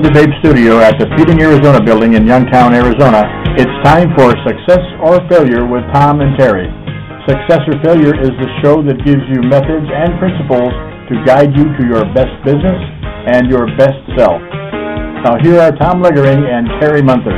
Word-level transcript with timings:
the 0.00 0.08
and 0.08 0.14
Babe 0.16 0.32
studio 0.40 0.80
at 0.80 0.96
the 0.96 1.04
Feeding 1.18 1.42
Arizona 1.44 1.76
building 1.76 2.14
in 2.14 2.24
Youngtown, 2.24 2.72
Arizona, 2.72 3.28
it's 3.60 3.76
time 3.84 4.08
for 4.16 4.32
Success 4.40 4.80
or 5.04 5.20
Failure 5.28 5.68
with 5.68 5.84
Tom 5.92 6.24
and 6.24 6.32
Terry. 6.40 6.64
Success 7.28 7.60
or 7.68 7.76
Failure 7.84 8.16
is 8.16 8.32
the 8.40 8.48
show 8.64 8.80
that 8.80 8.96
gives 9.04 9.20
you 9.28 9.44
methods 9.44 9.84
and 9.84 10.16
principles 10.16 10.72
to 11.12 11.20
guide 11.28 11.52
you 11.52 11.68
to 11.76 11.82
your 11.84 12.08
best 12.16 12.32
business 12.40 12.80
and 13.36 13.52
your 13.52 13.68
best 13.76 14.00
self. 14.16 14.40
Now 15.28 15.36
here 15.44 15.60
are 15.60 15.76
Tom 15.76 16.00
Leogering 16.00 16.40
and 16.40 16.64
Terry 16.80 17.02
Munther. 17.04 17.36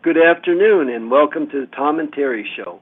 Good 0.00 0.16
afternoon 0.16 0.88
and 0.88 1.10
welcome 1.10 1.46
to 1.50 1.60
the 1.60 1.68
Tom 1.76 2.00
and 2.00 2.10
Terry 2.10 2.48
Show. 2.56 2.80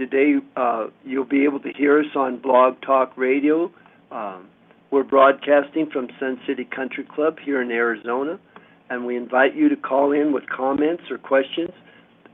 Today 0.00 0.36
uh, 0.56 0.86
you'll 1.04 1.26
be 1.26 1.44
able 1.44 1.60
to 1.60 1.68
hear 1.76 2.00
us 2.00 2.06
on 2.16 2.40
Blog 2.40 2.80
Talk 2.80 3.12
Radio. 3.18 3.70
Um, 4.10 4.48
we're 4.90 5.04
broadcasting 5.04 5.90
from 5.92 6.08
Sun 6.18 6.40
City 6.46 6.64
Country 6.64 7.04
Club 7.04 7.36
here 7.38 7.60
in 7.60 7.70
Arizona, 7.70 8.40
and 8.88 9.04
we 9.04 9.14
invite 9.14 9.54
you 9.54 9.68
to 9.68 9.76
call 9.76 10.12
in 10.12 10.32
with 10.32 10.44
comments 10.48 11.02
or 11.10 11.18
questions 11.18 11.68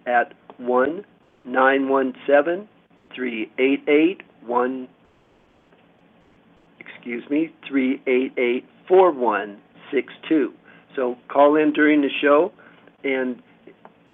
at 0.06 0.32
1 0.58 1.04
917 1.44 2.68
388 3.16 4.22
1 4.46 4.88
excuse 6.78 7.28
me 7.28 7.52
388 7.68 8.64
4162. 8.86 10.52
So 10.94 11.16
call 11.26 11.56
in 11.56 11.72
during 11.72 12.00
the 12.02 12.10
show 12.22 12.52
and 13.02 13.42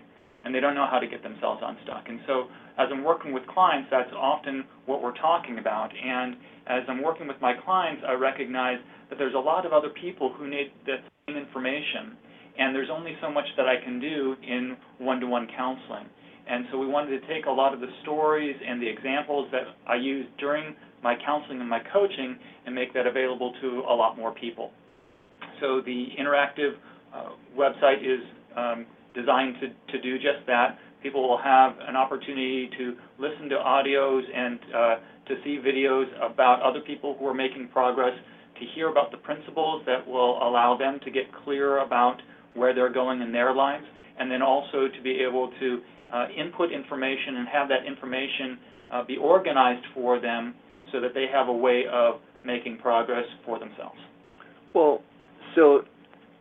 And 0.44 0.54
they 0.54 0.60
don't 0.60 0.76
know 0.76 0.86
how 0.90 1.00
to 1.00 1.08
get 1.08 1.24
themselves 1.24 1.62
unstuck. 1.66 2.06
And 2.08 2.20
so 2.28 2.46
as 2.78 2.90
I'm 2.92 3.04
working 3.04 3.34
with 3.34 3.48
clients, 3.48 3.88
that's 3.90 4.12
often 4.14 4.66
what 4.86 5.02
we're 5.02 5.18
talking 5.18 5.58
about. 5.58 5.90
And 5.96 6.36
as 6.68 6.84
I'm 6.88 7.02
working 7.02 7.28
with 7.28 7.38
my 7.42 7.54
clients, 7.66 8.04
I 8.08 8.14
recognize 8.14 8.78
that 9.10 9.18
there's 9.18 9.34
a 9.34 9.40
lot 9.40 9.66
of 9.66 9.74
other 9.74 9.90
people 9.90 10.34
who 10.38 10.48
need 10.48 10.72
that 10.86 11.02
same 11.28 11.38
information. 11.38 12.18
And 12.60 12.76
there's 12.76 12.90
only 12.92 13.18
so 13.22 13.32
much 13.32 13.46
that 13.58 13.66
I 13.66 13.84
can 13.84 14.00
do 14.00 14.36
in 14.46 14.78
one-to-one 15.00 15.48
counseling. 15.58 16.06
And 16.48 16.66
so 16.72 16.78
we 16.78 16.86
wanted 16.86 17.20
to 17.20 17.28
take 17.28 17.46
a 17.46 17.52
lot 17.52 17.74
of 17.74 17.80
the 17.80 17.90
stories 18.04 18.56
and 18.66 18.82
the 18.82 18.88
examples 18.88 19.50
that 19.52 19.64
I 19.88 19.96
use 19.96 20.28
during 20.40 20.76
my 21.04 21.16
counseling 21.26 21.60
and 21.60 21.70
my 21.70 21.82
coaching 21.92 22.38
and 22.66 22.74
make 22.74 22.94
that 22.94 23.08
available 23.08 23.54
to 23.62 23.84
a 23.90 23.94
lot 23.94 24.18
more 24.18 24.34
people. 24.34 24.72
So 25.62 25.82
the 25.82 26.08
interactive 26.20 26.74
uh, 27.14 27.30
website 27.58 28.02
is 28.02 28.22
um, 28.56 28.86
designed 29.14 29.56
to, 29.62 29.68
to 29.92 30.02
do 30.02 30.16
just 30.18 30.46
that. 30.48 30.78
People 31.02 31.28
will 31.28 31.38
have 31.38 31.74
an 31.88 31.96
opportunity 31.96 32.70
to 32.78 32.96
listen 33.20 33.50
to 33.50 33.56
audios 33.56 34.22
and 34.34 34.60
uh, 34.74 34.96
to 35.28 35.36
see 35.44 35.60
videos 35.64 36.06
about 36.22 36.62
other 36.62 36.82
people 36.82 37.16
who 37.20 37.28
are 37.28 37.34
making 37.34 37.70
progress, 37.70 38.14
to 38.60 38.66
hear 38.74 38.90
about 38.90 39.12
the 39.12 39.18
principles 39.18 39.84
that 39.86 40.06
will 40.08 40.38
allow 40.38 40.76
them 40.78 41.00
to 41.04 41.12
get 41.12 41.24
clear 41.44 41.80
about 41.80 42.22
where 42.54 42.74
they're 42.74 42.92
going 42.92 43.22
in 43.22 43.32
their 43.32 43.54
lives, 43.54 43.86
and 44.20 44.32
then 44.32 44.42
also 44.42 44.88
to 44.88 45.02
be 45.04 45.20
able 45.28 45.52
to 45.60 45.80
uh, 46.14 46.28
input 46.36 46.72
information 46.72 47.38
and 47.38 47.48
have 47.48 47.68
that 47.70 47.86
information 47.86 48.58
uh, 48.92 49.04
be 49.04 49.18
organized 49.18 49.86
for 49.94 50.20
them 50.20 50.56
so 50.92 51.02
that 51.02 51.14
they 51.14 51.26
have 51.32 51.48
a 51.48 51.54
way 51.54 51.84
of 51.92 52.16
making 52.46 52.78
progress 52.78 53.26
for 53.44 53.60
themselves. 53.60 53.98
Well, 54.74 55.02
so 55.56 55.82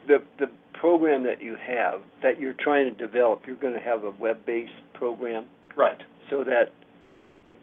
the 0.07 0.19
the 0.39 0.47
program 0.75 1.23
that 1.25 1.41
you 1.41 1.57
have 1.67 2.03
that 2.23 2.39
you're 2.39 2.55
trying 2.61 2.95
to 2.95 3.07
develop, 3.07 3.43
you're 3.47 3.57
going 3.57 3.73
to 3.73 3.81
have 3.81 4.05
a 4.05 4.11
web-based 4.11 4.73
program, 4.93 5.47
right? 5.77 5.99
So 6.31 6.45
that 6.45 6.73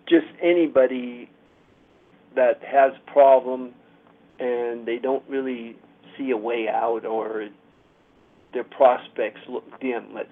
just 0.09 0.25
anybody 0.41 1.29
that 2.35 2.61
has 2.65 2.93
a 2.95 3.11
problem 3.11 3.73
and 4.39 4.87
they 4.87 4.97
don't 4.97 5.23
really 5.29 5.75
see 6.17 6.31
a 6.31 6.37
way 6.37 6.67
out 6.67 7.05
or 7.05 7.49
their 8.53 8.63
prospects 8.63 9.39
look 9.49 9.63
dim, 9.79 10.13
let's 10.13 10.29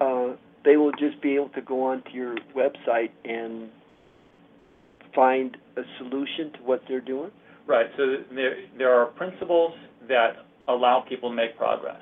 uh, 0.00 0.36
they 0.64 0.76
will 0.76 0.92
just 0.92 1.20
be 1.22 1.36
able 1.36 1.48
to 1.50 1.62
go 1.62 1.84
onto 1.84 2.10
your 2.10 2.34
website 2.54 3.10
and 3.24 3.70
find 5.14 5.56
a 5.76 5.82
solution 5.98 6.52
to 6.52 6.58
what 6.64 6.82
they're 6.88 7.00
doing? 7.00 7.30
Right. 7.66 7.86
So 7.96 8.16
there, 8.34 8.56
there 8.76 8.92
are 8.92 9.06
principles 9.06 9.72
that 10.08 10.44
allow 10.68 11.04
people 11.08 11.30
to 11.30 11.34
make 11.34 11.56
progress. 11.56 12.00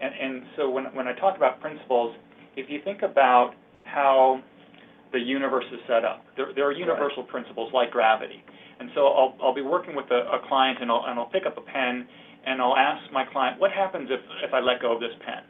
And, 0.00 0.12
and 0.20 0.42
so 0.56 0.68
when, 0.68 0.84
when 0.94 1.08
I 1.08 1.14
talk 1.14 1.36
about 1.36 1.60
principles, 1.60 2.14
if 2.56 2.68
you 2.68 2.80
think 2.84 3.02
about 3.02 3.54
how 3.84 4.42
the 5.12 5.18
universe 5.18 5.64
is 5.72 5.78
set 5.86 6.04
up, 6.04 6.24
there, 6.36 6.48
there 6.54 6.66
are 6.66 6.72
universal 6.72 7.22
right. 7.22 7.30
principles 7.30 7.72
like 7.72 7.90
gravity. 7.90 8.42
And 8.80 8.90
so 8.94 9.06
I'll, 9.06 9.36
I'll 9.42 9.54
be 9.54 9.62
working 9.62 9.94
with 9.94 10.10
a, 10.10 10.26
a 10.32 10.40
client 10.48 10.78
and 10.80 10.90
I'll, 10.90 11.04
and 11.06 11.18
I'll 11.18 11.30
pick 11.30 11.46
up 11.46 11.56
a 11.56 11.60
pen 11.60 12.06
and 12.46 12.60
I'll 12.60 12.76
ask 12.76 13.00
my 13.12 13.24
client, 13.24 13.60
what 13.60 13.72
happens 13.72 14.08
if, 14.10 14.20
if 14.44 14.52
I 14.52 14.60
let 14.60 14.80
go 14.80 14.94
of 14.94 15.00
this 15.00 15.14
pen? 15.24 15.42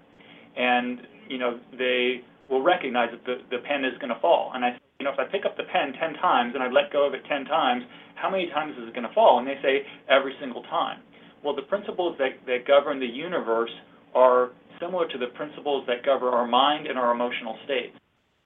And, 0.56 1.00
you 1.28 1.38
know, 1.38 1.58
they 1.78 2.20
will 2.50 2.62
recognize 2.62 3.08
that 3.12 3.24
the, 3.24 3.40
the 3.50 3.62
pen 3.64 3.84
is 3.84 3.96
going 3.98 4.12
to 4.12 4.20
fall. 4.20 4.52
And 4.54 4.64
I, 4.64 4.72
say, 4.72 4.78
you 5.00 5.04
know, 5.04 5.12
if 5.12 5.18
I 5.18 5.24
pick 5.24 5.44
up 5.46 5.56
the 5.56 5.64
pen 5.72 5.94
10 5.98 6.14
times 6.20 6.52
and 6.54 6.62
I 6.62 6.68
let 6.68 6.92
go 6.92 7.06
of 7.06 7.14
it 7.14 7.22
10 7.28 7.46
times, 7.46 7.82
how 8.14 8.30
many 8.30 8.48
times 8.50 8.74
is 8.76 8.88
it 8.88 8.94
going 8.94 9.08
to 9.08 9.14
fall? 9.14 9.38
And 9.38 9.48
they 9.48 9.56
say 9.62 9.82
every 10.08 10.34
single 10.40 10.62
time. 10.64 11.00
Well, 11.42 11.56
the 11.56 11.62
principles 11.62 12.16
that, 12.18 12.38
that 12.46 12.66
govern 12.66 13.00
the 13.00 13.06
universe 13.06 13.72
are 14.14 14.50
similar 14.80 15.08
to 15.08 15.18
the 15.18 15.32
principles 15.34 15.84
that 15.88 16.04
govern 16.04 16.34
our 16.34 16.46
mind 16.46 16.86
and 16.86 16.98
our 16.98 17.12
emotional 17.12 17.58
states. 17.64 17.96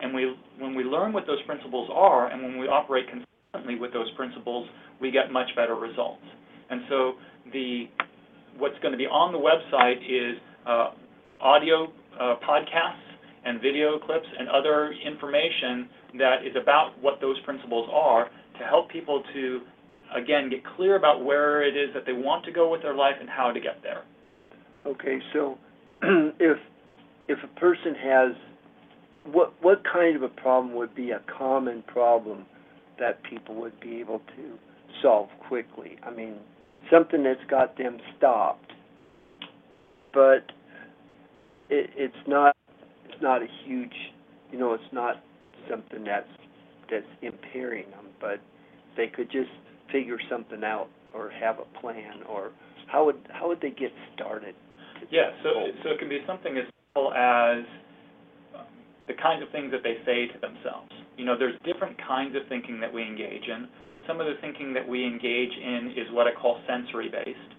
And 0.00 0.14
we, 0.14 0.34
when 0.58 0.75
we 0.75 0.84
learn 0.84 1.12
what 1.12 1.26
those 1.26 1.42
principles 1.46 1.90
are 1.92 2.31
and 2.31 2.42
when 2.42 2.58
we 2.58 2.66
operate 2.66 3.06
consistently 3.08 3.78
with 3.81 3.92
those 3.92 4.10
principles, 4.12 4.69
we 5.00 5.10
get 5.10 5.32
much 5.32 5.49
better 5.56 5.75
results. 5.75 6.22
And 6.70 6.82
so 6.88 7.12
the, 7.52 7.88
what's 8.58 8.79
going 8.81 8.93
to 8.93 8.99
be 8.99 9.06
on 9.06 9.32
the 9.32 9.38
website 9.38 9.99
is 10.03 10.38
uh, 10.67 10.91
audio 11.41 11.93
uh, 12.19 12.37
podcasts 12.47 13.03
and 13.44 13.61
video 13.61 13.99
clips 13.99 14.26
and 14.38 14.49
other 14.49 14.93
information 15.05 15.88
that 16.19 16.44
is 16.44 16.56
about 16.61 16.93
what 17.00 17.20
those 17.20 17.38
principles 17.44 17.88
are 17.93 18.29
to 18.58 18.64
help 18.64 18.91
people 18.91 19.23
to, 19.35 19.61
again, 20.14 20.50
get 20.50 20.61
clear 20.76 20.97
about 20.97 21.25
where 21.25 21.62
it 21.62 21.76
is 21.76 21.93
that 21.94 22.05
they 22.06 22.12
want 22.12 22.44
to 22.44 22.53
go 22.53 22.70
with 22.70 22.82
their 22.82 22.94
life 22.94 23.14
and 23.20 23.29
how 23.29 23.53
to 23.53 23.61
get 23.61 23.82
there. 23.82 24.03
Okay, 24.87 25.19
so 25.32 25.59
if 26.02 26.59
if 27.29 27.38
a 27.43 27.61
person 27.61 27.94
has 27.94 28.32
what 29.32 29.52
what 29.62 29.82
kind 29.85 30.17
of 30.17 30.23
a 30.23 30.29
problem 30.29 30.75
would 30.75 30.94
be 30.94 31.11
a 31.11 31.20
common 31.38 31.82
problem 31.82 32.47
that 32.99 33.23
people 33.25 33.55
would 33.56 33.79
be 33.81 34.00
able 34.00 34.20
to 34.37 34.59
solve 35.02 35.29
quickly? 35.49 35.97
I 36.02 36.11
mean, 36.11 36.37
something 36.91 37.23
that's 37.23 37.44
got 37.50 37.77
them 37.77 37.99
stopped, 38.17 38.73
but 40.12 40.53
it, 41.69 41.91
it's 41.97 42.15
not 42.27 42.55
it's 43.09 43.23
not 43.23 43.43
a 43.43 43.47
huge, 43.65 43.94
you 44.53 44.59
know, 44.59 44.75
it's 44.75 44.93
not 44.93 45.23
something 45.71 46.05
that's 46.05 46.29
that's 46.91 47.06
impairing 47.23 47.91
them, 47.91 48.06
but 48.21 48.41
they 48.97 49.06
could 49.06 49.31
just 49.31 49.50
figure 49.91 50.19
something 50.31 50.62
out 50.65 50.88
or 51.15 51.31
have 51.31 51.56
a 51.59 51.81
plan 51.81 52.23
or 52.29 52.50
how 52.87 53.05
would 53.05 53.17
how 53.31 53.49
would 53.49 53.61
they 53.61 53.71
get 53.71 53.91
started? 54.15 54.55
Yeah, 55.11 55.31
so, 55.43 55.50
so 55.83 55.91
it 55.91 55.99
can 55.99 56.09
be 56.09 56.21
something 56.27 56.56
as 56.56 56.65
simple 56.94 57.12
as 57.12 57.65
the 59.06 59.15
kinds 59.15 59.43
of 59.43 59.50
things 59.50 59.71
that 59.73 59.83
they 59.83 59.97
say 60.05 60.27
to 60.27 60.38
themselves. 60.41 60.91
You 61.17 61.25
know, 61.25 61.38
there's 61.38 61.55
different 61.65 61.97
kinds 62.06 62.35
of 62.35 62.43
thinking 62.49 62.81
that 62.81 62.93
we 62.93 63.03
engage 63.03 63.44
in. 63.49 63.69
Some 64.06 64.20
of 64.20 64.26
the 64.26 64.35
thinking 64.41 64.73
that 64.75 64.87
we 64.87 65.05
engage 65.05 65.53
in 65.53 65.93
is 65.97 66.06
what 66.12 66.26
I 66.26 66.32
call 66.32 66.61
sensory-based. 66.67 67.53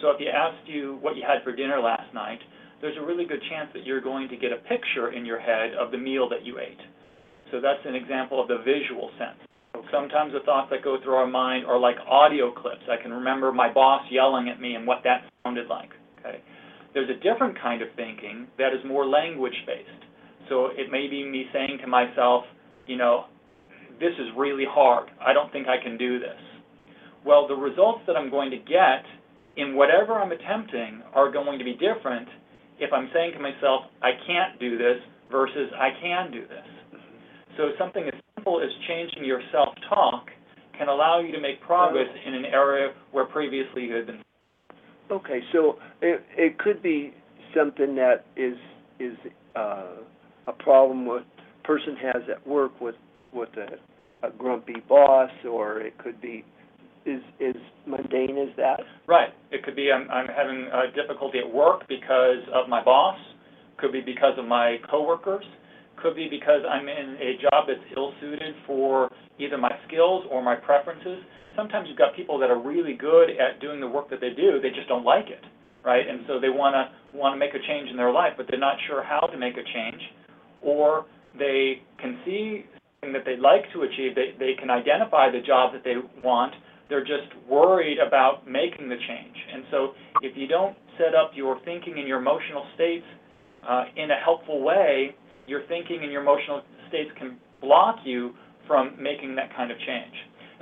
So 0.00 0.10
if 0.10 0.20
you 0.20 0.28
asked 0.28 0.68
you 0.68 0.98
what 1.00 1.16
you 1.16 1.22
had 1.26 1.42
for 1.42 1.54
dinner 1.54 1.80
last 1.80 2.12
night, 2.12 2.40
there's 2.80 2.96
a 3.00 3.06
really 3.06 3.24
good 3.24 3.40
chance 3.48 3.70
that 3.72 3.86
you're 3.86 4.02
going 4.02 4.28
to 4.28 4.36
get 4.36 4.52
a 4.52 4.60
picture 4.68 5.12
in 5.12 5.24
your 5.24 5.40
head 5.40 5.72
of 5.80 5.90
the 5.90 5.98
meal 5.98 6.28
that 6.28 6.44
you 6.44 6.58
ate. 6.58 6.80
So 7.50 7.60
that's 7.60 7.80
an 7.86 7.94
example 7.94 8.42
of 8.42 8.48
the 8.48 8.58
visual 8.58 9.10
sense. 9.18 9.40
Sometimes 9.90 10.32
the 10.32 10.40
thoughts 10.44 10.68
that 10.70 10.82
go 10.82 10.98
through 11.02 11.14
our 11.14 11.26
mind 11.26 11.66
are 11.66 11.78
like 11.78 11.96
audio 12.08 12.52
clips. 12.52 12.82
I 12.90 13.00
can 13.00 13.12
remember 13.12 13.52
my 13.52 13.72
boss 13.72 14.02
yelling 14.10 14.48
at 14.48 14.60
me 14.60 14.74
and 14.74 14.86
what 14.86 14.98
that 15.04 15.22
sounded 15.44 15.68
like. 15.68 15.90
Okay. 16.20 16.40
There's 16.92 17.10
a 17.10 17.20
different 17.22 17.60
kind 17.60 17.82
of 17.82 17.88
thinking 17.96 18.46
that 18.58 18.72
is 18.72 18.80
more 18.86 19.06
language 19.06 19.56
based. 19.66 20.04
So 20.48 20.66
it 20.66 20.90
may 20.90 21.06
be 21.08 21.24
me 21.24 21.46
saying 21.52 21.78
to 21.82 21.86
myself, 21.86 22.44
you 22.86 22.96
know, 22.96 23.26
this 24.00 24.12
is 24.18 24.28
really 24.36 24.64
hard. 24.68 25.08
I 25.20 25.32
don't 25.32 25.50
think 25.52 25.66
I 25.68 25.82
can 25.82 25.96
do 25.96 26.18
this. 26.18 26.40
Well, 27.24 27.48
the 27.48 27.54
results 27.54 28.00
that 28.06 28.16
I'm 28.16 28.30
going 28.30 28.50
to 28.50 28.58
get 28.58 29.04
in 29.56 29.76
whatever 29.76 30.14
I'm 30.14 30.32
attempting 30.32 31.02
are 31.14 31.30
going 31.30 31.58
to 31.58 31.64
be 31.64 31.72
different 31.74 32.28
if 32.78 32.92
I'm 32.92 33.08
saying 33.14 33.32
to 33.34 33.38
myself, 33.38 33.82
I 34.02 34.10
can't 34.26 34.58
do 34.58 34.76
this 34.76 34.98
versus 35.30 35.70
I 35.78 35.90
can 36.02 36.32
do 36.32 36.42
this. 36.42 37.00
So 37.56 37.70
something 37.78 38.04
as 38.04 38.14
simple 38.36 38.60
as 38.60 38.68
changing 38.88 39.24
your 39.24 39.40
self-talk 39.52 40.26
can 40.76 40.88
allow 40.88 41.20
you 41.20 41.32
to 41.32 41.40
make 41.40 41.60
progress 41.60 42.08
in 42.26 42.34
an 42.34 42.44
area 42.44 42.92
where 43.12 43.24
previously 43.26 43.84
you 43.84 43.94
had 43.94 44.06
been. 44.06 44.22
Okay, 45.10 45.40
so 45.52 45.76
it 46.00 46.24
it 46.36 46.58
could 46.58 46.82
be 46.82 47.14
something 47.56 47.94
that 47.94 48.24
is 48.36 48.56
is 48.98 49.16
uh, 49.54 49.96
a 50.46 50.52
problem 50.52 51.06
with 51.06 51.22
person 51.62 51.96
has 51.96 52.22
at 52.30 52.46
work 52.46 52.80
with 52.80 52.94
with 53.34 53.50
a, 53.56 54.26
a 54.26 54.30
grumpy 54.30 54.82
boss, 54.88 55.30
or 55.48 55.80
it 55.80 55.98
could 55.98 56.20
be 56.20 56.44
is 57.06 57.20
is 57.38 57.56
mundane 57.86 58.38
as 58.38 58.54
that. 58.56 58.80
Right. 59.06 59.28
It 59.50 59.62
could 59.62 59.76
be 59.76 59.90
I'm, 59.92 60.10
I'm 60.10 60.26
having 60.26 60.68
uh, 60.72 60.94
difficulty 60.94 61.38
at 61.38 61.52
work 61.52 61.86
because 61.88 62.42
of 62.54 62.68
my 62.68 62.82
boss. 62.82 63.18
Could 63.76 63.92
be 63.92 64.00
because 64.00 64.38
of 64.38 64.46
my 64.46 64.76
coworkers. 64.90 65.44
Could 66.02 66.16
be 66.16 66.28
because 66.30 66.62
I'm 66.68 66.88
in 66.88 67.16
a 67.20 67.40
job 67.42 67.66
that's 67.68 67.80
ill-suited 67.96 68.54
for 68.66 69.10
either 69.38 69.58
my 69.58 69.72
skills 69.86 70.24
or 70.30 70.42
my 70.42 70.54
preferences. 70.54 71.18
Sometimes 71.56 71.86
you've 71.88 71.98
got 71.98 72.16
people 72.16 72.38
that 72.38 72.50
are 72.50 72.60
really 72.60 72.94
good 72.94 73.30
at 73.30 73.60
doing 73.60 73.80
the 73.80 73.86
work 73.86 74.10
that 74.10 74.20
they 74.20 74.30
do. 74.30 74.60
They 74.60 74.70
just 74.70 74.88
don't 74.88 75.04
like 75.04 75.28
it, 75.28 75.42
right? 75.84 76.06
And 76.08 76.20
so 76.26 76.40
they 76.40 76.48
want 76.48 76.74
to 76.74 77.16
want 77.16 77.34
to 77.34 77.38
make 77.38 77.54
a 77.54 77.62
change 77.66 77.90
in 77.90 77.96
their 77.96 78.10
life, 78.12 78.32
but 78.36 78.46
they're 78.48 78.58
not 78.58 78.76
sure 78.88 79.04
how 79.04 79.20
to 79.20 79.38
make 79.38 79.54
a 79.54 79.62
change, 79.62 80.02
or 80.62 81.06
they 81.38 81.82
can 82.00 82.18
see 82.24 82.64
that 83.12 83.24
they'd 83.24 83.40
like 83.40 83.70
to 83.72 83.82
achieve. 83.82 84.14
They 84.14 84.34
they 84.38 84.54
can 84.58 84.70
identify 84.70 85.30
the 85.30 85.40
job 85.40 85.72
that 85.72 85.84
they 85.84 85.96
want, 86.22 86.54
they're 86.88 87.04
just 87.04 87.32
worried 87.48 87.98
about 87.98 88.46
making 88.46 88.88
the 88.88 88.96
change. 88.96 89.36
And 89.52 89.64
so 89.70 89.88
if 90.20 90.36
you 90.36 90.46
don't 90.46 90.76
set 90.98 91.14
up 91.14 91.32
your 91.34 91.58
thinking 91.64 91.94
and 91.98 92.06
your 92.06 92.18
emotional 92.18 92.66
states 92.74 93.04
uh, 93.68 93.84
in 93.96 94.10
a 94.10 94.16
helpful 94.22 94.62
way, 94.62 95.14
your 95.46 95.62
thinking 95.68 96.00
and 96.02 96.12
your 96.12 96.22
emotional 96.22 96.62
states 96.88 97.10
can 97.18 97.36
block 97.60 97.96
you 98.04 98.32
from 98.66 98.96
making 99.00 99.34
that 99.36 99.54
kind 99.56 99.70
of 99.70 99.78
change. 99.78 100.14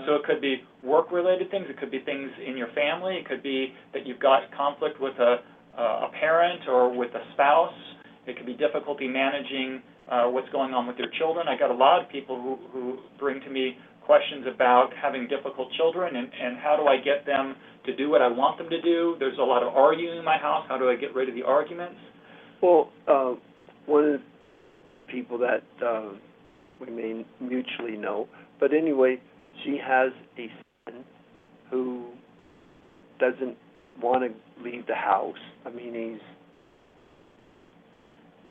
So 0.06 0.14
it 0.14 0.24
could 0.24 0.40
be 0.40 0.62
work-related 0.82 1.50
things. 1.50 1.66
It 1.68 1.78
could 1.78 1.90
be 1.90 2.00
things 2.00 2.30
in 2.44 2.56
your 2.56 2.68
family. 2.74 3.16
It 3.16 3.28
could 3.28 3.42
be 3.42 3.74
that 3.92 4.06
you've 4.06 4.18
got 4.18 4.50
conflict 4.56 5.00
with 5.00 5.14
a, 5.18 5.36
a 5.78 6.08
parent 6.18 6.62
or 6.66 6.96
with 6.96 7.10
a 7.14 7.22
spouse. 7.34 7.74
It 8.26 8.36
could 8.36 8.46
be 8.46 8.54
difficulty 8.54 9.06
managing 9.06 9.82
uh, 10.10 10.24
what's 10.26 10.48
going 10.50 10.72
on 10.74 10.86
with 10.86 10.96
your 10.98 11.08
children. 11.18 11.46
I 11.48 11.58
got 11.58 11.70
a 11.70 11.74
lot 11.74 12.02
of 12.02 12.08
people 12.10 12.40
who, 12.40 12.58
who 12.72 12.98
bring 13.18 13.40
to 13.40 13.50
me 13.50 13.76
questions 14.04 14.46
about 14.52 14.90
having 15.00 15.28
difficult 15.28 15.72
children 15.76 16.16
and, 16.16 16.28
and 16.28 16.58
how 16.58 16.76
do 16.76 16.84
I 16.88 16.96
get 16.96 17.24
them 17.24 17.54
to 17.86 17.96
do 17.96 18.10
what 18.10 18.22
I 18.22 18.28
want 18.28 18.58
them 18.58 18.68
to 18.70 18.80
do. 18.80 19.16
There's 19.18 19.38
a 19.38 19.42
lot 19.42 19.62
of 19.62 19.74
arguing 19.74 20.18
in 20.18 20.24
my 20.24 20.38
house. 20.38 20.64
How 20.68 20.78
do 20.78 20.88
I 20.88 20.96
get 20.96 21.14
rid 21.14 21.28
of 21.28 21.34
the 21.34 21.42
arguments? 21.42 21.96
Well, 22.62 22.90
uh, 23.08 23.34
one 23.86 24.04
of 24.04 24.12
the 24.12 24.22
people 25.12 25.38
that 25.38 25.62
uh, 25.84 26.14
we 26.80 26.90
may 26.90 27.24
mutually 27.40 27.96
know, 27.96 28.28
but 28.60 28.72
anyway, 28.72 29.20
she 29.64 29.78
has 29.82 30.12
a 30.38 30.50
son 30.84 31.04
who 31.70 32.10
doesn't 33.18 33.56
want 34.00 34.22
to 34.24 34.62
leave 34.62 34.86
the 34.86 34.94
house. 34.94 35.36
I 35.66 35.70
mean, 35.70 35.94
he's 35.94 36.20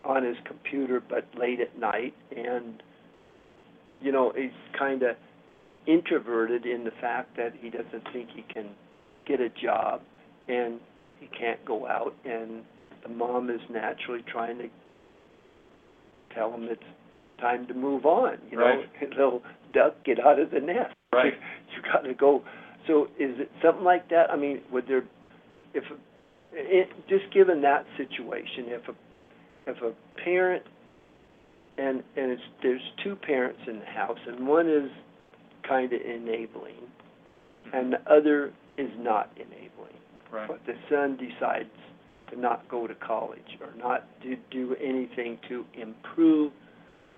on 0.04 0.24
his 0.24 0.38
computer, 0.46 1.02
but 1.08 1.26
late 1.38 1.60
at 1.60 1.78
night, 1.80 2.14
and 2.36 2.82
you 4.02 4.12
know, 4.12 4.34
he's 4.36 4.52
kind 4.78 5.04
of 5.04 5.16
introverted 5.88 6.66
in 6.66 6.84
the 6.84 6.92
fact 7.00 7.38
that 7.38 7.54
he 7.60 7.70
doesn't 7.70 8.04
think 8.12 8.30
he 8.36 8.44
can 8.54 8.70
get 9.28 9.40
a 9.40 9.50
job, 9.50 10.02
and 10.48 10.80
he 11.20 11.28
can't 11.28 11.64
go 11.66 11.88
out, 11.88 12.16
and 12.26 12.64
the 13.04 13.10
mom 13.10 13.50
is 13.50 13.62
naturally 13.70 14.24
trying 14.32 14.58
to 14.58 14.68
tell 16.34 16.52
him 16.54 16.68
it's 16.70 16.82
time 17.40 17.68
to 17.68 17.74
move 17.74 18.06
on. 18.06 18.38
You 18.50 18.58
know, 18.58 18.64
Right. 18.64 19.10
little 19.18 19.42
duck, 19.74 19.96
get 20.06 20.20
out 20.20 20.40
of 20.40 20.52
the 20.52 20.60
nest. 20.60 20.94
Right. 21.14 21.34
You 21.76 21.82
got 21.92 22.06
to 22.08 22.14
go. 22.14 22.42
So 22.88 23.08
is 23.20 23.38
it 23.38 23.52
something 23.62 23.84
like 23.84 24.10
that? 24.12 24.32
I 24.32 24.38
mean, 24.38 24.62
would 24.72 24.88
there, 24.88 25.04
if, 25.74 25.84
it, 26.54 26.88
just 27.10 27.34
given 27.34 27.62
that 27.64 27.86
situation, 27.98 28.68
if 28.68 28.88
a 28.88 28.94
if 29.68 29.78
a 29.82 29.94
parent 30.24 30.64
and 31.78 32.04
and 32.16 32.32
it's 32.32 32.42
there's 32.62 32.82
two 33.04 33.16
parents 33.16 33.60
in 33.68 33.80
the 33.80 33.86
house, 33.86 34.20
and 34.28 34.48
one 34.48 34.70
is 34.70 34.90
kind 35.68 35.92
of 35.94 36.02
enabling, 36.02 36.76
mm-hmm. 36.76 37.76
and 37.78 37.94
the 37.94 38.12
other 38.12 38.54
is 38.78 38.90
not 38.98 39.30
enabling 39.36 39.92
Right. 40.32 40.48
but 40.48 40.62
the 40.66 40.76
son 40.90 41.18
decides 41.18 41.70
to 42.30 42.40
not 42.40 42.68
go 42.70 42.88
to 42.88 42.96
college 42.96 43.58
or 43.60 43.74
not 43.78 44.06
to 44.24 44.38
do 44.50 44.76
anything 44.82 45.38
to 45.50 45.66
improve 45.74 46.54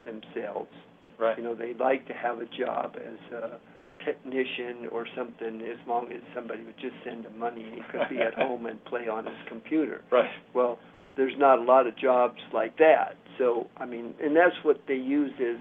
themselves. 0.05 0.71
Right. 1.19 1.37
You 1.37 1.43
know, 1.43 1.53
they'd 1.53 1.79
like 1.79 2.07
to 2.07 2.13
have 2.13 2.39
a 2.39 2.45
job 2.45 2.95
as 2.97 3.33
a 3.33 3.59
technician 4.03 4.87
or 4.91 5.05
something 5.15 5.61
as 5.61 5.77
long 5.87 6.11
as 6.11 6.21
somebody 6.33 6.63
would 6.63 6.77
just 6.81 6.95
send 7.05 7.25
him 7.25 7.37
money 7.37 7.63
and 7.63 7.73
he 7.75 7.81
could 7.91 8.09
be 8.09 8.17
at 8.17 8.33
home 8.37 8.65
and 8.65 8.83
play 8.85 9.07
on 9.07 9.25
his 9.25 9.35
computer. 9.47 10.01
Right. 10.11 10.29
Well, 10.55 10.79
there's 11.15 11.33
not 11.37 11.59
a 11.59 11.63
lot 11.63 11.87
of 11.87 11.97
jobs 11.97 12.39
like 12.53 12.77
that. 12.77 13.15
So, 13.37 13.67
I 13.77 13.85
mean, 13.85 14.13
and 14.21 14.35
that's 14.35 14.55
what 14.63 14.81
they 14.87 14.95
use 14.95 15.31
as 15.39 15.57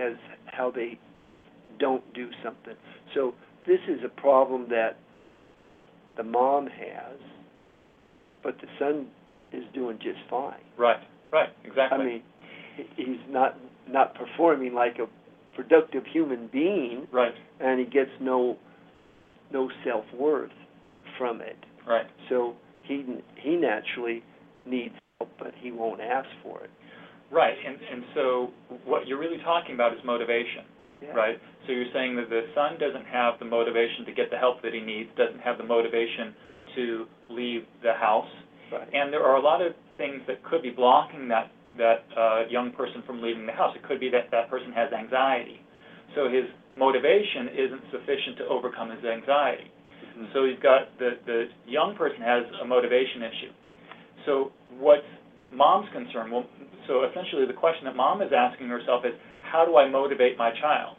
as 0.00 0.16
how 0.46 0.70
they 0.70 0.98
don't 1.78 2.02
do 2.14 2.28
something. 2.42 2.74
So, 3.14 3.34
this 3.66 3.78
is 3.88 4.00
a 4.04 4.08
problem 4.20 4.66
that 4.70 4.96
the 6.16 6.22
mom 6.22 6.66
has, 6.66 7.18
but 8.42 8.56
the 8.60 8.66
son 8.78 9.06
is 9.52 9.64
doing 9.72 9.98
just 9.98 10.18
fine. 10.28 10.54
Right. 10.76 11.00
Right. 11.32 11.48
Exactly. 11.64 11.98
I 11.98 12.04
mean, 12.04 12.22
he's 12.96 13.20
not 13.28 13.56
not 13.88 14.14
performing 14.14 14.74
like 14.74 14.98
a 14.98 15.06
productive 15.56 16.04
human 16.12 16.48
being, 16.52 17.06
right. 17.12 17.34
and 17.60 17.78
he 17.78 17.86
gets 17.86 18.10
no 18.20 18.56
no 19.52 19.70
self 19.84 20.04
worth 20.18 20.50
from 21.18 21.40
it. 21.40 21.56
Right. 21.86 22.06
So 22.28 22.54
he 22.82 23.04
he 23.36 23.56
naturally 23.56 24.22
needs 24.66 24.94
help, 25.18 25.30
but 25.38 25.52
he 25.60 25.70
won't 25.72 26.00
ask 26.00 26.28
for 26.42 26.64
it. 26.64 26.70
Right. 27.30 27.54
And 27.66 27.76
and 27.92 28.04
so 28.14 28.50
what 28.84 29.06
you're 29.06 29.18
really 29.18 29.42
talking 29.44 29.74
about 29.74 29.92
is 29.92 29.98
motivation. 30.04 30.64
Yeah. 31.02 31.10
Right? 31.12 31.38
So 31.66 31.72
you're 31.72 31.92
saying 31.92 32.16
that 32.16 32.30
the 32.30 32.42
son 32.54 32.78
doesn't 32.78 33.06
have 33.06 33.38
the 33.38 33.44
motivation 33.44 34.04
to 34.06 34.12
get 34.12 34.30
the 34.30 34.38
help 34.38 34.62
that 34.62 34.72
he 34.72 34.80
needs, 34.80 35.10
doesn't 35.16 35.40
have 35.40 35.58
the 35.58 35.64
motivation 35.64 36.34
to 36.76 37.06
leave 37.28 37.62
the 37.82 37.92
house, 37.92 38.30
Right. 38.72 38.88
and 38.92 39.12
there 39.12 39.22
are 39.22 39.36
a 39.36 39.40
lot 39.40 39.60
of 39.60 39.74
things 39.98 40.22
that 40.26 40.42
could 40.44 40.62
be 40.62 40.70
blocking 40.70 41.28
that 41.28 41.50
that 41.76 42.04
uh, 42.16 42.46
young 42.48 42.70
person 42.72 43.02
from 43.06 43.20
leaving 43.20 43.46
the 43.46 43.52
house. 43.52 43.74
It 43.76 43.82
could 43.82 44.00
be 44.00 44.08
that 44.10 44.30
that 44.30 44.48
person 44.48 44.72
has 44.72 44.92
anxiety, 44.92 45.60
so 46.14 46.28
his 46.28 46.44
motivation 46.76 47.48
isn't 47.54 47.82
sufficient 47.90 48.38
to 48.38 48.46
overcome 48.46 48.90
his 48.90 49.04
anxiety. 49.04 49.70
Mhm. 50.16 50.32
So 50.32 50.44
he's 50.46 50.58
got, 50.60 50.96
the, 50.98 51.18
the 51.26 51.48
young 51.66 51.94
person 51.96 52.20
has 52.22 52.44
a 52.62 52.64
motivation 52.64 53.22
issue. 53.22 53.52
So 54.26 54.52
what's 54.78 55.06
mom's 55.52 55.88
concern? 55.92 56.30
Well, 56.30 56.46
so 56.86 57.04
essentially 57.04 57.46
the 57.46 57.52
question 57.52 57.84
that 57.84 57.96
mom 57.96 58.22
is 58.22 58.30
asking 58.36 58.68
herself 58.68 59.04
is, 59.04 59.12
how 59.42 59.64
do 59.64 59.76
I 59.76 59.88
motivate 59.88 60.36
my 60.36 60.50
child? 60.60 60.96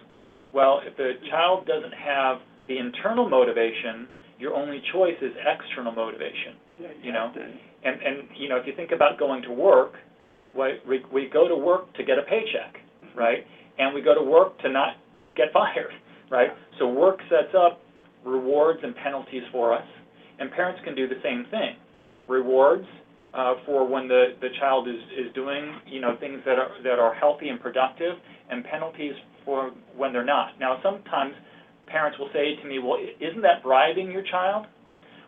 Well, 0.53 0.81
if 0.85 0.95
the 0.97 1.13
child 1.29 1.67
doesn't 1.67 1.93
have 1.93 2.37
the 2.67 2.77
internal 2.77 3.29
motivation, 3.29 4.07
your 4.39 4.53
only 4.53 4.81
choice 4.93 5.17
is 5.21 5.31
external 5.35 5.91
motivation. 5.91 6.55
Yeah, 6.79 6.87
you 7.01 7.11
know, 7.11 7.31
And, 7.83 8.01
and, 8.01 8.27
you 8.37 8.49
know, 8.49 8.57
if 8.57 8.67
you 8.67 8.73
think 8.75 8.91
about 8.91 9.19
going 9.19 9.41
to 9.43 9.51
work, 9.51 9.93
we, 10.55 10.79
we, 10.87 11.03
we 11.11 11.29
go 11.31 11.47
to 11.47 11.55
work 11.55 11.93
to 11.95 12.03
get 12.03 12.17
a 12.17 12.23
paycheck, 12.23 12.75
mm-hmm. 12.75 13.19
right? 13.19 13.45
And 13.77 13.93
we 13.93 14.01
go 14.01 14.15
to 14.15 14.21
work 14.21 14.59
to 14.59 14.69
not 14.69 14.95
get 15.35 15.51
fired, 15.53 15.93
right? 16.31 16.49
So 16.79 16.87
work 16.87 17.19
sets 17.29 17.53
up 17.57 17.81
rewards 18.25 18.79
and 18.83 18.95
penalties 18.95 19.43
for 19.51 19.73
us, 19.73 19.85
and 20.39 20.51
parents 20.51 20.81
can 20.83 20.95
do 20.95 21.07
the 21.07 21.19
same 21.23 21.45
thing. 21.51 21.75
Rewards, 22.27 22.87
Uh, 23.35 23.55
for 23.65 23.85
when 23.85 24.07
the, 24.07 24.27
the 24.39 24.47
child 24.61 24.87
is, 24.87 24.95
is 25.11 25.33
doing, 25.33 25.75
you 25.85 25.99
know, 25.99 26.15
things 26.21 26.39
that 26.45 26.57
are, 26.57 26.71
that 26.83 26.99
are 26.99 27.13
healthy 27.13 27.49
and 27.49 27.59
productive, 27.59 28.15
and 28.49 28.63
penalties 28.63 29.13
for 29.43 29.71
when 29.97 30.13
they're 30.13 30.23
not. 30.23 30.57
Now, 30.57 30.79
sometimes 30.81 31.33
parents 31.87 32.17
will 32.17 32.29
say 32.31 32.55
to 32.61 32.67
me, 32.67 32.79
well, 32.79 32.97
isn't 33.19 33.41
that 33.41 33.61
bribing 33.61 34.09
your 34.09 34.23
child? 34.23 34.67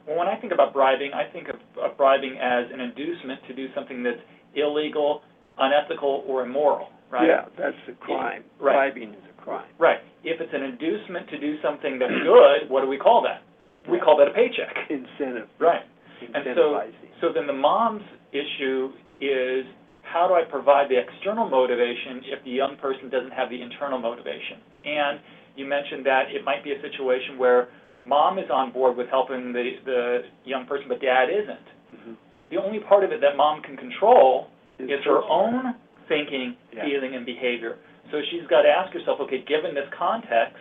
Well, 0.07 0.17
when 0.17 0.27
I 0.27 0.39
think 0.39 0.53
about 0.53 0.73
bribing, 0.73 1.11
I 1.13 1.29
think 1.31 1.49
of, 1.49 1.55
of 1.83 1.97
bribing 1.97 2.37
as 2.41 2.65
an 2.73 2.79
inducement 2.79 3.41
to 3.49 3.53
do 3.53 3.67
something 3.75 4.03
that's 4.03 4.23
illegal, 4.55 5.21
unethical, 5.57 6.23
or 6.25 6.43
immoral, 6.45 6.87
right? 7.11 7.27
Yeah, 7.27 7.45
that's 7.57 7.75
a 7.89 7.93
crime. 7.93 8.43
Right. 8.59 8.93
Bribing 8.93 9.09
is 9.09 9.23
a 9.37 9.41
crime. 9.41 9.67
Right. 9.79 9.99
If 10.23 10.39
it's 10.39 10.53
an 10.53 10.63
inducement 10.63 11.29
to 11.29 11.39
do 11.39 11.55
something 11.61 11.99
that's 11.99 12.23
good, 12.23 12.69
what 12.69 12.81
do 12.81 12.87
we 12.87 12.97
call 12.97 13.21
that? 13.23 13.43
We 13.91 13.99
call 13.99 14.17
that 14.17 14.27
a 14.27 14.31
paycheck. 14.31 14.75
Incentive, 14.89 15.47
Right. 15.59 15.81
And 16.21 16.43
so, 16.55 16.81
so 17.21 17.33
then 17.33 17.47
the 17.47 17.53
mom's 17.53 18.03
issue 18.31 18.91
is, 19.21 19.65
how 20.03 20.27
do 20.27 20.33
I 20.35 20.43
provide 20.49 20.89
the 20.89 20.97
external 20.97 21.49
motivation 21.49 22.21
if 22.25 22.43
the 22.43 22.51
young 22.51 22.77
person 22.77 23.09
doesn't 23.09 23.31
have 23.31 23.49
the 23.49 23.61
internal 23.61 23.99
motivation? 23.99 24.57
And 24.85 25.19
you 25.55 25.65
mentioned 25.65 26.05
that 26.05 26.31
it 26.33 26.43
might 26.45 26.63
be 26.63 26.71
a 26.71 26.81
situation 26.81 27.37
where 27.37 27.67
mom 28.05 28.39
is 28.39 28.49
on 28.51 28.71
board 28.71 28.95
with 28.95 29.07
helping 29.09 29.51
the, 29.51 29.71
the 29.85 30.19
young 30.45 30.65
person, 30.65 30.85
but 30.87 31.01
dad 31.01 31.27
isn't. 31.29 31.67
Mhm. 31.95 32.15
The 32.49 32.57
only 32.57 32.79
part 32.79 33.03
of 33.03 33.11
it 33.11 33.19
that 33.21 33.35
mom 33.35 33.61
can 33.61 33.75
control 33.75 34.47
Is 34.79 34.89
is 34.89 35.03
her 35.03 35.15
her- 35.21 35.23
own 35.27 35.75
thinking, 36.07 36.55
Yeah. 36.71 36.83
feeling, 36.85 37.15
and 37.15 37.25
behavior. 37.25 37.77
So 38.11 38.21
she's 38.31 38.47
got 38.47 38.61
to 38.61 38.69
ask 38.69 38.93
herself, 38.93 39.19
okay, 39.27 39.39
given 39.39 39.75
this 39.75 39.89
context, 39.91 40.55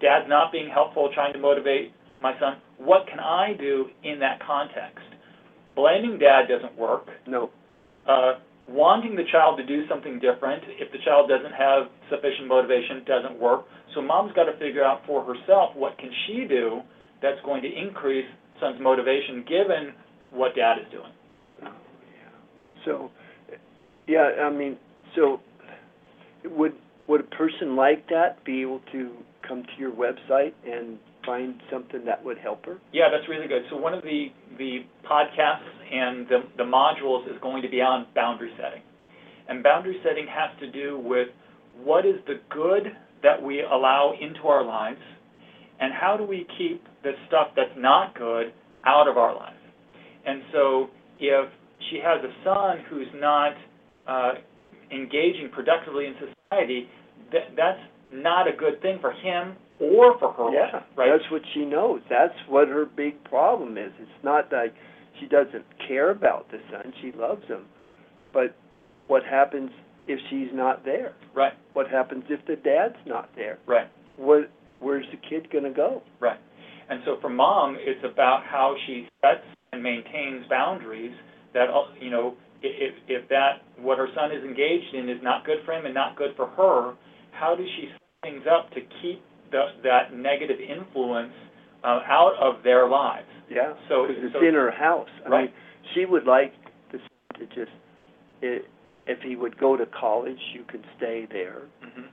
dad's 0.00 0.28
not 0.28 0.52
being 0.52 0.68
helpful, 0.68 1.08
trying 1.12 1.32
to 1.32 1.40
motivate 1.40 1.90
my 2.24 2.32
son, 2.40 2.56
what 2.78 3.06
can 3.06 3.20
I 3.20 3.52
do 3.52 3.86
in 4.02 4.18
that 4.20 4.40
context? 4.40 5.04
Blaming 5.76 6.18
dad 6.18 6.48
doesn't 6.48 6.76
work. 6.78 7.06
No, 7.26 7.50
Uh, 8.06 8.32
wanting 8.66 9.14
the 9.14 9.24
child 9.30 9.58
to 9.58 9.64
do 9.64 9.86
something 9.88 10.18
different, 10.18 10.62
if 10.80 10.90
the 10.92 10.98
child 11.04 11.28
doesn't 11.28 11.52
have 11.52 11.88
sufficient 12.08 12.48
motivation, 12.48 13.04
doesn't 13.04 13.38
work. 13.38 13.64
So 13.94 14.00
mom's 14.00 14.32
got 14.32 14.44
to 14.44 14.56
figure 14.58 14.82
out 14.82 15.00
for 15.06 15.22
herself, 15.22 15.76
what 15.76 15.98
can 15.98 16.10
she 16.26 16.46
do 16.48 16.80
that's 17.22 17.40
going 17.44 17.62
to 17.62 17.68
increase 17.68 18.26
son's 18.60 18.80
motivation, 18.80 19.44
given 19.46 19.92
what 20.30 20.54
dad 20.54 20.78
is 20.80 20.88
doing? 20.90 21.12
Oh, 21.64 21.72
yeah. 22.18 22.84
So, 22.84 23.10
yeah, 24.06 24.44
I 24.48 24.50
mean, 24.50 24.78
so 25.14 25.40
would, 26.44 26.74
would 27.06 27.20
a 27.20 27.36
person 27.36 27.76
like 27.76 28.08
that 28.08 28.42
be 28.44 28.62
able 28.62 28.80
to 28.92 29.12
come 29.46 29.62
to 29.62 29.74
your 29.78 29.92
website 29.92 30.54
and 30.66 30.98
find 31.26 31.60
something 31.70 32.04
that 32.04 32.24
would 32.24 32.38
help 32.38 32.64
her? 32.66 32.78
Yeah, 32.92 33.08
that's 33.10 33.28
really 33.28 33.48
good. 33.48 33.62
So 33.70 33.76
one 33.76 33.94
of 33.94 34.02
the, 34.02 34.26
the 34.58 34.80
podcasts 35.08 35.92
and 35.92 36.26
the, 36.28 36.40
the 36.56 36.64
modules 36.64 37.26
is 37.26 37.40
going 37.42 37.62
to 37.62 37.68
be 37.68 37.80
on 37.80 38.06
boundary 38.14 38.52
setting. 38.56 38.82
And 39.48 39.62
boundary 39.62 39.98
setting 40.02 40.26
has 40.26 40.58
to 40.60 40.70
do 40.70 40.98
with 40.98 41.28
what 41.82 42.06
is 42.06 42.16
the 42.26 42.40
good 42.50 42.92
that 43.22 43.42
we 43.42 43.62
allow 43.62 44.12
into 44.20 44.48
our 44.48 44.64
lives, 44.64 45.00
and 45.80 45.92
how 45.92 46.16
do 46.16 46.24
we 46.24 46.46
keep 46.58 46.82
the 47.02 47.12
stuff 47.26 47.48
that's 47.56 47.76
not 47.76 48.16
good 48.16 48.52
out 48.84 49.08
of 49.08 49.16
our 49.16 49.34
lives. 49.34 49.56
And 50.26 50.42
so 50.52 50.88
if 51.18 51.48
she 51.90 52.00
has 52.02 52.22
a 52.22 52.32
son 52.44 52.84
who's 52.88 53.08
not 53.14 53.52
uh, 54.06 54.32
engaging 54.90 55.50
productively 55.52 56.06
in 56.06 56.14
society, 56.14 56.88
that, 57.32 57.56
that's 57.56 57.80
not 58.12 58.46
a 58.46 58.56
good 58.56 58.80
thing 58.80 58.98
for 59.00 59.12
him 59.12 59.56
or 59.84 60.18
for 60.18 60.32
her 60.32 60.50
Yeah, 60.52 60.82
right? 60.96 61.10
that's 61.10 61.30
what 61.30 61.42
she 61.52 61.64
knows. 61.64 62.00
That's 62.08 62.34
what 62.48 62.68
her 62.68 62.86
big 62.86 63.22
problem 63.24 63.76
is. 63.78 63.92
It's 64.00 64.24
not 64.24 64.52
like 64.52 64.74
she 65.20 65.26
doesn't 65.26 65.64
care 65.86 66.10
about 66.10 66.50
the 66.50 66.58
son. 66.70 66.92
She 67.02 67.12
loves 67.12 67.44
him. 67.46 67.66
But 68.32 68.54
what 69.06 69.22
happens 69.24 69.70
if 70.08 70.18
she's 70.30 70.48
not 70.52 70.84
there? 70.84 71.12
Right, 71.34 71.52
What 71.72 71.88
happens 71.88 72.24
if 72.28 72.44
the 72.46 72.56
dad's 72.56 72.96
not 73.06 73.30
there? 73.36 73.58
right. 73.66 73.88
What, 74.16 74.50
where's 74.80 75.06
the 75.10 75.16
kid 75.28 75.50
gonna 75.52 75.72
go? 75.72 76.02
Right. 76.20 76.38
And 76.88 77.00
so 77.04 77.16
for 77.20 77.28
mom, 77.30 77.76
it's 77.80 78.04
about 78.04 78.44
how 78.44 78.76
she 78.86 79.08
sets 79.22 79.44
and 79.72 79.82
maintains 79.82 80.46
boundaries 80.48 81.14
that, 81.54 81.68
uh, 81.70 81.92
you 82.00 82.10
know, 82.10 82.34
if, 82.62 82.94
if 83.08 83.28
that, 83.28 83.62
what 83.78 83.98
her 83.98 84.08
son 84.14 84.30
is 84.32 84.44
engaged 84.44 84.94
in 84.94 85.08
is 85.08 85.18
not 85.22 85.44
good 85.44 85.58
for 85.64 85.72
him 85.72 85.84
and 85.86 85.94
not 85.94 86.16
good 86.16 86.30
for 86.36 86.46
her, 86.48 86.94
how 87.32 87.54
does 87.56 87.66
she 87.76 87.88
set 87.92 88.30
things 88.30 88.44
up 88.50 88.70
to 88.70 88.80
keep 89.02 89.22
the, 89.54 89.66
that 89.84 90.12
negative 90.14 90.58
influence 90.58 91.32
uh, 91.84 92.00
out 92.06 92.34
of 92.40 92.62
their 92.64 92.88
lives? 92.88 93.28
Yeah, 93.48 93.74
So- 93.88 94.06
it's 94.10 94.32
so- 94.32 94.44
in 94.44 94.54
her 94.54 94.70
house. 94.72 95.08
I 95.24 95.28
Right. 95.28 95.40
mean, 95.44 95.52
she 95.94 96.04
would 96.06 96.24
like 96.26 96.52
the 96.90 96.98
son 96.98 97.38
to 97.40 97.46
just, 97.54 97.72
i 98.42 98.60
if 99.06 99.20
he 99.20 99.36
would 99.36 99.58
go 99.58 99.76
to 99.76 99.84
college, 99.86 100.40
you 100.54 100.64
can 100.64 100.82
stay 100.96 101.26
there, 101.30 101.62
hmm 101.82 102.06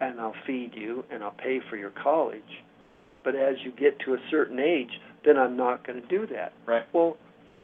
and 0.00 0.20
I'll 0.20 0.34
feed 0.44 0.72
you, 0.74 1.04
and 1.12 1.22
I'll 1.22 1.30
pay 1.38 1.60
for 1.70 1.76
your 1.76 1.90
college. 2.02 2.52
But 3.22 3.36
as 3.36 3.54
you 3.64 3.70
get 3.70 4.00
to 4.00 4.14
a 4.14 4.18
certain 4.32 4.58
age, 4.58 4.90
then 5.24 5.38
I'm 5.38 5.56
not 5.56 5.86
gonna 5.86 6.00
do 6.10 6.26
that. 6.34 6.52
Right. 6.66 6.82
Well, 6.92 7.16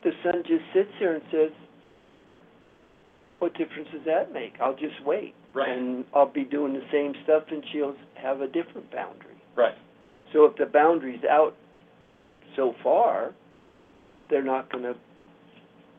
the 0.04 0.12
son 0.22 0.44
just 0.46 0.62
sits 0.72 0.92
there 1.00 1.14
and 1.16 1.24
says, 1.32 1.50
what 3.40 3.52
difference 3.58 3.88
does 3.92 4.04
that 4.06 4.32
make? 4.32 4.54
I'll 4.60 4.76
just 4.76 5.02
wait. 5.04 5.34
Right. 5.58 5.76
And 5.76 6.04
I'll 6.14 6.30
be 6.32 6.44
doing 6.44 6.72
the 6.72 6.84
same 6.92 7.14
stuff, 7.24 7.44
and 7.50 7.62
she'll 7.72 7.94
have 8.14 8.40
a 8.40 8.46
different 8.46 8.90
boundary. 8.92 9.34
Right. 9.56 9.74
So 10.32 10.44
if 10.44 10.56
the 10.56 10.66
boundary's 10.66 11.24
out 11.28 11.54
so 12.56 12.74
far, 12.82 13.32
they're 14.30 14.44
not 14.44 14.70
gonna, 14.70 14.94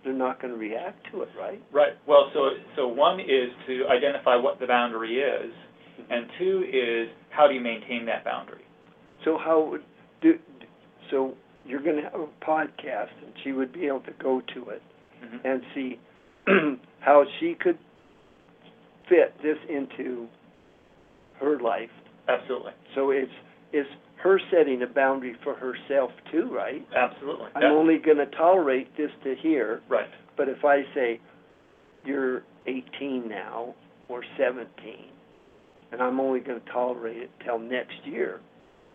they're 0.03 0.13
not 0.13 0.41
gonna 0.41 0.55
react 0.55 1.11
to 1.11 1.21
it, 1.23 1.29
right? 1.39 1.61
Right. 1.71 1.93
Well, 2.07 2.29
so, 2.33 2.49
so 2.75 2.87
one 2.87 3.19
is 3.19 3.49
to 3.67 3.87
identify 3.89 4.35
what 4.35 4.59
the 4.59 4.67
boundary 4.67 5.15
is, 5.19 5.51
and 6.09 6.27
two 6.37 6.63
is 6.71 7.09
how 7.31 7.47
do 7.47 7.53
you 7.53 7.61
maintain 7.61 8.05
that 8.05 8.23
boundary? 8.23 8.61
So 9.25 9.37
how 9.37 9.67
would, 9.71 9.83
do, 10.21 10.37
so 11.11 11.33
you're 11.65 11.81
gonna 11.81 12.03
have 12.03 12.19
a 12.21 12.27
podcast, 12.45 13.09
and 13.25 13.33
she 13.43 13.51
would 13.51 13.73
be 13.73 13.87
able 13.87 14.01
to 14.01 14.13
go 14.21 14.41
to 14.53 14.69
it 14.69 14.81
Mhm. 15.23 15.39
and 15.43 15.61
see 15.75 15.99
how 17.01 17.25
she 17.39 17.55
could 17.55 17.77
fit 19.09 19.33
this 19.41 19.57
into 19.67 20.27
her 21.39 21.59
life. 21.59 21.89
Absolutely. 22.27 22.73
So 22.95 23.09
it's, 23.11 23.31
it's 23.73 23.89
her 24.17 24.39
setting 24.51 24.81
a 24.83 24.87
boundary 24.87 25.35
for 25.43 25.55
herself 25.55 26.11
too, 26.31 26.49
right? 26.53 26.85
Absolutely. 26.95 27.47
I'm 27.55 27.63
Yeah. 27.63 27.69
only 27.69 27.97
gonna 27.97 28.25
tolerate 28.27 28.95
this 28.97 29.11
to 29.23 29.35
here, 29.35 29.81
Right. 29.89 30.07
But 30.37 30.47
if 30.47 30.63
I 30.63 30.83
say, 30.93 31.19
you're 32.05 32.43
eighteen 32.65 33.27
now, 33.27 33.75
or 34.07 34.23
seventeen, 34.37 35.07
and 35.91 36.01
I'm 36.01 36.19
only 36.19 36.39
gonna 36.39 36.61
tolerate 36.71 37.17
it 37.17 37.29
till 37.43 37.59
next 37.59 38.05
year, 38.05 38.39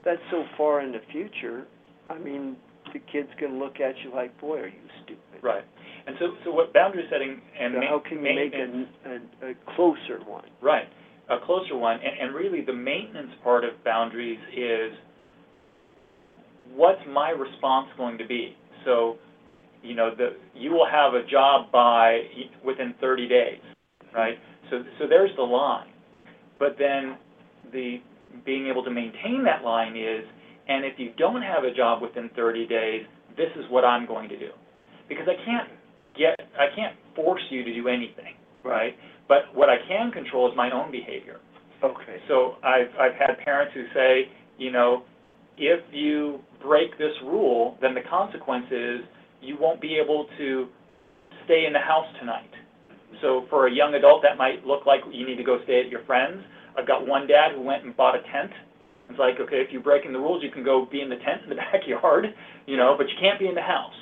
that's 0.04 0.22
so 0.30 0.44
far 0.56 0.80
in 0.80 0.92
the 0.92 1.00
future, 1.12 1.66
I 2.08 2.18
mean, 2.18 2.56
the 2.94 3.00
kid's 3.12 3.28
gonna 3.38 3.58
look 3.58 3.80
at 3.80 3.94
you 4.02 4.14
like, 4.14 4.38
boy, 4.40 4.60
are 4.60 4.68
you 4.68 4.88
stupid. 5.04 5.42
Right. 5.42 5.64
And 6.06 6.16
so, 6.18 6.26
so 6.44 6.52
what 6.52 6.72
boundary 6.72 7.04
setting 7.10 7.40
and 7.60 7.74
So 7.74 7.80
ma- 7.80 7.86
how 7.88 7.98
can 8.08 8.18
you 8.18 8.34
make 8.34 8.54
a, 8.54 9.46
a, 9.46 9.50
a 9.50 9.54
closer 9.76 10.24
one? 10.26 10.44
right, 10.62 10.86
a 11.28 11.44
closer 11.44 11.76
one, 11.76 11.96
and, 11.96 12.28
and 12.28 12.34
really 12.34 12.64
the 12.64 12.72
maintenance 12.72 13.32
part 13.42 13.64
of 13.64 13.72
boundaries 13.84 14.38
is 14.56 14.92
what's 16.74 17.00
my 17.08 17.30
response 17.30 17.88
going 17.96 18.18
to 18.18 18.26
be? 18.26 18.56
So, 18.84 19.16
you 19.82 19.94
know, 19.94 20.10
the, 20.16 20.36
you 20.54 20.70
will 20.70 20.86
have 20.90 21.14
a 21.14 21.26
job 21.26 21.70
by, 21.72 22.20
within 22.64 22.94
thirty 23.00 23.28
days, 23.28 23.60
right? 24.14 24.34
So, 24.70 24.82
so 24.98 25.06
there's 25.08 25.30
the 25.36 25.42
line. 25.42 25.88
But 26.58 26.76
then 26.78 27.16
the, 27.72 27.98
being 28.44 28.66
able 28.68 28.84
to 28.84 28.90
maintain 28.90 29.44
that 29.44 29.64
line 29.64 29.96
is, 29.96 30.24
and 30.68 30.84
if 30.84 30.98
you 30.98 31.12
don't 31.16 31.42
have 31.42 31.64
a 31.64 31.72
job 31.72 32.02
within 32.02 32.30
thirty 32.36 32.66
days, 32.66 33.04
this 33.36 33.50
is 33.56 33.64
what 33.70 33.84
I'm 33.84 34.06
going 34.06 34.28
to 34.28 34.38
do. 34.38 34.50
Because 35.08 35.26
I 35.28 35.36
can't 35.44 35.68
get, 36.16 36.48
I 36.58 36.74
can't 36.74 36.96
force 37.14 37.42
you 37.50 37.64
to 37.64 37.74
do 37.74 37.88
anything, 37.88 38.34
right? 38.64 38.94
But 39.28 39.54
what 39.54 39.68
I 39.68 39.76
can 39.88 40.10
control 40.10 40.50
is 40.50 40.56
my 40.56 40.70
own 40.70 40.90
behavior. 40.90 41.40
Okay. 41.82 42.18
So 42.28 42.54
I've, 42.62 42.88
I've 42.98 43.14
had 43.18 43.38
parents 43.44 43.72
who 43.74 43.84
say, 43.92 44.28
you 44.58 44.72
know, 44.72 45.02
if 45.58 45.80
you 45.92 46.40
break 46.62 46.96
this 46.98 47.12
rule, 47.24 47.76
then 47.80 47.94
the 47.94 48.00
consequence 48.08 48.66
is 48.70 49.00
you 49.40 49.56
won't 49.60 49.80
be 49.80 49.98
able 50.02 50.26
to 50.38 50.68
stay 51.44 51.64
in 51.66 51.72
the 51.72 51.78
house 51.78 52.06
tonight. 52.18 52.50
So 53.20 53.46
for 53.50 53.68
a 53.68 53.72
young 53.72 53.94
adult, 53.94 54.22
that 54.22 54.38
might 54.38 54.64
look 54.64 54.86
like 54.86 55.00
you 55.12 55.26
need 55.26 55.36
to 55.36 55.44
go 55.44 55.58
stay 55.64 55.80
at 55.80 55.88
your 55.88 56.04
friend's. 56.04 56.42
I've 56.76 56.86
got 56.86 57.06
one 57.06 57.26
dad 57.26 57.52
who 57.54 57.62
went 57.62 57.84
and 57.84 57.96
bought 57.96 58.16
a 58.16 58.22
tent. 58.32 58.50
It's 59.10 59.18
like, 59.18 59.36
okay, 59.40 59.60
if 59.60 59.70
you're 59.70 59.82
breaking 59.82 60.12
the 60.12 60.18
rules, 60.18 60.42
you 60.42 60.50
can 60.50 60.64
go 60.64 60.86
be 60.90 61.00
in 61.00 61.08
the 61.08 61.16
tent 61.16 61.44
in 61.44 61.50
the 61.50 61.56
backyard, 61.72 62.26
you 62.66 62.76
know, 62.76 62.94
but 62.96 63.08
you 63.08 63.14
can't 63.20 63.38
be 63.38 63.48
in 63.48 63.54
the 63.54 63.62
house. 63.62 63.94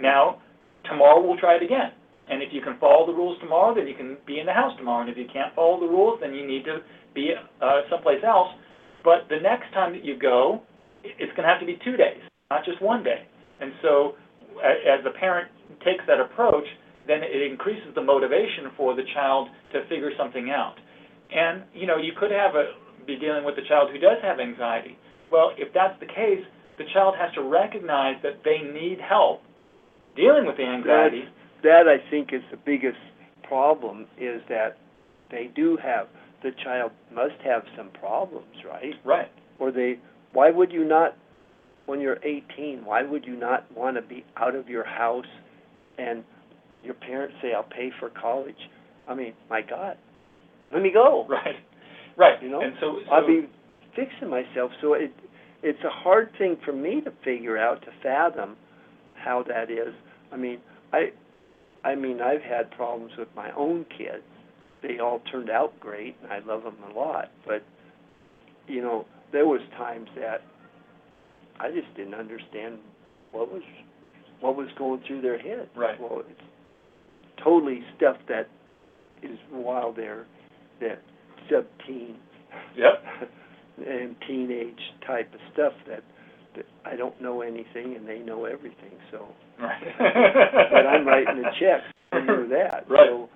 Now, 0.00 0.40
tomorrow 0.88 1.20
we'll 1.20 1.38
try 1.38 1.56
it 1.56 1.62
again. 1.62 1.92
And 2.28 2.42
if 2.42 2.48
you 2.52 2.62
can 2.62 2.78
follow 2.78 3.06
the 3.06 3.12
rules 3.12 3.38
tomorrow, 3.40 3.74
then 3.74 3.86
you 3.86 3.94
can 3.94 4.16
be 4.26 4.40
in 4.40 4.46
the 4.46 4.52
house 4.52 4.72
tomorrow. 4.78 5.02
And 5.02 5.10
if 5.10 5.18
you 5.18 5.26
can't 5.30 5.54
follow 5.54 5.78
the 5.78 5.86
rules, 5.86 6.18
then 6.22 6.32
you 6.34 6.46
need 6.46 6.64
to 6.64 6.78
be 7.14 7.32
uh, 7.60 7.80
someplace 7.90 8.24
else. 8.26 8.48
But 9.04 9.28
the 9.28 9.36
next 9.42 9.72
time 9.74 9.92
that 9.92 10.04
you 10.04 10.18
go, 10.18 10.62
it's 11.04 11.30
going 11.36 11.44
to 11.44 11.52
have 11.52 11.60
to 11.60 11.66
be 11.66 11.78
two 11.84 11.96
days, 11.96 12.24
not 12.50 12.64
just 12.64 12.80
one 12.80 13.04
day. 13.04 13.28
And 13.60 13.72
so, 13.82 14.16
as 14.64 15.04
the 15.04 15.10
parent 15.20 15.50
takes 15.84 16.04
that 16.06 16.20
approach, 16.20 16.64
then 17.06 17.20
it 17.22 17.42
increases 17.50 17.94
the 17.94 18.02
motivation 18.02 18.72
for 18.76 18.96
the 18.96 19.02
child 19.12 19.48
to 19.72 19.82
figure 19.88 20.10
something 20.16 20.50
out. 20.50 20.76
And, 21.34 21.64
you 21.74 21.86
know, 21.86 21.98
you 21.98 22.12
could 22.18 22.30
have 22.30 22.54
a, 22.54 22.72
be 23.06 23.16
dealing 23.16 23.44
with 23.44 23.56
a 23.58 23.68
child 23.68 23.90
who 23.90 23.98
does 23.98 24.18
have 24.22 24.40
anxiety. 24.40 24.98
Well, 25.30 25.52
if 25.56 25.72
that's 25.72 25.98
the 26.00 26.06
case, 26.06 26.44
the 26.78 26.84
child 26.92 27.14
has 27.18 27.32
to 27.34 27.42
recognize 27.42 28.16
that 28.22 28.42
they 28.44 28.58
need 28.58 28.98
help 29.00 29.42
dealing 30.16 30.46
with 30.46 30.56
the 30.56 30.64
anxiety. 30.64 31.24
That 31.62 31.88
I 31.88 31.98
think 32.10 32.32
is 32.32 32.42
the 32.50 32.56
biggest 32.56 32.98
problem 33.42 34.06
is 34.18 34.42
that 34.48 34.76
they 35.30 35.50
do 35.54 35.78
have, 35.82 36.08
the 36.42 36.50
child 36.62 36.92
must 37.12 37.40
have 37.44 37.62
some 37.76 37.90
problems, 37.90 38.54
right? 38.66 38.94
Right. 39.04 39.30
Or 39.58 39.72
they, 39.72 39.98
why 40.32 40.50
would 40.50 40.72
you 40.72 40.84
not, 40.84 41.16
when 41.86 42.00
you're 42.00 42.18
eighteen, 42.24 42.82
why 42.84 43.02
would 43.02 43.24
you 43.24 43.36
not 43.36 43.64
wanna 43.74 44.02
be 44.02 44.24
out 44.36 44.54
of 44.54 44.68
your 44.68 44.84
house 44.84 45.26
and 45.98 46.24
your 46.82 46.94
parents 46.94 47.34
say, 47.40 47.52
I'll 47.54 47.62
pay 47.62 47.90
for 47.98 48.10
college? 48.10 48.54
I 49.08 49.14
mean, 49.14 49.34
my 49.48 49.62
God, 49.62 49.96
let 50.72 50.82
me 50.82 50.90
go. 50.92 51.26
Right. 51.28 51.56
Right. 52.16 52.42
You 52.42 52.50
know, 52.50 52.60
and 52.60 52.74
so, 52.80 52.98
so 53.06 53.12
I'll 53.12 53.26
be 53.26 53.48
fixing 53.96 54.28
myself, 54.28 54.70
so 54.80 54.94
it, 54.94 55.12
it's 55.62 55.82
a 55.84 55.90
hard 55.90 56.30
thing 56.38 56.56
for 56.64 56.72
me 56.72 57.00
to 57.00 57.12
figure 57.24 57.58
out, 57.58 57.82
to 57.82 57.88
fathom 58.02 58.56
how 59.14 59.44
that 59.48 59.70
is. 59.70 59.94
I 60.32 60.36
mean, 60.36 60.58
I, 60.92 61.10
I 61.84 61.94
mean, 61.94 62.20
I've 62.20 62.42
had 62.42 62.70
problems 62.72 63.12
with 63.18 63.28
my 63.34 63.50
own 63.52 63.86
kids. 63.96 64.24
They 64.82 64.98
all 64.98 65.20
turned 65.30 65.50
out 65.50 65.78
great, 65.80 66.16
and 66.22 66.32
I 66.32 66.40
love 66.40 66.62
them 66.64 66.76
a 66.90 66.92
lot. 66.92 67.30
But, 67.46 67.62
you 68.66 68.82
know, 68.82 69.06
there 69.32 69.46
was 69.46 69.60
times 69.76 70.08
that 70.16 70.42
I 71.58 71.70
just 71.70 71.94
didn't 71.96 72.14
understand 72.14 72.78
what 73.32 73.50
was, 73.50 73.62
what 74.40 74.56
was 74.56 74.68
going 74.76 75.02
through 75.06 75.22
their 75.22 75.38
heads. 75.38 75.70
Right. 75.76 75.98
Well, 76.00 76.22
it's 76.28 76.40
totally 77.42 77.80
stuff 77.96 78.16
that 78.28 78.48
is 79.22 79.38
wild 79.50 79.96
there, 79.96 80.26
that 80.80 81.00
sub-teen 81.50 82.16
Yep. 82.76 83.02
and 83.86 84.16
teenage 84.26 84.80
type 85.06 85.32
of 85.34 85.40
stuff 85.52 85.72
that, 85.88 86.02
that 86.56 86.66
I 86.84 86.96
don't 86.96 87.20
know 87.20 87.40
anything 87.42 87.94
and 87.96 88.06
they 88.08 88.18
know 88.20 88.44
everything. 88.44 88.92
So, 89.10 89.26
Right. 89.60 89.82
but 89.98 90.86
I'm 90.86 91.06
writing 91.06 91.42
the 91.42 91.50
check 91.60 91.82
for 92.10 92.46
that. 92.50 92.84
Right. 92.88 93.08
So 93.08 93.28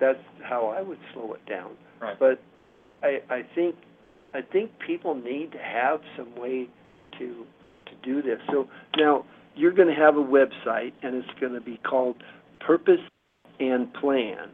that's 0.00 0.18
how 0.42 0.66
I 0.66 0.82
would 0.82 0.98
slow 1.12 1.34
it 1.34 1.44
down. 1.46 1.72
Right. 2.00 2.18
But 2.18 2.40
I 3.02 3.20
I 3.30 3.42
think 3.54 3.76
I 4.34 4.40
think 4.42 4.70
people 4.86 5.14
need 5.14 5.52
to 5.52 5.58
have 5.58 6.00
some 6.16 6.34
way 6.36 6.68
to 7.18 7.46
to 7.86 7.92
do 8.02 8.22
this. 8.22 8.38
So 8.50 8.68
now 8.96 9.24
you're 9.54 9.72
going 9.72 9.88
to 9.88 9.94
have 9.94 10.16
a 10.16 10.24
website 10.24 10.92
and 11.02 11.14
it's 11.14 11.38
going 11.40 11.52
to 11.52 11.60
be 11.60 11.78
called 11.88 12.16
Purpose 12.60 13.00
and 13.60 13.92
Plan. 13.94 14.48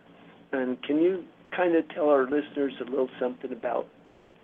And 0.52 0.82
can 0.82 1.00
you 1.00 1.24
kind 1.56 1.74
of 1.76 1.84
tell 1.94 2.08
our 2.10 2.24
listeners 2.24 2.72
a 2.80 2.84
little 2.90 3.08
something 3.20 3.52
about 3.52 3.86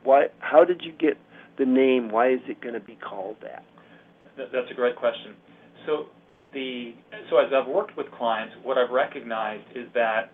why 0.02 0.26
how 0.40 0.64
did 0.64 0.82
you 0.84 0.92
get 0.92 1.16
the 1.58 1.64
name? 1.66 2.10
Why 2.10 2.32
is 2.32 2.40
it 2.48 2.60
going 2.60 2.74
to 2.74 2.80
be 2.80 2.96
called 2.96 3.36
that? 3.42 3.64
That- 4.36 4.50
That's 4.52 4.70
a 4.70 4.74
great 4.74 4.96
question. 4.96 5.34
So 5.86 6.06
the 6.52 6.94
so 7.30 7.38
as 7.38 7.52
I've 7.52 7.68
worked 7.68 7.96
with 7.96 8.10
clients, 8.12 8.54
what 8.62 8.78
I've 8.78 8.90
recognized 8.90 9.64
is 9.74 9.86
that 9.94 10.30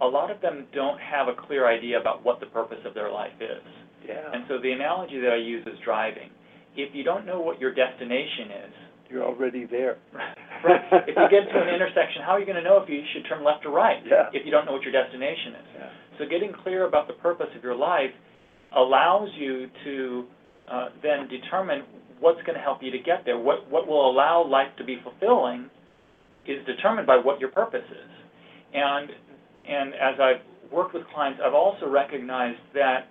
a 0.00 0.06
lot 0.06 0.30
of 0.30 0.40
them 0.42 0.66
don't 0.74 1.00
have 1.00 1.28
a 1.28 1.34
clear 1.34 1.66
idea 1.66 1.98
about 2.00 2.24
what 2.24 2.40
the 2.40 2.46
purpose 2.46 2.78
of 2.84 2.92
their 2.94 3.10
life 3.10 3.32
is. 3.40 3.62
Yeah. 4.06 4.20
And 4.32 4.44
so 4.48 4.60
the 4.60 4.70
analogy 4.72 5.18
that 5.20 5.32
I 5.32 5.36
use 5.36 5.66
is 5.66 5.78
driving. 5.84 6.30
If 6.76 6.94
you 6.94 7.02
don't 7.02 7.24
know 7.24 7.40
what 7.40 7.58
your 7.58 7.72
destination 7.74 8.50
is, 8.68 8.72
You're 9.08 9.24
already 9.24 9.64
there. 9.64 9.96
right, 10.64 10.82
if 11.08 11.16
you 11.16 11.28
get 11.32 11.48
to 11.50 11.56
an 11.62 11.72
intersection, 11.72 12.20
how 12.22 12.32
are 12.36 12.40
you 12.40 12.44
going 12.46 12.60
to 12.60 12.62
know 12.62 12.76
if 12.82 12.88
you 12.88 13.00
should 13.14 13.24
turn 13.28 13.42
left 13.42 13.64
or 13.64 13.70
right 13.72 14.02
Yeah. 14.04 14.28
if 14.34 14.44
you 14.44 14.50
don't 14.52 14.66
know 14.66 14.72
what 14.72 14.82
your 14.82 14.92
destination 14.92 15.54
is? 15.56 15.66
Yeah. 15.78 15.90
So 16.18 16.24
getting 16.28 16.52
clear 16.62 16.86
about 16.86 17.06
the 17.08 17.14
purpose 17.14 17.48
of 17.56 17.62
your 17.62 17.76
life 17.76 18.10
allows 18.74 19.28
you 19.36 19.68
to 19.84 20.24
uh, 20.70 20.88
then 21.02 21.28
determine 21.28 21.84
what's 22.20 22.40
going 22.42 22.56
to 22.56 22.62
help 22.62 22.82
you 22.82 22.90
to 22.90 22.98
get 22.98 23.24
there. 23.24 23.38
What 23.38 23.70
what 23.70 23.86
will 23.86 24.10
allow 24.10 24.44
life 24.46 24.68
to 24.78 24.84
be 24.84 24.98
fulfilling 25.02 25.70
is 26.46 26.64
determined 26.66 27.06
by 27.06 27.16
what 27.16 27.40
your 27.40 27.50
purpose 27.50 27.84
is. 27.90 28.10
And 28.74 29.10
and 29.68 29.94
as 29.94 30.20
I've 30.20 30.72
worked 30.72 30.94
with 30.94 31.04
clients, 31.14 31.40
I've 31.44 31.54
also 31.54 31.88
recognized 31.88 32.60
that 32.74 33.08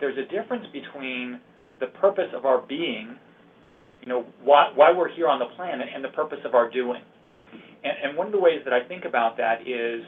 there's 0.00 0.16
a 0.18 0.24
difference 0.30 0.66
between 0.72 1.40
the 1.80 1.86
purpose 1.86 2.30
of 2.34 2.46
our 2.46 2.62
being, 2.66 3.16
you 4.02 4.08
know, 4.08 4.24
why 4.42 4.72
why 4.74 4.92
we're 4.92 5.12
here 5.14 5.28
on 5.28 5.38
the 5.38 5.50
planet, 5.56 5.88
and 5.94 6.02
the 6.02 6.08
purpose 6.08 6.40
of 6.44 6.54
our 6.54 6.70
doing. 6.70 7.02
And, 7.84 7.92
and 8.04 8.16
one 8.16 8.26
of 8.26 8.32
the 8.32 8.40
ways 8.40 8.60
that 8.64 8.72
I 8.72 8.86
think 8.86 9.04
about 9.04 9.36
that 9.36 9.62
is, 9.62 10.02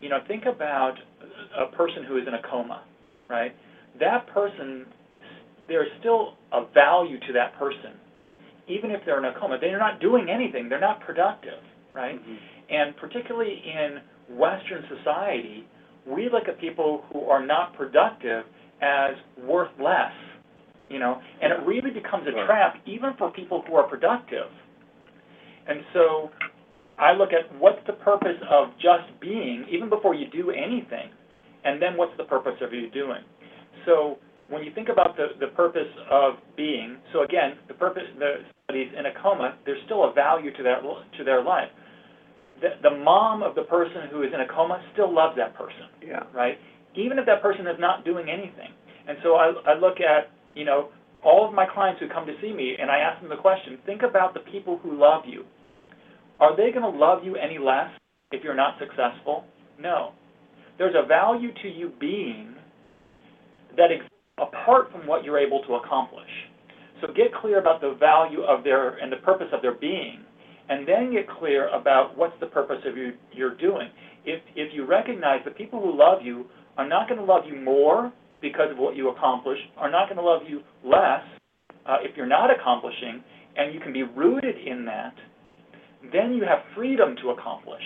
you 0.00 0.08
know, 0.08 0.18
think 0.26 0.44
about 0.46 0.94
a 1.58 1.66
person 1.76 2.04
who 2.04 2.16
is 2.16 2.26
in 2.26 2.34
a 2.34 2.42
coma, 2.50 2.82
right? 3.28 3.54
That 3.98 4.26
person, 4.28 4.86
there's 5.68 5.88
still 6.00 6.34
a 6.52 6.64
value 6.72 7.18
to 7.20 7.32
that 7.34 7.54
person, 7.58 7.92
even 8.68 8.90
if 8.90 9.00
they're 9.04 9.18
in 9.18 9.24
a 9.24 9.38
coma. 9.38 9.58
They're 9.60 9.78
not 9.78 10.00
doing 10.00 10.28
anything. 10.30 10.68
They're 10.68 10.80
not 10.80 11.00
productive, 11.00 11.62
right? 11.94 12.18
Mhm. 12.24 12.38
And 12.70 12.96
particularly 12.96 13.54
in 13.66 14.00
Western 14.28 14.86
society, 14.88 15.66
we 16.06 16.28
look 16.28 16.48
at 16.48 16.58
people 16.58 17.04
who 17.12 17.28
are 17.28 17.44
not 17.44 17.74
productive 17.74 18.46
as 18.80 19.14
worth 19.36 19.70
less, 19.78 20.12
you 20.88 20.98
know, 20.98 21.20
and 21.40 21.52
it 21.52 21.60
really 21.60 21.90
becomes 21.90 22.26
a 22.26 22.32
trap 22.46 22.78
even 22.86 23.12
for 23.14 23.30
people 23.30 23.62
who 23.62 23.76
are 23.76 23.84
productive. 23.84 24.50
And 25.66 25.84
so 25.92 26.30
I 27.00 27.12
look 27.12 27.30
at 27.32 27.48
what's 27.58 27.80
the 27.86 27.94
purpose 27.94 28.36
of 28.50 28.68
just 28.76 29.08
being, 29.20 29.64
even 29.70 29.88
before 29.88 30.14
you 30.14 30.28
do 30.30 30.50
anything, 30.50 31.08
and 31.64 31.80
then 31.80 31.96
what's 31.96 32.16
the 32.18 32.24
purpose 32.24 32.60
of 32.60 32.72
you 32.72 32.90
doing. 32.90 33.22
So 33.86 34.18
when 34.48 34.62
you 34.62 34.72
think 34.74 34.88
about 34.90 35.16
the, 35.16 35.28
the 35.40 35.48
purpose 35.54 35.88
of 36.10 36.34
being, 36.56 36.98
so 37.12 37.22
again, 37.22 37.56
the 37.68 37.74
purpose, 37.74 38.02
the 38.18 38.44
somebody's 38.66 38.92
in 38.98 39.06
a 39.06 39.14
coma, 39.22 39.56
there's 39.64 39.80
still 39.86 40.04
a 40.04 40.12
value 40.12 40.54
to 40.56 40.62
their 40.62 40.80
to 40.80 41.24
their 41.24 41.42
life. 41.42 41.68
The, 42.60 42.76
the 42.82 42.94
mom 42.96 43.42
of 43.42 43.54
the 43.54 43.62
person 43.62 44.12
who 44.12 44.22
is 44.22 44.30
in 44.34 44.40
a 44.40 44.48
coma 44.48 44.82
still 44.92 45.12
loves 45.12 45.36
that 45.36 45.56
person, 45.56 45.88
Yeah. 46.04 46.24
right? 46.34 46.58
Even 46.94 47.18
if 47.18 47.24
that 47.24 47.40
person 47.40 47.66
is 47.66 47.80
not 47.80 48.04
doing 48.04 48.28
anything. 48.28 48.76
And 49.08 49.16
so 49.22 49.36
I, 49.36 49.52
I 49.66 49.78
look 49.78 49.96
at, 50.00 50.30
you 50.54 50.66
know, 50.66 50.90
all 51.24 51.48
of 51.48 51.54
my 51.54 51.64
clients 51.64 52.00
who 52.00 52.08
come 52.08 52.26
to 52.26 52.34
see 52.42 52.52
me, 52.52 52.76
and 52.78 52.90
I 52.90 52.98
ask 52.98 53.20
them 53.22 53.30
the 53.30 53.36
question: 53.40 53.78
Think 53.86 54.02
about 54.02 54.34
the 54.34 54.40
people 54.40 54.78
who 54.82 54.98
love 54.98 55.22
you. 55.26 55.44
Are 56.40 56.56
they 56.56 56.72
going 56.72 56.90
to 56.90 56.98
love 56.98 57.22
you 57.24 57.36
any 57.36 57.58
less 57.58 57.90
if 58.32 58.42
you're 58.42 58.54
not 58.54 58.78
successful? 58.78 59.44
No. 59.78 60.12
There's 60.78 60.94
a 60.96 61.06
value 61.06 61.50
to 61.62 61.68
you 61.68 61.92
being 62.00 62.54
that 63.76 63.90
exists 63.92 64.10
apart 64.38 64.90
from 64.90 65.06
what 65.06 65.24
you're 65.24 65.38
able 65.38 65.62
to 65.66 65.74
accomplish. 65.74 66.30
So 67.00 67.08
get 67.08 67.34
clear 67.40 67.60
about 67.60 67.80
the 67.80 67.96
value 67.98 68.42
of 68.42 68.64
their 68.64 68.96
and 68.98 69.12
the 69.12 69.18
purpose 69.18 69.48
of 69.52 69.62
their 69.62 69.74
being, 69.74 70.20
and 70.68 70.86
then 70.86 71.12
get 71.12 71.28
clear 71.28 71.68
about 71.68 72.16
what's 72.16 72.38
the 72.40 72.46
purpose 72.46 72.78
of 72.86 72.96
you 72.96 73.12
you're 73.32 73.56
doing. 73.56 73.88
If 74.24 74.42
if 74.54 74.72
you 74.74 74.86
recognize 74.86 75.40
the 75.44 75.50
people 75.50 75.80
who 75.80 75.96
love 75.96 76.22
you 76.22 76.46
are 76.76 76.88
not 76.88 77.08
going 77.08 77.20
to 77.20 77.24
love 77.24 77.44
you 77.46 77.60
more 77.60 78.12
because 78.40 78.70
of 78.70 78.78
what 78.78 78.96
you 78.96 79.10
accomplish, 79.10 79.58
are 79.76 79.90
not 79.90 80.08
going 80.08 80.16
to 80.16 80.22
love 80.22 80.42
you 80.48 80.60
less 80.84 81.22
uh, 81.86 81.96
if 82.02 82.16
you're 82.16 82.26
not 82.26 82.50
accomplishing, 82.50 83.22
and 83.56 83.74
you 83.74 83.80
can 83.80 83.92
be 83.92 84.02
rooted 84.02 84.56
in 84.66 84.84
that, 84.86 85.14
then 86.12 86.32
you 86.32 86.44
have 86.44 86.58
freedom 86.74 87.14
to 87.22 87.30
accomplish. 87.30 87.82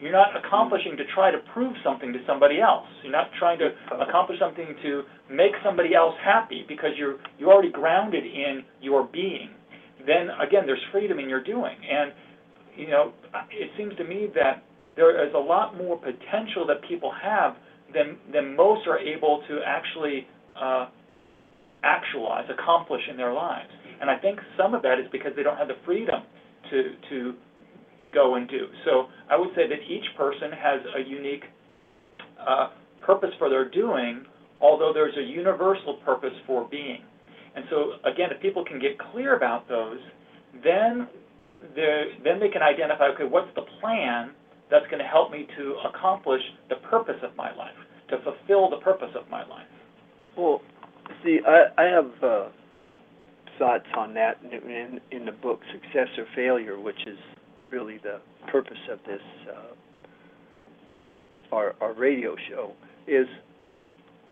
You're 0.00 0.12
not 0.12 0.28
accomplishing 0.36 0.96
to 0.96 1.04
try 1.14 1.30
to 1.30 1.38
prove 1.52 1.74
something 1.84 2.12
to 2.12 2.18
somebody 2.26 2.60
else. 2.60 2.86
You're 3.02 3.12
not 3.12 3.28
trying 3.38 3.58
to 3.58 3.68
accomplish 4.00 4.38
something 4.38 4.74
to 4.82 5.02
make 5.30 5.52
somebody 5.62 5.94
else 5.94 6.14
happy 6.24 6.64
because 6.66 6.90
you're 6.96 7.18
you're 7.38 7.52
already 7.52 7.70
grounded 7.70 8.24
in 8.24 8.62
your 8.80 9.04
being. 9.04 9.50
Then 10.06 10.30
again, 10.40 10.64
there's 10.64 10.82
freedom 10.90 11.18
in 11.18 11.28
your 11.28 11.42
doing, 11.44 11.76
and 11.76 12.12
you 12.76 12.88
know 12.88 13.12
it 13.50 13.70
seems 13.76 13.94
to 13.96 14.04
me 14.04 14.28
that 14.34 14.64
there 14.96 15.26
is 15.26 15.34
a 15.34 15.38
lot 15.38 15.76
more 15.76 15.98
potential 15.98 16.66
that 16.68 16.80
people 16.88 17.12
have 17.22 17.56
than 17.92 18.16
than 18.32 18.56
most 18.56 18.86
are 18.88 18.98
able 18.98 19.42
to 19.48 19.60
actually 19.66 20.26
uh, 20.58 20.88
actualize, 21.82 22.48
accomplish 22.48 23.02
in 23.10 23.18
their 23.18 23.34
lives. 23.34 23.68
And 24.00 24.08
I 24.08 24.16
think 24.16 24.38
some 24.56 24.74
of 24.74 24.80
that 24.82 24.98
is 24.98 25.06
because 25.12 25.32
they 25.36 25.42
don't 25.42 25.58
have 25.58 25.68
the 25.68 25.76
freedom 25.84 26.22
to 26.70 26.94
to 27.10 27.34
go 28.12 28.34
and 28.34 28.48
do. 28.48 28.66
So 28.84 29.06
I 29.30 29.38
would 29.38 29.50
say 29.54 29.68
that 29.68 29.80
each 29.88 30.04
person 30.16 30.50
has 30.52 30.80
a 30.96 31.08
unique 31.08 31.44
uh, 32.40 32.70
purpose 33.00 33.30
for 33.38 33.48
their 33.48 33.68
doing, 33.68 34.24
although 34.60 34.92
there's 34.92 35.16
a 35.16 35.22
universal 35.22 35.94
purpose 36.04 36.34
for 36.46 36.66
being. 36.68 37.02
And 37.54 37.64
so 37.70 37.92
again, 38.04 38.30
if 38.34 38.40
people 38.40 38.64
can 38.64 38.78
get 38.80 38.98
clear 39.12 39.36
about 39.36 39.68
those, 39.68 39.98
then 40.64 41.08
then 41.74 42.40
they 42.40 42.48
can 42.48 42.62
identify, 42.62 43.04
okay, 43.14 43.24
what's 43.24 43.54
the 43.54 43.66
plan 43.80 44.30
that's 44.70 44.86
going 44.86 45.02
to 45.02 45.08
help 45.08 45.30
me 45.30 45.46
to 45.58 45.74
accomplish 45.88 46.40
the 46.68 46.76
purpose 46.88 47.18
of 47.22 47.36
my 47.36 47.54
life, 47.54 47.74
to 48.08 48.16
fulfill 48.22 48.70
the 48.70 48.78
purpose 48.78 49.10
of 49.18 49.28
my 49.28 49.46
life. 49.46 49.66
Well, 50.38 50.62
see, 51.24 51.40
I, 51.46 51.82
I 51.82 51.84
have 51.86 52.10
uh, 52.22 52.48
thoughts 53.60 53.86
on 53.96 54.14
that 54.14 54.38
in, 54.42 55.00
in, 55.12 55.26
the 55.26 55.32
book 55.32 55.60
Success 55.70 56.08
or 56.16 56.24
Failure, 56.34 56.80
which 56.80 57.06
is 57.06 57.18
really 57.70 57.98
the 57.98 58.18
purpose 58.50 58.78
of 58.90 58.98
this 59.06 59.20
uh, 59.48 61.54
our 61.54 61.74
our 61.80 61.92
radio 61.92 62.34
show. 62.48 62.72
Is 63.06 63.26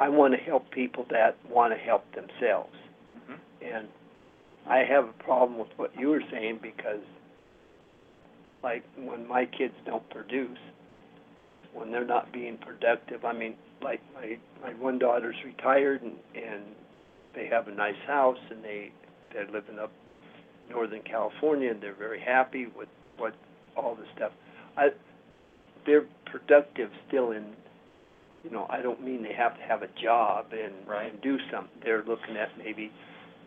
I 0.00 0.08
want 0.08 0.34
to 0.34 0.40
help 0.40 0.70
people 0.70 1.06
that 1.10 1.36
want 1.48 1.74
to 1.74 1.78
help 1.78 2.04
themselves, 2.14 2.74
Mhm. 3.18 3.38
and 3.60 3.88
I 4.66 4.78
have 4.78 5.04
a 5.04 5.12
problem 5.22 5.58
with 5.58 5.76
what 5.76 5.94
you 5.98 6.08
were 6.08 6.22
saying 6.30 6.60
because, 6.62 7.02
like, 8.62 8.82
when 8.96 9.28
my 9.28 9.44
kids 9.44 9.74
don't 9.84 10.08
produce, 10.10 10.58
when 11.74 11.90
they're 11.90 12.06
not 12.06 12.32
being 12.32 12.56
productive, 12.56 13.26
I 13.26 13.34
mean, 13.34 13.56
like 13.82 14.00
my 14.14 14.38
my 14.62 14.72
one 14.74 14.98
daughter's 14.98 15.36
retired 15.44 16.02
and 16.02 16.16
and 16.34 16.62
they 17.34 17.46
have 17.46 17.68
a 17.68 17.72
nice 17.72 17.98
house 18.06 18.38
and 18.50 18.64
they 18.64 18.90
they're 19.32 19.46
living 19.50 19.78
up 19.78 19.92
northern 20.70 21.02
California 21.02 21.70
and 21.70 21.80
they're 21.82 21.94
very 21.94 22.20
happy 22.20 22.66
with 22.76 22.88
what 23.16 23.34
all 23.76 23.94
the 23.94 24.04
stuff. 24.16 24.32
I 24.76 24.88
they're 25.86 26.04
productive 26.26 26.90
still 27.08 27.30
in 27.32 27.44
you 28.44 28.50
know, 28.50 28.66
I 28.70 28.80
don't 28.82 29.02
mean 29.04 29.22
they 29.22 29.34
have 29.34 29.56
to 29.56 29.62
have 29.62 29.82
a 29.82 29.88
job 30.00 30.46
and, 30.52 30.72
Right. 30.86 31.12
and 31.12 31.20
do 31.20 31.38
something. 31.50 31.72
They're 31.82 32.04
looking 32.04 32.36
at 32.36 32.56
maybe 32.56 32.92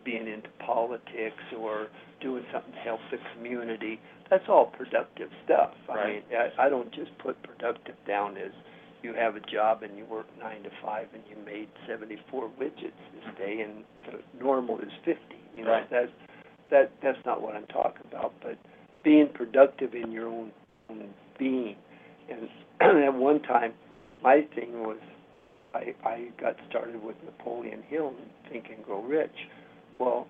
being 0.04 0.26
into 0.28 0.48
politics 0.64 1.42
or 1.58 1.88
doing 2.20 2.44
something 2.52 2.72
to 2.74 2.78
help 2.80 3.00
the 3.10 3.16
community. 3.34 3.98
That's 4.28 4.44
all 4.48 4.66
productive 4.66 5.30
stuff. 5.44 5.70
I 5.88 6.06
mean, 6.06 6.22
I, 6.36 6.66
I 6.66 6.68
don't 6.68 6.92
just 6.92 7.16
put 7.18 7.42
productive 7.42 7.94
down 8.06 8.36
as 8.36 8.52
you 9.02 9.14
have 9.14 9.34
a 9.36 9.40
job 9.40 9.82
and 9.82 9.96
you 9.96 10.04
work 10.04 10.26
nine 10.38 10.62
to 10.64 10.70
five 10.84 11.08
and 11.14 11.22
you 11.28 11.36
made 11.44 11.68
seventy-four 11.88 12.50
widgets 12.60 13.00
this 13.14 13.34
day 13.38 13.60
and 13.62 13.84
the 14.06 14.20
normal 14.44 14.78
is 14.78 14.92
fifty. 15.04 15.41
You 15.56 15.64
know, 15.64 15.70
Right. 15.72 15.90
that's 15.90 16.10
that 16.70 16.90
that's 17.02 17.18
not 17.26 17.42
what 17.42 17.54
I'm 17.54 17.66
talking 17.66 18.02
about. 18.10 18.32
But 18.42 18.56
being 19.04 19.28
productive 19.28 19.94
in 19.94 20.10
your 20.12 20.28
own, 20.28 20.52
own 20.90 21.12
being. 21.38 21.76
And 22.30 22.48
at 23.04 23.14
one 23.14 23.42
time, 23.42 23.74
my 24.22 24.42
thing 24.54 24.80
was, 24.82 24.98
I 25.74 25.94
I 26.04 26.28
got 26.40 26.56
started 26.68 27.02
with 27.02 27.16
Napoleon 27.24 27.82
Hill 27.88 28.08
and 28.08 28.30
Think 28.50 28.66
and 28.74 28.84
Grow 28.84 29.02
Rich. 29.02 29.36
Well, 29.98 30.26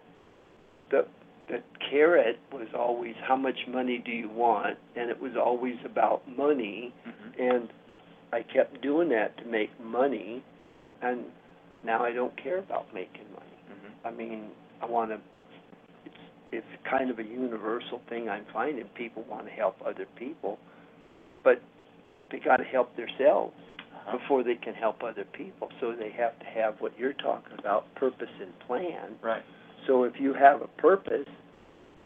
the 0.91 1.07
the 1.49 1.59
carrot 1.91 2.39
was 2.53 2.69
always 2.77 3.15
how 3.27 3.37
much 3.37 3.59
money 3.69 3.99
do 4.05 4.11
you 4.13 4.29
want, 4.31 4.79
and 4.97 5.11
it 5.11 5.21
was 5.21 5.33
always 5.37 5.77
about 5.85 6.23
money 6.37 6.95
Mhm. 7.07 7.39
and 7.53 7.69
I 8.33 8.43
kept 8.43 8.81
doing 8.81 9.11
that 9.11 9.37
to 9.39 9.45
make 9.45 9.79
money, 9.79 10.43
and 11.03 11.25
now 11.85 12.03
I 12.03 12.13
don't 12.13 12.35
care 12.43 12.59
about 12.59 12.93
making 12.95 13.27
mean, 14.13 14.49
I 14.83 14.87
want 14.87 15.11
to. 15.11 15.19
It's 16.05 16.15
it's 16.53 16.67
kind 16.91 17.11
of 17.11 17.19
a 17.19 17.23
universal 17.25 18.01
thing 18.09 18.29
I'm 18.29 18.45
finding. 18.53 18.85
People 18.97 19.25
want 19.29 19.47
to 19.47 19.53
help 19.53 19.77
other 19.85 20.07
people, 20.17 20.59
but 21.45 21.61
they 22.31 22.39
got 22.39 22.57
to 22.59 22.65
help 22.65 22.97
themselves 22.97 23.55
Uh-huh. 23.93 24.19
before 24.19 24.43
they 24.43 24.57
can 24.57 24.75
help 24.75 25.03
other 25.03 25.25
people. 25.25 25.69
So 25.81 25.93
they 25.93 26.11
have 26.11 26.39
to 26.41 26.47
have 26.47 26.81
what 26.81 26.93
you're 26.99 27.13
talking 27.15 27.57
about, 27.59 27.93
purpose 27.95 28.31
and 28.41 28.53
plan. 28.67 29.15
Right. 29.23 29.43
So 29.87 30.05
if 30.05 30.15
you 30.19 30.33
have 30.35 30.63
a 30.63 30.69
purpose, 30.81 31.29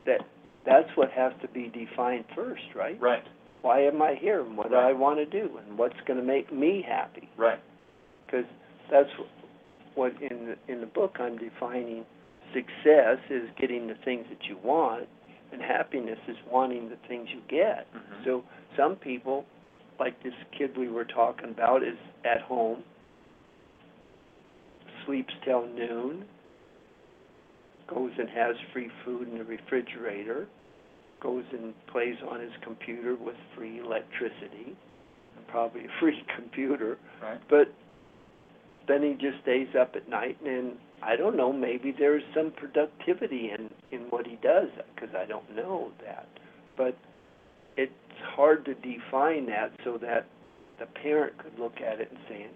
that 0.05 0.21
that's 0.65 0.89
what 0.97 1.11
has 1.13 1.33
to 1.43 1.49
be 1.49 1.69
defined 1.69 2.25
first, 2.35 2.63
right? 2.75 3.01
Right. 3.01 3.23
why 3.63 3.81
am 3.81 4.01
I 4.03 4.15
here 4.21 4.41
and 4.43 4.57
what 4.57 4.69
do 4.71 4.77
I 4.77 4.93
want 4.93 5.19
to 5.19 5.27
do 5.27 5.59
and 5.59 5.77
what's 5.79 6.01
going 6.07 6.19
to 6.21 6.25
make 6.25 6.53
me 6.53 6.83
happy? 6.87 7.29
Right. 7.37 7.61
Because 8.27 8.45
that's 8.91 9.11
what 9.97 10.13
in 10.23 10.47
the, 10.47 10.73
in 10.73 10.81
the 10.81 10.87
book 10.87 11.17
I'm 11.19 11.37
defining 11.39 12.05
success 12.55 13.19
is 13.29 13.49
getting 13.61 13.89
the 13.89 13.97
things 14.05 14.27
that 14.31 14.45
you 14.49 14.57
want, 14.63 15.09
and 15.53 15.61
happiness 15.61 16.19
is 16.29 16.37
wanting 16.51 16.89
the 16.89 16.97
things 17.09 17.29
you 17.31 17.41
get. 17.49 17.87
Mhm. 17.93 18.25
So 18.25 18.45
some 18.77 18.95
people, 18.97 19.45
like 19.99 20.23
this 20.23 20.35
kid 20.57 20.77
we 20.77 20.89
were 20.89 21.05
talking 21.05 21.51
about, 21.51 21.83
is 21.83 21.99
at 22.25 22.41
home, 22.43 22.85
sleeps 25.05 25.35
till 25.45 25.67
noon, 25.67 26.25
goes 27.89 28.13
and 28.19 28.29
has 28.29 28.57
free 28.73 28.91
food 29.05 29.29
in 29.29 29.39
the 29.39 29.45
refrigerator, 29.45 30.47
goes 31.21 31.45
and 31.53 31.73
plays 31.87 32.17
on 32.29 32.41
his 32.41 32.53
computer 32.63 33.15
with 33.15 33.37
free 33.55 33.79
electricity, 33.79 34.77
and 35.37 35.47
probably 35.49 35.85
a 35.85 35.89
free 36.01 36.25
computer, 36.37 36.99
Right. 37.23 37.41
but 37.49 37.73
then 38.89 39.03
he 39.03 39.13
just 39.13 39.43
stays 39.43 39.69
up 39.79 39.95
at 39.97 40.09
night 40.09 40.39
and 40.45 40.73
I 41.03 41.17
don't 41.17 41.37
know, 41.37 41.53
maybe 41.53 41.95
there's 41.97 42.23
some 42.35 42.53
productivity 42.53 43.51
in 43.51 43.71
in 43.93 44.07
what 44.11 44.27
he 44.27 44.37
does 44.43 44.69
because 44.95 45.15
I 45.15 45.27
don't 45.27 45.55
know 45.55 45.93
that. 46.05 46.27
But 46.77 46.97
it's 47.77 47.93
hard 48.35 48.65
to 48.65 48.75
define 48.75 49.47
that 49.47 49.73
so 49.85 49.99
that 49.99 50.27
the 50.79 50.87
parent 50.87 51.37
could 51.39 51.59
look 51.59 51.81
at 51.81 52.01
it 52.01 52.09
and 52.11 52.21
saying 52.29 52.49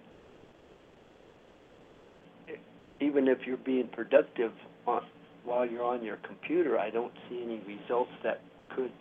even 3.00 3.28
if 3.28 3.38
you're 3.46 3.56
being 3.56 3.88
productive 3.88 4.52
on, 4.86 5.02
while 5.44 5.66
you're 5.66 5.84
on 5.84 6.04
your 6.04 6.18
computer, 6.26 6.78
I 6.78 6.90
don't 6.90 7.12
see 7.28 7.42
any 7.42 7.60
results 7.66 8.10
that 8.22 8.42
could 8.76 8.92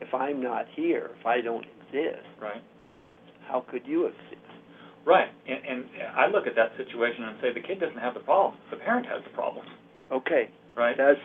if 0.00 0.14
I'm 0.14 0.42
not 0.42 0.66
here, 0.74 1.10
if 1.20 1.26
I 1.26 1.40
don't 1.42 1.64
exist, 1.64 2.26
Right. 2.40 2.62
how 3.46 3.60
could 3.60 3.86
you 3.86 4.06
exist? 4.06 4.29
Right. 5.06 5.28
And, 5.48 5.60
and 5.64 5.84
I 6.16 6.26
look 6.28 6.46
at 6.46 6.54
that 6.56 6.72
situation 6.76 7.24
and 7.24 7.36
say 7.40 7.52
the 7.54 7.66
kid 7.66 7.80
doesn't 7.80 7.98
have 7.98 8.14
the 8.14 8.20
problem. 8.20 8.60
The 8.70 8.76
parent 8.76 9.06
has 9.06 9.22
the 9.24 9.30
problem. 9.30 9.64
Okay, 10.12 10.50
Right. 10.76 10.96
that's 10.96 11.18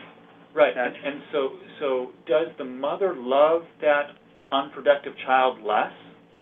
Right, 0.54 0.72
and, 0.74 0.94
That's- 0.94 1.02
and 1.04 1.20
so, 1.32 1.50
so 1.80 2.10
does 2.26 2.48
the 2.56 2.64
mother 2.64 3.14
love 3.14 3.62
that 3.82 4.16
unproductive 4.52 5.12
child 5.26 5.62
less? 5.62 5.92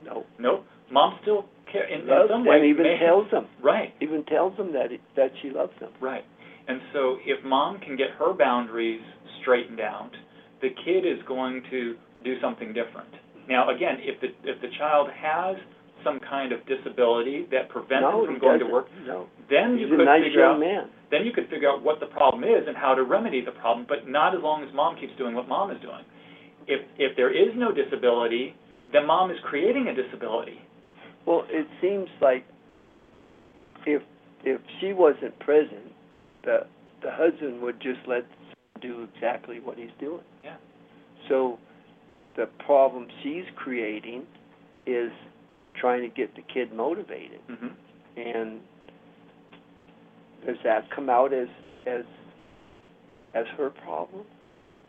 no. 0.04 0.24
No. 0.38 0.62
Mom 0.92 1.18
still 1.22 1.46
care, 1.72 1.84
in, 1.88 2.02
in 2.02 2.28
some 2.28 2.44
way. 2.44 2.68
even 2.68 2.84
may- 2.84 2.98
tells 2.98 3.28
them, 3.32 3.46
Right, 3.62 3.92
even 4.00 4.22
tells 4.26 4.56
them 4.56 4.72
that 4.74 4.92
it, 4.92 5.00
that 5.16 5.32
she 5.42 5.50
loves 5.50 5.72
them. 5.80 5.90
right. 6.00 6.24
And 6.68 6.80
so 6.92 7.16
if 7.26 7.44
mom 7.44 7.80
can 7.80 7.96
get 7.96 8.10
her 8.18 8.32
boundaries 8.32 9.00
straightened 9.42 9.80
out, 9.80 10.10
the 10.62 10.68
kid 10.84 11.04
is 11.04 11.18
going 11.26 11.62
to 11.70 11.96
do 12.22 12.40
something 12.40 12.68
different. 12.72 13.08
Now, 13.48 13.68
again, 13.74 13.96
if 14.00 14.20
the, 14.20 14.28
if 14.48 14.60
the 14.62 14.68
child 14.78 15.08
has 15.10 15.56
some 16.04 16.20
kind 16.20 16.52
of 16.52 16.60
disability 16.66 17.46
that 17.50 17.68
prevents 17.68 18.04
no, 18.04 18.20
him 18.20 18.26
from 18.26 18.34
he 18.36 18.40
going 18.40 18.58
to 18.60 18.64
doesn't. 18.68 18.72
work, 18.72 18.86
No, 19.06 19.26
then 19.50 19.76
he's 19.78 19.88
you 19.88 19.94
a 19.94 19.98
could 19.98 20.04
nice 20.04 20.22
figure 20.24 20.40
young 20.40 20.54
out 20.56 20.60
man. 20.60 20.84
then 21.10 21.24
you 21.26 21.32
could 21.32 21.48
figure 21.48 21.68
out 21.68 21.82
what 21.82 21.98
the 22.00 22.06
problem 22.06 22.44
is 22.44 22.66
and 22.68 22.76
how 22.76 22.94
to 22.94 23.02
remedy 23.02 23.40
the 23.44 23.52
problem, 23.52 23.86
but 23.88 24.06
not 24.08 24.34
as 24.36 24.42
long 24.42 24.62
as 24.62 24.68
mom 24.74 24.96
keeps 25.00 25.12
doing 25.16 25.34
what 25.34 25.48
mom 25.48 25.70
is 25.70 25.80
doing. 25.80 26.04
If 26.66 26.80
if 26.98 27.16
there 27.16 27.30
is 27.32 27.52
no 27.56 27.72
disability, 27.72 28.54
then 28.92 29.06
mom 29.06 29.30
is 29.30 29.38
creating 29.44 29.88
a 29.88 29.94
disability. 29.94 30.60
Well, 31.26 31.44
it 31.48 31.66
seems 31.80 32.08
like 32.20 32.44
if 33.86 34.02
if 34.44 34.60
she 34.80 34.92
wasn't 34.92 35.38
present, 35.40 35.92
the 36.44 36.66
the 37.02 37.10
husband 37.10 37.60
would 37.62 37.80
just 37.80 38.00
let 38.06 38.24
do 38.80 39.06
exactly 39.14 39.60
what 39.60 39.76
he's 39.78 39.92
doing. 40.00 40.22
Yeah. 40.42 40.56
So 41.28 41.58
the 42.36 42.46
problem 42.66 43.06
she's 43.22 43.44
creating 43.56 44.24
is 44.86 45.10
trying 45.80 46.02
to 46.02 46.08
get 46.08 46.34
the 46.34 46.42
kid 46.52 46.72
motivated. 46.72 47.40
hmm 47.48 47.68
And 48.16 48.60
does 50.46 50.56
that 50.64 50.90
come 50.94 51.08
out 51.08 51.32
as 51.32 51.48
as 51.86 52.04
as 53.34 53.46
her 53.56 53.70
problem? 53.70 54.24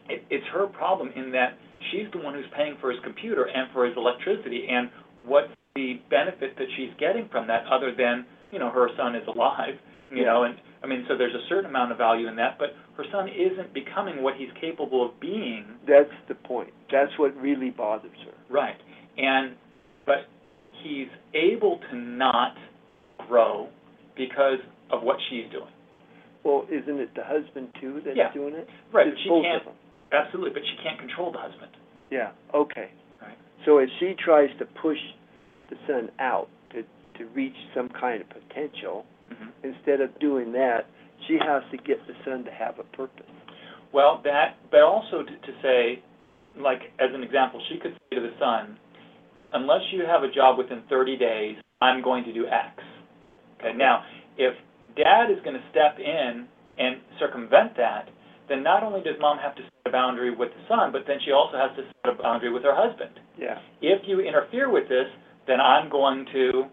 It, 0.10 0.24
it's 0.30 0.46
her 0.54 0.68
problem 0.68 1.10
in 1.16 1.32
that 1.32 1.58
she's 1.92 2.06
the 2.14 2.20
one 2.20 2.34
who's 2.36 2.46
paying 2.56 2.76
for 2.80 2.92
his 2.92 3.00
computer 3.04 3.46
and 3.46 3.72
for 3.74 3.86
his 3.86 3.96
electricity, 3.98 4.68
and 4.70 4.90
what's 5.26 5.50
the 5.76 6.00
benefit 6.10 6.56
that 6.58 6.68
she's 6.78 6.92
getting 7.00 7.28
from 7.32 7.48
that 7.48 7.66
other 7.72 7.94
than 7.96 8.26
you 8.52 8.60
know 8.60 8.70
her 8.70 8.90
son 8.98 9.16
is 9.16 9.28
alive, 9.28 9.76
you 10.12 10.18
Yeah. 10.20 10.26
know, 10.26 10.44
and 10.44 10.56
I 10.84 10.88
mean 10.88 11.06
so 11.08 11.18
there's 11.18 11.34
a 11.34 11.46
certain 11.50 11.66
amount 11.66 11.92
of 11.92 11.98
value 11.98 12.28
in 12.28 12.36
that, 12.36 12.58
but 12.60 12.76
her 12.98 13.06
son 13.12 13.28
isn't 13.28 13.74
becoming 13.74 14.22
what 14.22 14.36
he's 14.36 14.52
capable 14.62 15.04
of 15.06 15.20
being 15.20 15.66
That's 15.88 16.14
the 16.28 16.36
point. 16.36 16.72
That's 16.92 17.12
what 17.18 17.36
really 17.36 17.72
bothers 17.72 18.18
her. 18.26 18.34
Right. 18.50 18.78
And 19.18 19.56
but 20.06 20.28
he's 20.84 21.08
able 21.34 21.80
to 21.90 21.96
not 21.96 22.56
grow 23.28 23.70
because 24.16 24.60
of 24.92 25.04
what 25.04 25.18
she's 25.30 25.46
doing. 25.52 25.72
Well, 26.44 26.66
isn't 26.70 27.00
it 27.00 27.10
the 27.16 27.24
husband 27.24 27.70
too 27.82 28.02
that's 28.06 28.16
Yeah. 28.18 28.32
doing 28.34 28.54
it? 28.54 28.70
Right, 28.92 29.08
It's 29.08 29.20
she 29.22 29.30
can't, 29.30 29.64
absolutely, 30.12 30.52
but 30.52 30.62
she 30.66 30.78
can't 30.84 31.00
control 31.00 31.32
the 31.32 31.40
husband. 31.40 31.72
Yeah, 32.12 32.32
okay. 32.54 32.92
Right. 33.22 33.38
So 33.66 33.80
if 33.80 33.90
she 34.00 34.14
tries 34.14 34.56
to 34.60 34.66
push 34.66 35.00
the 35.70 35.78
son 35.88 36.12
out 36.20 36.48
to, 36.72 36.84
to 37.18 37.26
reach 37.34 37.56
some 37.74 37.90
kind 37.90 38.22
of 38.22 38.30
potential, 38.30 39.06
Mhm. 39.32 39.50
instead 39.64 40.02
of 40.02 40.18
doing 40.20 40.52
that, 40.52 40.86
she 41.28 41.38
has 41.40 41.64
to 41.72 41.78
get 41.78 42.06
the 42.06 42.14
son 42.24 42.44
to 42.44 42.52
have 42.52 42.78
a 42.78 42.84
purpose. 42.96 43.26
Well, 43.92 44.18
that, 44.24 44.58
but 44.70 44.82
also 44.84 45.24
to, 45.24 45.36
to 45.38 45.62
say, 45.64 46.04
like, 46.58 46.92
as 47.00 47.12
an 47.14 47.24
example, 47.24 47.60
she 47.70 47.78
could 47.80 47.94
say 47.94 48.18
to 48.18 48.22
the 48.22 48.34
son, 48.38 48.78
unless 49.56 49.82
you 49.92 50.04
have 50.06 50.24
a 50.24 50.32
job 50.32 50.58
within 50.58 50.84
thirty 50.90 51.18
days, 51.18 51.58
I'm 51.82 52.04
going 52.04 52.24
to 52.26 52.34
do 52.34 52.46
X. 52.48 52.84
Okay, 53.60 53.76
now, 53.76 54.04
if 54.38 54.54
dad 54.96 55.32
is 55.32 55.38
gonna 55.44 55.64
step 55.72 55.98
in 56.00 56.48
and 56.78 56.98
circumvent 57.20 57.76
that, 57.78 58.10
then 58.50 58.62
not 58.64 58.84
only 58.84 59.02
does 59.02 59.16
mom 59.20 59.38
have 59.40 59.56
to 59.56 59.62
set 59.64 59.72
a 59.88 59.92
boundary 59.92 60.36
with 60.36 60.50
the 60.50 60.62
son, 60.68 60.92
but 60.92 61.02
then 61.08 61.18
she 61.26 61.32
also 61.32 61.58
has 61.58 61.72
to 61.78 61.84
set 61.84 62.14
a 62.14 62.22
boundary 62.22 62.52
with 62.54 62.64
her 62.64 62.76
husband. 62.76 63.12
Yeah, 63.38 63.58
If 63.82 64.04
you 64.06 64.20
interfere 64.22 64.70
with 64.70 64.88
this, 64.88 65.08
then 65.48 65.60
I'm 65.60 65.90
going 65.90 66.26
to 66.34 66.66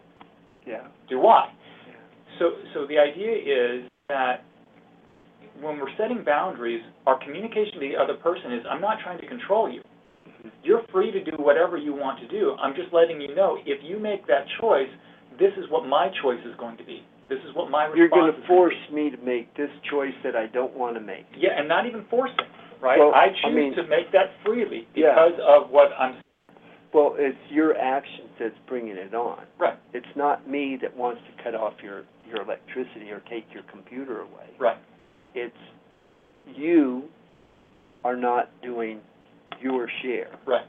yeah, 0.66 0.86
do 1.08 1.18
Y. 1.18 1.52
yeah. 1.88 1.94
So, 2.38 2.50
so 2.74 2.86
the 2.86 2.98
idea 2.98 3.32
is 3.32 3.88
that 4.08 4.44
when 5.60 5.78
we're 5.78 5.94
setting 5.98 6.22
boundaries, 6.24 6.82
our 7.06 7.18
communication 7.18 7.74
to 7.74 7.80
the 7.80 7.92
other 7.96 8.14
person 8.14 8.52
is, 8.52 8.64
I'm 8.68 8.80
not 8.80 8.98
trying 9.02 9.20
to 9.20 9.26
control 9.26 9.70
you. 9.70 9.82
Free 10.92 11.10
to 11.10 11.24
do 11.24 11.32
whatever 11.38 11.76
you 11.78 11.94
want 11.94 12.20
to 12.20 12.28
do. 12.28 12.54
I'm 12.62 12.74
just 12.74 12.92
letting 12.92 13.20
you 13.20 13.34
know, 13.34 13.56
if 13.64 13.80
you 13.82 13.98
make 13.98 14.26
that 14.26 14.44
choice, 14.60 14.88
this 15.38 15.52
is 15.56 15.64
what 15.70 15.86
my 15.86 16.10
choice 16.22 16.40
is 16.44 16.54
going 16.58 16.76
to 16.76 16.84
be. 16.84 17.02
This 17.28 17.38
is 17.48 17.54
what 17.54 17.70
my 17.70 17.84
response 17.86 17.98
You're 17.98 18.08
gonna 18.10 18.46
force 18.46 18.74
me 18.92 19.08
to 19.10 19.16
make 19.24 19.54
this 19.56 19.70
choice 19.90 20.12
that 20.22 20.36
I 20.36 20.48
don't 20.48 20.74
wanna 20.76 21.00
make. 21.00 21.24
Yeah, 21.34 21.58
and 21.58 21.66
not 21.66 21.86
even 21.86 22.04
forcing, 22.10 22.36
right? 22.82 22.98
Well, 22.98 23.14
I 23.14 23.26
I 23.26 23.28
choose 23.42 23.54
mean- 23.56 23.74
to 23.76 23.84
make 23.84 24.12
that 24.12 24.32
freely 24.44 24.86
Yeah. 24.94 25.14
because 25.14 25.40
of 25.40 25.70
what 25.70 25.92
I'm, 25.98 26.16
Well, 26.92 27.14
it's 27.18 27.38
your 27.50 27.74
actions 27.78 28.28
that's 28.38 28.58
bringing 28.66 28.96
it 28.98 29.14
on. 29.14 29.46
right, 29.56 29.78
It's 29.94 30.14
not 30.14 30.46
me 30.46 30.76
that 30.82 30.94
wants 30.94 31.22
to 31.22 31.42
cut 31.42 31.54
off 31.54 31.72
your, 31.82 32.02
your 32.28 32.42
electricity 32.42 33.10
or 33.10 33.20
take 33.30 33.46
your 33.54 33.62
computer 33.64 34.20
away. 34.20 34.50
right, 34.58 34.76
It's 35.34 35.56
you 36.54 37.08
are 38.04 38.16
not 38.16 38.50
doing 38.60 39.00
your 39.60 39.88
share. 40.02 40.32
right. 40.44 40.66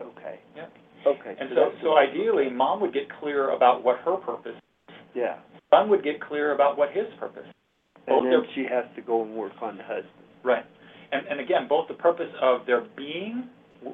Okay. 0.00 0.40
Yep. 0.56 0.72
Okay. 1.06 1.34
And 1.38 1.50
so, 1.54 1.70
so 1.82 1.96
ideally, 1.96 2.50
mom 2.50 2.80
would 2.80 2.92
get 2.92 3.04
clear 3.20 3.50
about 3.50 3.84
what 3.84 3.98
her 3.98 4.16
purpose, 4.16 4.56
Is. 4.56 4.94
Yeah. 5.14 5.38
son 5.70 5.88
would 5.90 6.02
get 6.02 6.20
clear 6.20 6.54
about 6.54 6.78
what 6.78 6.90
his 6.92 7.06
purpose. 7.18 7.46
Both 8.06 8.24
And 8.24 8.32
then 8.32 8.42
she 8.54 8.64
has 8.70 8.84
to 8.96 9.02
go 9.02 9.22
and 9.22 9.34
work 9.34 9.52
on 9.62 9.76
the 9.76 9.82
husband. 9.82 10.10
Right. 10.42 10.64
And, 11.12 11.26
and 11.28 11.40
again, 11.40 11.66
both 11.68 11.88
the 11.88 11.94
purpose 11.94 12.30
of 12.42 12.66
their 12.66 12.84
being, 12.96 13.48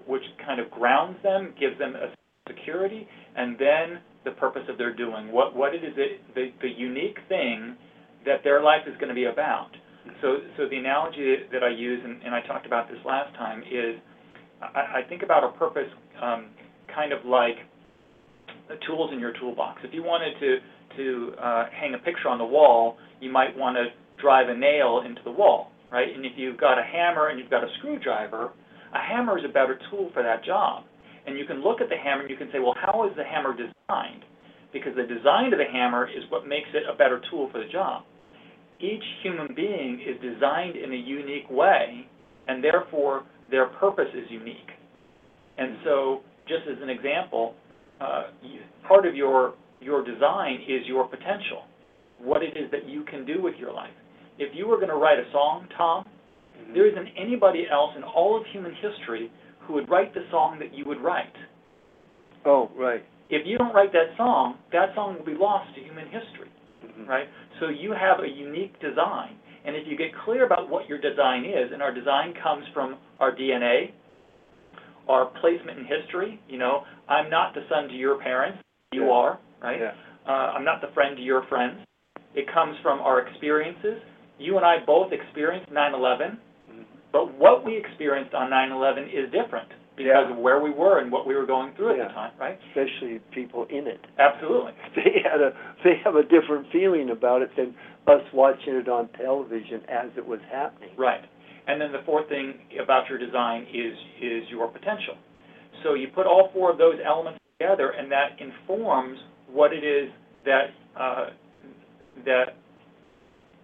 which 0.07 0.23
kind 0.45 0.61
of 0.61 0.71
grounds 0.71 1.17
them, 1.23 1.55
gives 1.59 1.79
them 1.79 1.95
a 1.95 2.15
security, 2.49 3.07
and 3.37 3.57
then 3.59 4.01
the 4.25 4.33
purpose 4.33 4.63
of 4.69 4.79
their 4.79 4.95
doing. 4.95 5.31
What, 5.33 5.55
what 5.55 5.75
it 5.75 5.85
is, 5.85 5.95
it, 5.97 6.21
the, 6.35 6.51
the 6.61 6.69
unique 6.69 7.19
thing 7.29 7.77
that 8.25 8.43
their 8.45 8.63
life 8.63 8.83
is 8.87 8.95
gonna 9.01 9.15
be 9.15 9.25
about. 9.25 9.71
So, 10.23 10.39
so 10.57 10.69
the 10.69 10.77
analogy 10.77 11.37
that 11.53 11.63
I 11.63 11.71
use, 11.71 12.01
and, 12.05 12.23
and 12.23 12.35
I 12.35 12.41
talked 12.47 12.67
about 12.67 12.89
this 12.89 12.99
last 13.05 13.35
time, 13.37 13.63
is 13.63 13.97
I, 14.63 15.01
I 15.01 15.09
think 15.09 15.23
about 15.23 15.45
a 15.45 15.57
purpose, 15.59 15.89
um, 16.21 16.47
kind 16.95 17.13
of 17.13 17.25
like 17.25 17.57
the 18.69 18.77
tools 18.87 19.11
in 19.13 19.19
your 19.19 19.33
toolbox. 19.39 19.81
If 19.85 19.95
you 19.95 20.03
wanted 20.03 20.35
to, 20.41 20.59
to, 20.97 21.33
uh, 21.43 21.65
hang 21.73 21.95
a 21.95 21.99
picture 21.99 22.29
on 22.29 22.39
the 22.39 22.45
wall, 22.45 22.97
you 23.21 23.31
might 23.31 23.57
wanna 23.57 23.87
drive 24.21 24.49
a 24.49 24.57
nail 24.57 25.03
into 25.05 25.21
the 25.25 25.31
wall, 25.31 25.73
right? 25.91 26.09
And 26.15 26.25
if 26.25 26.33
you've 26.37 26.59
got 26.59 26.79
a 26.79 26.83
hammer 26.83 27.29
and 27.29 27.39
you've 27.39 27.51
got 27.51 27.65
a 27.65 27.69
screwdriver, 27.79 28.51
a 28.95 28.99
hammer 28.99 29.39
is 29.39 29.45
a 29.45 29.53
better 29.53 29.79
tool 29.91 30.11
for 30.13 30.23
that 30.23 30.45
job. 30.45 30.85
And 31.27 31.39
you 31.39 31.45
can 31.45 31.63
look 31.63 31.81
at 31.81 31.89
the 31.89 31.97
hammer 31.97 32.23
and 32.23 32.31
you 32.31 32.37
can 32.37 32.49
say, 32.53 32.59
well, 32.59 32.75
how 32.77 33.07
is 33.09 33.15
the 33.17 33.25
hammer 33.25 33.53
designed? 33.53 34.25
Because 34.73 34.95
the 34.97 35.03
design 35.03 35.53
of 35.53 35.59
the 35.59 35.71
hammer 35.71 36.09
is 36.09 36.25
what 36.29 36.47
makes 36.47 36.69
it 36.75 36.83
a 36.93 36.97
better 36.97 37.21
tool 37.31 37.49
for 37.53 37.59
the 37.59 37.71
job. 37.71 38.05
Each 38.81 39.03
human 39.23 39.49
being 39.55 40.01
is 40.01 40.17
designed 40.23 40.77
in 40.77 40.93
a 40.93 40.97
unique 40.97 41.51
way, 41.51 42.07
and 42.49 42.65
therefore 42.65 43.25
their 43.51 43.67
purpose 43.67 44.09
is 44.15 44.31
unique. 44.31 44.71
And 45.59 45.77
so, 45.85 46.21
just 46.49 46.63
as 46.71 46.83
an 46.83 46.89
example, 46.89 47.55
uh, 48.01 48.25
part 48.87 49.07
of 49.07 49.15
your 49.15 49.55
your 49.81 50.05
design 50.05 50.61
is 50.69 50.87
your 50.87 51.07
potential, 51.09 51.65
what 52.19 52.43
it 52.43 52.57
is 52.57 52.71
that 52.71 52.87
you 52.87 53.03
can 53.05 53.25
do 53.25 53.41
with 53.43 53.55
your 53.57 53.73
life. 53.73 53.93
If 54.39 54.55
you 54.55 54.67
were 54.69 54.77
going 54.77 54.89
to 54.89 54.97
write 54.97 55.19
a 55.19 55.31
song, 55.33 55.67
Tom, 55.77 56.05
there 56.75 56.87
isn't 56.87 57.09
anybody 57.17 57.65
else 57.71 57.93
in 57.97 58.03
all 58.03 58.37
of 58.37 58.45
human 58.53 58.75
history 58.75 59.31
who 59.61 59.75
would 59.75 59.89
write 59.89 60.13
the 60.15 60.25
song 60.31 60.59
that 60.59 60.75
you 60.75 60.85
would 60.87 61.01
write. 61.01 61.33
Oh, 62.45 62.71
right. 62.77 63.03
If 63.31 63.47
you 63.47 63.59
don't 63.59 63.75
write 63.75 63.93
that 63.93 64.17
song, 64.17 64.59
that 64.73 64.95
song 64.95 65.17
will 65.19 65.25
be 65.25 65.39
lost 65.39 65.75
to 65.77 65.81
human 65.81 66.07
history, 66.09 66.51
Mhm. 66.85 67.09
right? 67.09 67.29
So 67.59 67.69
you 67.69 67.93
have 67.93 68.21
a 68.21 68.29
unique 68.29 68.79
design. 68.81 69.39
And 69.65 69.77
if 69.77 69.87
you 69.87 69.97
get 69.97 70.09
clear 70.25 70.47
about 70.47 70.69
what 70.71 70.89
your 70.89 70.99
design 70.99 71.45
is, 71.45 71.73
and 71.73 71.83
our 71.83 71.93
design 71.93 72.35
comes 72.43 72.65
from 72.73 72.97
our 73.19 73.35
DNA, 73.35 73.93
our 75.09 75.27
placement 75.41 75.79
in 75.79 75.85
history, 75.85 76.41
you 76.49 76.59
know, 76.59 76.85
I'm 77.09 77.29
not 77.29 77.55
the 77.55 77.63
son 77.69 77.89
to 77.89 77.95
your 77.95 78.17
parents, 78.17 78.63
you 78.93 79.07
Yeah. 79.07 79.13
are, 79.13 79.39
right? 79.61 79.81
Yeah. 79.81 79.95
Uh, 80.27 80.53
I'm 80.55 80.65
not 80.65 80.81
the 80.81 80.89
friend 80.89 81.17
to 81.17 81.23
your 81.23 81.43
friends. 81.43 81.81
It 82.35 82.47
comes 82.49 82.79
from 82.79 83.01
our 83.01 83.21
experiences. 83.21 84.03
You 84.39 84.57
and 84.57 84.65
I 84.65 84.79
both 84.79 85.13
experienced 85.13 85.71
9/11, 85.71 86.39
Mhm. 86.71 86.85
but 87.13 87.33
what 87.35 87.65
we 87.65 87.77
experienced 87.77 88.35
on 88.35 88.49
9/11 88.49 89.09
is 89.09 89.31
different 89.31 89.71
because 90.05 90.27
Yeah. 90.29 90.33
of 90.33 90.39
where 90.39 90.61
we 90.61 90.71
were 90.71 90.99
and 90.99 91.13
what 91.13 91.27
we 91.27 91.35
were 91.35 91.47
going 91.47 91.73
through 91.75 91.91
at 91.93 91.97
Yeah. 91.99 92.09
the 92.09 92.15
time, 92.15 92.33
right? 92.39 92.59
Especially 92.69 93.21
people 93.33 93.67
in 93.71 93.87
it. 93.87 94.01
Absolutely. 94.19 94.73
They 94.97 95.21
had 95.23 95.41
a, 95.41 95.53
they 95.85 95.97
have 96.05 96.17
a 96.17 96.23
different 96.23 96.67
feeling 96.73 97.11
about 97.11 97.43
it 97.43 97.51
than 97.57 97.75
us 98.07 98.23
watching 98.33 98.75
it 98.77 98.89
on 98.89 99.09
television 99.11 99.83
as 99.89 100.11
it 100.17 100.27
was 100.27 100.41
happening. 100.51 100.91
Right. 100.97 101.25
And 101.67 101.81
then 101.81 101.93
the 101.93 102.03
fourth 102.05 102.29
thing 102.29 102.55
about 102.83 103.09
your 103.09 103.19
design 103.19 103.67
is 103.73 103.97
is 104.21 104.49
your 104.51 104.69
potential. 104.69 105.17
So 105.83 105.95
you 105.95 106.09
put 106.09 106.27
all 106.27 106.51
four 106.53 106.71
of 106.71 106.79
those 106.79 106.97
elements 107.05 107.39
together, 107.59 107.91
and 107.91 108.11
that 108.11 108.41
informs 108.41 109.19
what 109.53 109.73
it 109.73 109.85
is 109.85 110.11
that 110.45 110.71
uh, 110.99 111.27
that 112.25 112.57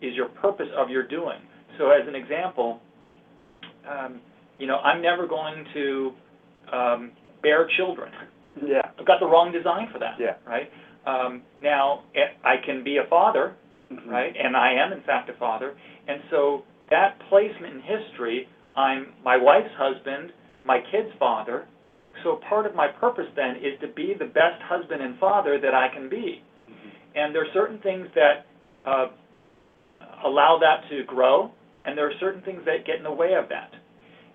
is 0.02 0.14
your 0.14 0.28
purpose 0.28 0.68
of 0.76 0.90
your 0.90 1.02
doing. 1.06 1.38
So 1.78 1.90
as 1.90 2.06
an 2.06 2.14
example, 2.14 2.80
um, 3.88 4.20
you 4.58 4.66
know, 4.66 4.76
I'm 4.78 5.02
never 5.02 5.26
going 5.26 5.64
to 5.74 6.12
um, 6.72 7.12
bear 7.42 7.68
children. 7.76 8.10
Yeah. 8.64 8.82
I've 8.98 9.06
got 9.06 9.20
the 9.20 9.26
wrong 9.26 9.52
design 9.52 9.88
for 9.92 9.98
that. 9.98 10.16
Yeah. 10.18 10.34
Right. 10.46 10.70
Um, 11.06 11.42
now 11.62 12.02
eh, 12.14 12.34
I 12.44 12.56
can 12.64 12.82
be 12.82 12.96
a 12.98 13.08
father 13.08 13.54
Mhm. 13.92 14.10
right? 14.10 14.36
And 14.36 14.56
I 14.56 14.72
am 14.72 14.92
in 14.92 15.00
fact 15.02 15.28
a 15.28 15.34
father. 15.34 15.74
And 16.08 16.20
so 16.30 16.64
that 16.90 17.18
placement 17.28 17.74
in 17.74 17.80
history, 17.80 18.48
I'm 18.76 19.14
my 19.24 19.36
wife's 19.36 19.72
husband, 19.74 20.32
my 20.64 20.80
kid's 20.80 21.12
father. 21.18 21.66
So 22.22 22.36
part 22.48 22.66
of 22.66 22.74
my 22.74 22.88
purpose 22.88 23.28
then 23.36 23.56
is 23.56 23.78
to 23.80 23.88
be 23.88 24.14
the 24.14 24.24
best 24.24 24.60
husband 24.62 25.02
and 25.02 25.18
father 25.18 25.58
that 25.58 25.74
I 25.74 25.88
can 25.88 26.08
be. 26.08 26.42
Mhm. 26.68 26.90
And 27.14 27.34
there 27.34 27.42
are 27.42 27.52
certain 27.52 27.78
things 27.78 28.08
that 28.14 28.46
uh, 28.84 29.08
allow 30.24 30.58
that 30.58 30.88
to 30.88 31.02
grow, 31.04 31.50
and 31.84 31.96
there 31.98 32.06
are 32.06 32.14
certain 32.14 32.40
things 32.42 32.64
that 32.64 32.84
get 32.84 32.96
in 32.96 33.02
the 33.02 33.12
way 33.12 33.34
of 33.34 33.48
that. 33.48 33.74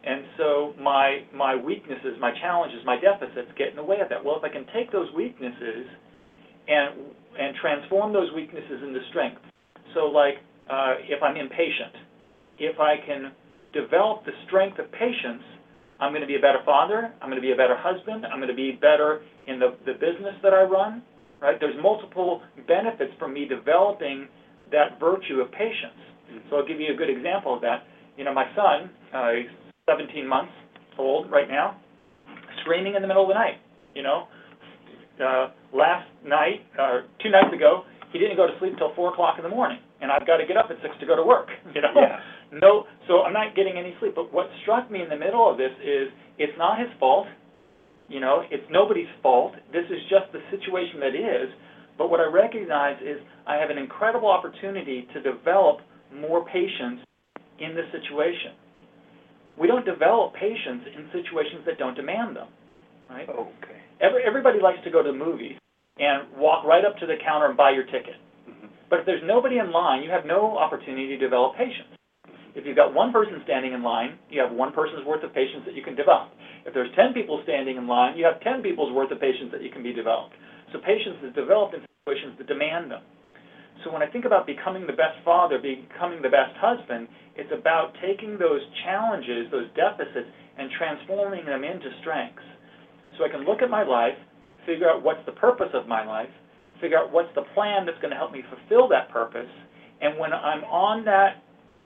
And 0.04 0.24
so 0.38 0.74
my 0.82 1.22
my 1.34 1.56
weaknesses, 1.56 2.18
my 2.20 2.32
challenges, 2.42 2.80
my 2.86 3.00
deficits 3.00 3.52
get 3.58 3.70
in 3.70 3.76
the 3.76 3.84
way 3.84 4.00
of 4.02 4.10
that. 4.10 4.24
Well, 4.24 4.38
if 4.38 4.44
I 4.44 4.50
can 4.50 4.66
take 4.74 4.92
those 4.92 5.08
weaknesses 5.16 5.86
and 6.68 7.14
and 7.38 7.56
transform 7.62 8.12
those 8.12 8.32
weaknesses 8.34 8.82
into 8.84 9.00
strengths. 9.10 9.42
So 9.94 10.06
like 10.06 10.36
uh, 10.70 10.96
if 11.08 11.22
I'm 11.22 11.38
impatient, 11.38 11.96
if 12.58 12.80
I 12.80 12.96
can 13.06 13.32
develop 13.74 14.26
the 14.26 14.32
strength 14.48 14.80
of 14.80 14.92
patience, 14.92 15.44
I'm 16.00 16.12
going 16.12 16.22
to 16.22 16.28
be 16.28 16.36
a 16.36 16.42
better 16.42 16.66
father, 16.66 17.14
I'm 17.22 17.30
going 17.30 17.42
to 17.42 17.46
be 17.46 17.52
a 17.52 17.56
better 17.56 17.78
husband, 17.78 18.26
I'm 18.26 18.40
going 18.40 18.50
to 18.50 18.58
be 18.58 18.74
better 18.74 19.22
in 19.48 19.60
the, 19.60 19.78
the 19.86 19.94
business 19.94 20.36
that 20.44 20.54
I 20.54 20.64
run, 20.64 21.04
right? 21.42 21.58
There's 21.60 21.78
multiple 21.82 22.42
benefits 22.68 23.14
from 23.20 23.34
me 23.34 23.48
developing 23.48 24.28
that 24.72 25.00
virtue 25.00 25.42
of 25.42 25.52
patience. 25.52 26.00
So 26.50 26.58
I'll 26.58 26.68
give 26.68 26.80
you 26.80 26.94
a 26.94 26.98
good 26.98 27.10
example 27.10 27.56
of 27.56 27.62
that. 27.62 27.84
You 28.18 28.24
know, 28.24 28.34
my 28.34 28.46
son, 28.56 28.90
uh, 29.14 29.32
he's 29.36 29.52
17 29.92 30.28
months 30.28 30.54
old 30.98 31.30
right 31.32 31.50
now, 31.50 31.76
screaming 32.62 32.96
in 32.96 33.02
the 33.02 33.08
middle 33.08 33.24
of 33.24 33.28
the 33.28 33.34
night, 33.34 33.60
you 33.96 34.04
know. 34.04 34.28
Uh, 35.20 35.52
last 35.74 36.08
night, 36.26 36.64
or 36.80 37.04
two 37.22 37.30
nights 37.30 37.54
ago, 37.54 37.84
he 38.12 38.20
didn't 38.20 38.38
go 38.38 38.48
to 38.48 38.54
sleep 38.60 38.74
till 38.78 38.96
4 38.96 39.14
o'clock 39.14 39.36
in 39.38 39.44
the 39.44 39.50
morning, 39.50 39.80
and 40.02 40.12
I've 40.12 40.26
got 40.26 40.38
to 40.38 40.46
get 40.48 40.58
up 40.58 40.68
at 40.70 40.78
6 40.82 40.96
to 41.00 41.06
go 41.06 41.16
to 41.16 41.24
work, 41.24 41.48
you 41.76 41.82
know. 41.82 41.94
Yeah. 41.96 42.20
No, 42.52 42.84
so 43.08 43.22
I'm 43.22 43.34
not 43.34 43.56
getting 43.56 43.78
any 43.78 43.96
sleep. 44.00 44.14
But 44.16 44.34
what 44.34 44.48
struck 44.64 44.92
me 44.92 45.02
in 45.02 45.10
the 45.10 45.16
middle 45.16 45.50
of 45.50 45.58
this 45.58 45.72
is 45.80 46.12
it's 46.38 46.58
not 46.58 46.80
his 46.80 46.90
fault. 47.00 47.28
You 48.10 48.20
know, 48.20 48.44
it's 48.52 48.66
nobody's 48.70 49.08
fault. 49.24 49.54
This 49.72 49.86
is 49.88 50.00
just 50.10 50.32
the 50.34 50.44
situation 50.52 51.00
that 51.00 51.16
is. 51.16 51.48
But 51.98 52.10
what 52.10 52.20
I 52.20 52.28
recognize 52.28 52.98
is 53.00 53.24
I 53.48 53.56
have 53.56 53.70
an 53.70 53.78
incredible 53.78 54.30
opportunity 54.30 55.08
to 55.14 55.22
develop 55.22 55.80
more 56.14 56.44
patience 56.46 57.00
in 57.60 57.76
this 57.76 57.86
situation. 57.94 58.52
We 59.58 59.68
don't 59.68 59.86
develop 59.86 60.34
patience 60.34 60.84
in 60.96 61.10
situations 61.12 61.66
that 61.66 61.78
don't 61.78 61.96
demand 61.96 62.36
them, 62.36 62.48
right? 63.10 63.28
Okay. 63.30 63.80
Every, 64.00 64.24
everybody 64.26 64.60
likes 64.60 64.80
to 64.86 64.92
go 64.92 65.04
to 65.04 65.12
the 65.12 65.18
movies 65.18 65.58
and 66.00 66.26
walk 66.38 66.66
right 66.66 66.86
up 66.86 66.98
to 66.98 67.06
the 67.06 67.16
counter 67.24 67.48
and 67.48 67.58
buy 67.58 67.72
your 67.72 67.84
ticket. 67.86 68.16
Mhm. 68.50 68.70
But 68.90 69.02
if 69.02 69.06
there's 69.06 69.24
nobody 69.24 69.60
in 69.60 69.72
line, 69.72 70.02
you 70.04 70.10
have 70.10 70.26
no 70.26 70.58
opportunity 70.58 71.08
to 71.08 71.18
develop 71.18 71.56
patience. 71.56 71.94
If 72.56 72.66
you've 72.66 72.76
got 72.76 72.94
one 72.94 73.12
person 73.14 73.40
standing 73.44 73.74
in 73.74 73.84
line, 73.84 74.20
you 74.30 74.42
have 74.42 74.52
one 74.52 74.74
person's 74.74 75.06
worth 75.06 75.24
of 75.24 75.34
patience 75.34 75.64
that 75.66 75.74
you 75.74 75.84
can 75.84 75.96
develop. 75.96 76.32
If 76.66 76.74
there's 76.74 76.92
10 76.96 77.14
people 77.14 77.40
standing 77.44 77.78
in 77.78 77.88
line, 77.88 78.18
you 78.18 78.26
have 78.26 78.42
10 78.42 78.62
people's 78.62 78.92
worth 78.92 79.12
of 79.12 79.20
patience 79.20 79.52
that 79.52 79.62
you 79.62 79.70
can 79.72 79.84
be 79.84 79.94
developed. 79.94 80.36
So 80.72 80.80
patience 80.80 81.18
is 81.24 81.34
developed 81.34 81.76
in 81.76 81.82
situations 82.04 82.38
that 82.38 82.48
demand 82.48 82.92
them. 82.92 83.02
So 83.84 83.92
when 83.92 84.02
I 84.02 84.08
think 84.08 84.26
about 84.26 84.46
becoming 84.46 84.86
the 84.86 84.94
best 84.94 85.18
father, 85.26 85.58
becoming 85.58 86.22
the 86.22 86.30
best 86.30 86.54
husband, 86.58 87.08
it's 87.36 87.52
about 87.52 87.94
taking 88.02 88.38
those 88.38 88.62
challenges, 88.86 89.50
those 89.52 89.68
deficits, 89.76 90.30
and 90.58 90.70
transforming 90.78 91.46
them 91.46 91.64
into 91.64 91.90
strengths. 92.02 92.46
So 93.18 93.26
I 93.26 93.30
can 93.30 93.46
look 93.46 93.62
at 93.62 93.70
my 93.70 93.84
life, 93.84 94.18
figure 94.66 94.90
out 94.90 95.04
what's 95.04 95.26
the 95.26 95.34
purpose 95.34 95.74
of 95.74 95.88
my 95.88 96.06
life, 96.06 96.30
figure 96.80 96.98
out 96.98 97.12
what's 97.12 97.34
the 97.36 97.44
plan 97.54 97.86
that's 97.86 97.98
going 98.02 98.12
to 98.12 98.18
help 98.18 98.32
me 98.32 98.44
fulfill 98.50 98.88
that 98.90 99.10
purpose, 99.10 99.50
and 100.02 100.18
when 100.18 100.34
I'm 100.34 100.64
on 100.66 101.06
that 101.06 101.44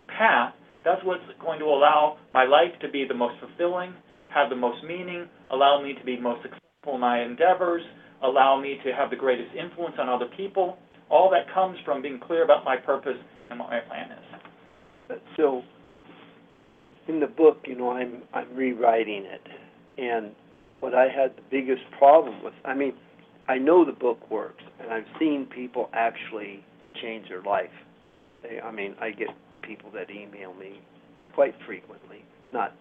path, 0.07 0.53
that's 0.83 1.03
what's 1.03 1.23
going 1.41 1.59
to 1.59 1.65
allow 1.65 2.17
my 2.33 2.45
life 2.45 2.71
to 2.81 2.89
be 2.89 3.05
the 3.07 3.13
most 3.13 3.35
fulfilling, 3.39 3.93
have 4.29 4.49
the 4.49 4.55
most 4.55 4.83
meaning, 4.83 5.27
allow 5.51 5.81
me 5.81 5.93
to 5.93 6.03
be 6.05 6.19
most 6.19 6.41
successful 6.43 6.95
in 6.95 7.01
my 7.01 7.21
endeavors, 7.23 7.81
allow 8.23 8.59
me 8.59 8.79
to 8.85 8.91
have 8.91 9.09
the 9.09 9.15
greatest 9.15 9.49
influence 9.55 9.95
on 9.99 10.07
other 10.07 10.27
people. 10.37 10.77
All 11.09 11.29
that 11.31 11.53
comes 11.53 11.77
from 11.85 12.01
being 12.01 12.19
clear 12.19 12.43
about 12.43 12.65
my 12.65 12.77
purpose 12.77 13.17
and 13.49 13.59
what 13.59 13.69
my 13.69 13.79
plan 13.81 14.11
is. 14.11 15.19
So, 15.37 15.61
in 17.07 17.19
the 17.19 17.27
book, 17.27 17.59
you 17.65 17.75
know, 17.75 17.91
I'm 17.91 18.23
I'm 18.33 18.53
rewriting 18.55 19.25
it, 19.25 19.41
and 20.01 20.31
what 20.79 20.95
I 20.95 21.03
had 21.03 21.35
the 21.37 21.43
biggest 21.51 21.83
problem 21.97 22.43
with, 22.43 22.53
I 22.63 22.73
mean, 22.73 22.93
I 23.47 23.57
know 23.57 23.85
the 23.85 23.91
book 23.91 24.29
works, 24.31 24.63
and 24.81 24.91
I've 24.91 25.05
seen 25.19 25.47
people 25.53 25.89
actually 25.93 26.63
change 27.01 27.29
their 27.29 27.43
life. 27.43 27.69
They, 28.41 28.59
I 28.59 28.71
mean, 28.71 28.95
I 28.99 29.11
get 29.11 29.27
people 29.61 29.91
that 29.91 30.09
email 30.09 30.53
me 30.53 30.79
quite 31.33 31.53
frequently, 31.65 32.23
not 32.53 32.73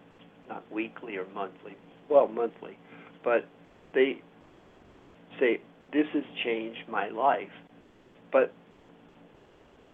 not 0.49 0.65
weekly 0.73 1.17
or 1.17 1.27
monthly, 1.35 1.77
well, 2.11 2.29
monthly, 2.29 2.79
but 3.23 3.47
they 3.95 4.21
say 5.41 5.61
this 5.93 6.07
has 6.13 6.25
changed 6.45 6.81
my 6.89 7.09
life. 7.09 7.49
But 8.35 8.53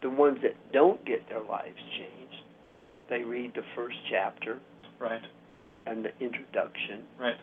the 0.00 0.09
ones 0.09 0.38
that 0.42 0.55
don't 0.72 1.05
get 1.05 1.29
their 1.29 1.42
lives 1.42 1.76
changed, 1.98 2.42
they 3.11 3.22
read 3.22 3.53
the 3.55 3.62
first 3.76 3.96
chapter 4.11 4.59
Right, 4.98 5.20
and 5.87 6.05
the 6.05 6.11
introduction, 6.24 7.03
right. 7.18 7.37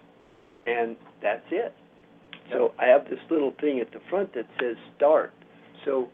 and 0.66 0.96
that's 1.22 1.46
it. 1.52 1.74
So 2.52 2.74
I 2.80 2.86
have 2.86 3.06
this 3.06 3.20
little 3.30 3.54
thing 3.62 3.80
at 3.80 3.92
the 3.92 4.00
front 4.10 4.34
that 4.34 4.48
says 4.60 4.76
start. 4.96 5.34
So, 5.86 6.10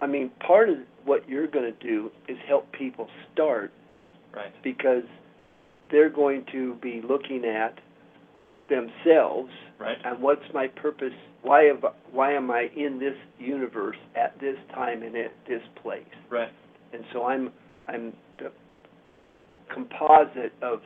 I 0.00 0.06
mean, 0.06 0.30
part 0.46 0.68
of 0.68 0.78
what 1.04 1.28
you're 1.28 1.46
going 1.46 1.72
to 1.72 1.86
do 1.86 2.10
is 2.28 2.36
help 2.48 2.70
people 2.72 3.08
start 3.32 3.72
Right, 4.34 4.52
because 4.64 5.04
they're 5.92 6.10
going 6.10 6.44
to 6.50 6.74
be 6.82 7.00
looking 7.08 7.44
at 7.44 7.78
themselves 8.68 9.50
right, 9.78 9.98
and 10.04 10.20
what's 10.20 10.42
my 10.52 10.66
purpose? 10.66 11.12
Why 11.44 11.64
have, 11.64 11.84
why 12.10 12.32
am 12.32 12.50
I 12.50 12.68
in 12.74 12.98
this 12.98 13.14
universe 13.38 13.96
at 14.16 14.34
this 14.40 14.56
time 14.74 15.02
and 15.02 15.14
at 15.14 15.32
this 15.46 15.62
place? 15.82 16.02
right, 16.30 16.48
And 16.92 17.04
so 17.12 17.24
I'm 17.24 17.52
I'm 17.86 18.12
the 18.38 18.50
composite 19.72 20.52
of 20.62 20.80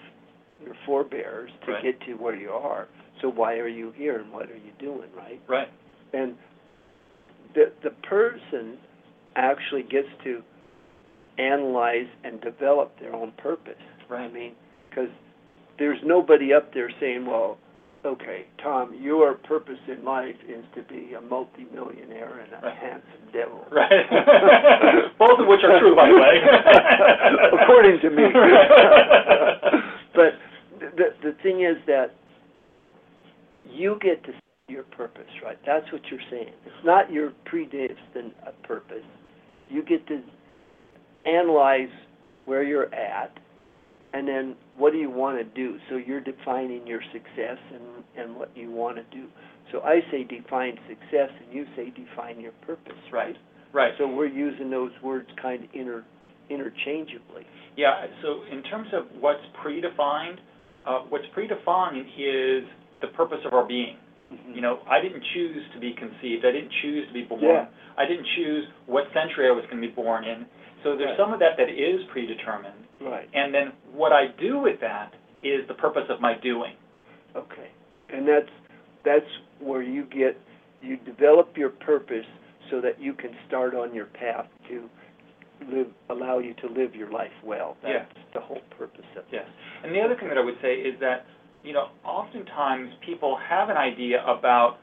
your 0.65 0.75
forebears 0.85 1.51
to 1.65 1.73
Right. 1.73 1.83
get 1.83 2.01
to 2.07 2.15
where 2.15 2.35
you 2.35 2.51
are. 2.51 2.89
So 3.23 3.29
why 3.31 3.55
are 3.59 3.69
you 3.69 3.93
here 3.97 4.19
and 4.21 4.33
what 4.33 4.51
are 4.51 4.57
you 4.57 4.73
doing, 4.79 5.09
right? 5.17 5.41
right, 5.49 5.69
And 6.13 6.37
the 7.55 7.73
the 7.85 7.91
person 8.09 8.79
actually 9.37 9.85
gets 9.85 10.09
to 10.25 10.43
analyze 11.39 12.09
and 12.25 12.41
develop 12.41 12.99
their 12.99 13.15
own 13.15 13.33
purpose. 13.39 13.75
Right. 14.09 14.25
I 14.29 14.33
mean, 14.33 14.53
because 14.91 15.11
there's 15.79 15.99
nobody 16.05 16.53
up 16.53 16.75
there 16.75 16.91
saying, 17.01 17.25
well, 17.27 17.59
okay, 18.05 18.47
Tom, 18.63 18.95
your 19.01 19.35
purpose 19.35 19.79
in 19.89 20.05
life 20.05 20.37
is 20.49 20.65
to 20.77 20.83
be 20.83 21.15
a 21.15 21.21
multimillionaire 21.21 22.41
and 22.41 22.53
a 22.53 22.67
Right. 22.67 22.77
handsome 22.77 23.33
devil. 23.33 23.65
Right. 23.71 24.07
Both 25.19 25.41
of 25.41 25.47
which 25.47 25.61
are 25.65 25.79
true, 25.81 25.95
by 25.97 26.09
the 26.09 26.15
way. 26.15 26.43
According 27.63 28.01
to 28.01 28.11
me. 28.11 28.25
But 30.15 30.35
the 30.81 31.15
the 31.23 31.33
thing 31.45 31.63
is 31.63 31.77
that 31.87 32.15
you 33.71 33.99
get 34.01 34.25
to 34.25 34.33
see 34.33 34.73
your 34.75 34.83
purpose, 34.85 35.31
right? 35.45 35.59
That's 35.65 35.91
what 35.93 36.03
you're 36.11 36.21
saying. 36.31 36.53
It's 36.67 36.85
not 36.85 37.13
your 37.13 37.33
predestined 37.45 38.33
purpose. 38.65 39.05
You 39.69 39.83
get 39.85 40.07
to 40.09 40.21
analyze 41.25 41.91
where 42.47 42.63
you're 42.65 42.93
at, 42.93 43.31
and 44.13 44.27
then 44.27 44.57
what 44.77 44.93
do 44.93 44.99
you 44.99 45.11
want 45.11 45.39
to 45.39 45.45
do? 45.45 45.79
So 45.89 45.97
you're 45.97 46.21
defining 46.21 46.87
your 46.87 47.01
success 47.13 47.59
and 47.73 48.05
and 48.17 48.37
what 48.37 48.51
you 48.57 48.71
want 48.71 48.97
to 48.97 49.05
do. 49.17 49.27
So 49.73 49.81
I 49.81 50.01
say 50.11 50.25
define 50.25 50.79
success, 50.89 51.31
and 51.45 51.55
you 51.55 51.67
say 51.77 51.91
define 51.91 52.41
your 52.41 52.53
purpose, 52.67 52.99
right? 53.13 53.37
Right. 53.73 53.93
So 53.99 54.09
we're 54.09 54.27
using 54.27 54.71
those 54.71 54.93
words 55.03 55.29
kind 55.41 55.65
of 55.65 55.71
inter 55.75 56.05
interchangeably. 56.51 57.45
Yeah, 57.77 58.07
so 58.23 58.43
in 58.51 58.63
terms 58.65 58.89
of 58.93 59.05
what's 59.21 59.45
predefined, 59.65 60.39
uh, 60.87 61.01
what's 61.11 61.27
predefined 61.37 62.07
is 62.17 62.69
the 63.03 63.09
purpose 63.15 63.39
of 63.45 63.53
our 63.53 63.67
being. 63.67 63.97
Mm-hmm. 64.33 64.55
You 64.55 64.61
know, 64.61 64.81
I 64.89 65.01
didn't 65.01 65.23
choose 65.35 65.65
to 65.75 65.81
be 65.81 65.93
conceived. 65.95 66.45
I 66.45 66.53
didn't 66.53 66.73
choose 66.83 67.07
to 67.09 67.15
be 67.15 67.23
born. 67.23 67.43
Yeah. 67.43 67.67
I 67.97 68.07
didn't 68.07 68.27
choose 68.37 68.65
what 68.87 69.05
century 69.15 69.49
I 69.49 69.53
was 69.53 69.65
going 69.71 69.81
to 69.81 69.89
be 69.89 69.95
born 69.95 70.25
in. 70.25 70.45
So 70.85 70.97
there's 70.97 71.11
Right. 71.11 71.19
some 71.19 71.33
of 71.33 71.41
that 71.41 71.57
that 71.57 71.69
is 71.71 72.05
predetermined. 72.13 72.87
Right. 73.01 73.29
And 73.33 73.55
then 73.55 73.73
what 73.93 74.13
I 74.13 74.27
do 74.39 74.59
with 74.59 74.81
that 74.81 75.15
is 75.43 75.67
the 75.69 75.75
purpose 75.75 76.05
of 76.11 76.21
my 76.21 76.35
doing. 76.43 76.75
Okay. 77.35 77.71
And 78.11 78.27
that's 78.27 78.51
that's 79.05 79.31
where 79.61 79.83
you 79.83 80.05
get 80.05 80.37
you 80.83 80.97
develop 80.99 81.57
your 81.57 81.71
purpose 81.71 82.27
so 82.71 82.81
that 82.81 83.01
you 83.01 83.13
can 83.15 83.31
start 83.47 83.75
on 83.75 83.95
your 83.95 84.07
path 84.07 84.47
to 84.69 84.89
live 85.73 85.89
allow 86.11 86.39
you 86.39 86.55
to 86.55 86.69
live 86.69 86.95
your 86.95 87.11
life 87.11 87.33
well. 87.45 87.77
Yeah. 87.83 88.05
That's 88.05 88.19
the 88.35 88.41
whole 88.41 88.61
purpose 88.77 89.07
of 89.17 89.25
it. 89.25 89.33
Yes. 89.33 89.47
And 89.83 89.95
the 89.95 90.01
other 90.01 90.17
thing 90.17 90.29
that 90.29 90.39
I 90.39 90.45
would 90.45 90.59
say 90.63 90.75
is 90.75 90.99
that, 91.01 91.27
you 91.65 91.73
know, 91.73 91.89
oftentimes 92.05 92.91
people 93.05 93.39
have 93.49 93.69
an 93.69 93.77
idea 93.77 94.23
about 94.25 94.79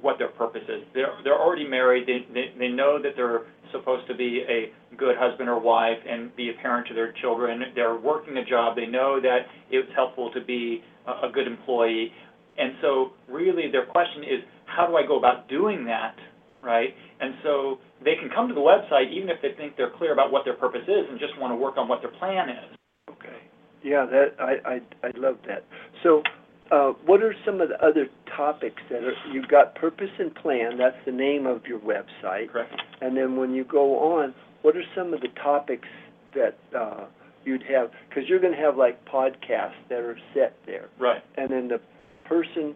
what 0.00 0.18
their 0.18 0.28
purpose 0.28 0.62
is. 0.68 0.82
They're 0.94 1.12
they're 1.24 1.38
already 1.38 1.68
married. 1.68 2.06
They 2.06 2.26
they, 2.32 2.58
they 2.58 2.68
know 2.68 3.00
that 3.02 3.12
they're 3.16 3.42
supposed 3.72 4.06
to 4.08 4.14
be 4.14 4.44
a 4.48 4.96
good 4.96 5.16
husband 5.18 5.48
or 5.48 5.58
wife 5.60 5.98
and 6.08 6.34
be 6.36 6.50
a 6.50 6.62
parent 6.62 6.86
to 6.88 6.94
their 6.94 7.12
children. 7.20 7.62
They're 7.74 7.96
working 7.96 8.36
a 8.36 8.44
job. 8.44 8.76
They 8.76 8.86
know 8.86 9.20
that 9.20 9.40
it's 9.70 9.88
helpful 9.94 10.30
to 10.32 10.44
be 10.44 10.82
a, 11.06 11.28
a 11.28 11.32
good 11.32 11.46
employee. 11.46 12.12
And 12.58 12.74
so 12.82 13.12
really 13.28 13.70
their 13.70 13.86
question 13.86 14.22
is, 14.22 14.44
how 14.66 14.86
do 14.86 14.96
I 14.96 15.06
go 15.06 15.18
about 15.18 15.48
doing 15.48 15.84
that, 15.86 16.16
right? 16.62 16.90
And 17.20 17.34
so 17.42 17.78
they 18.04 18.14
can 18.20 18.28
come 18.34 18.48
to 18.48 18.54
the 18.54 18.60
website 18.60 19.10
even 19.12 19.30
if 19.30 19.40
they 19.40 19.52
think 19.56 19.76
they're 19.76 19.92
clear 19.96 20.12
about 20.12 20.32
what 20.32 20.44
their 20.44 20.56
purpose 20.56 20.84
is 20.86 21.04
and 21.08 21.18
just 21.18 21.38
want 21.38 21.52
to 21.52 21.56
work 21.56 21.76
on 21.76 21.88
what 21.88 22.00
their 22.02 22.12
plan 22.18 22.50
is. 22.50 22.76
Okay. 23.10 23.51
Yeah, 23.82 24.06
that 24.06 24.34
I 24.40 24.74
I 24.74 25.06
I 25.06 25.10
love 25.16 25.38
that. 25.46 25.64
So 26.02 26.22
uh, 26.70 26.92
what 27.04 27.22
are 27.22 27.34
some 27.44 27.60
of 27.60 27.68
the 27.68 27.84
other 27.84 28.06
topics 28.36 28.80
that 28.90 29.02
are 29.04 29.12
you've 29.32 29.48
got 29.48 29.74
purpose 29.74 30.10
and 30.18 30.34
plan, 30.34 30.78
that's 30.78 30.96
the 31.04 31.12
name 31.12 31.46
of 31.46 31.66
your 31.66 31.80
website. 31.80 32.50
Correct? 32.50 32.72
And 33.00 33.16
then 33.16 33.36
when 33.36 33.52
you 33.54 33.64
go 33.64 33.98
on, 33.98 34.34
what 34.62 34.76
are 34.76 34.84
some 34.96 35.12
of 35.12 35.20
the 35.20 35.28
topics 35.42 35.88
that 36.34 36.56
uh, 36.78 37.04
you'd 37.44 37.64
have? 37.64 37.90
Because 38.08 38.28
you're 38.28 38.40
going 38.40 38.54
to 38.54 38.58
have 38.60 38.76
like 38.76 39.04
podcasts 39.06 39.72
that 39.88 39.98
are 40.00 40.18
set 40.34 40.56
there, 40.66 40.88
Right. 40.98 41.22
and 41.36 41.50
then 41.50 41.68
the 41.68 41.80
person 42.24 42.74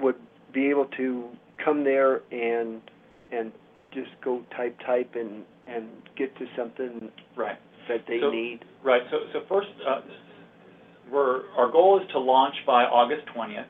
would 0.00 0.16
be 0.52 0.70
able 0.70 0.86
to 0.96 1.28
come 1.62 1.84
there 1.84 2.22
and 2.32 2.80
and 3.32 3.52
just 3.92 4.10
go 4.24 4.42
type 4.56 4.78
type 4.86 5.14
and 5.14 5.44
and 5.66 5.88
get 6.16 6.36
to 6.38 6.46
something 6.56 7.10
Right. 7.36 7.58
That 7.88 8.04
they 8.06 8.20
So- 8.20 8.30
need. 8.30 8.64
Right. 8.82 9.02
So, 9.10 9.18
so 9.32 9.40
first, 9.48 9.68
uh, 9.86 10.00
we're, 11.10 11.42
our 11.56 11.70
goal 11.70 12.00
is 12.00 12.08
to 12.12 12.18
launch 12.18 12.54
by 12.66 12.84
August 12.84 13.26
20th, 13.36 13.66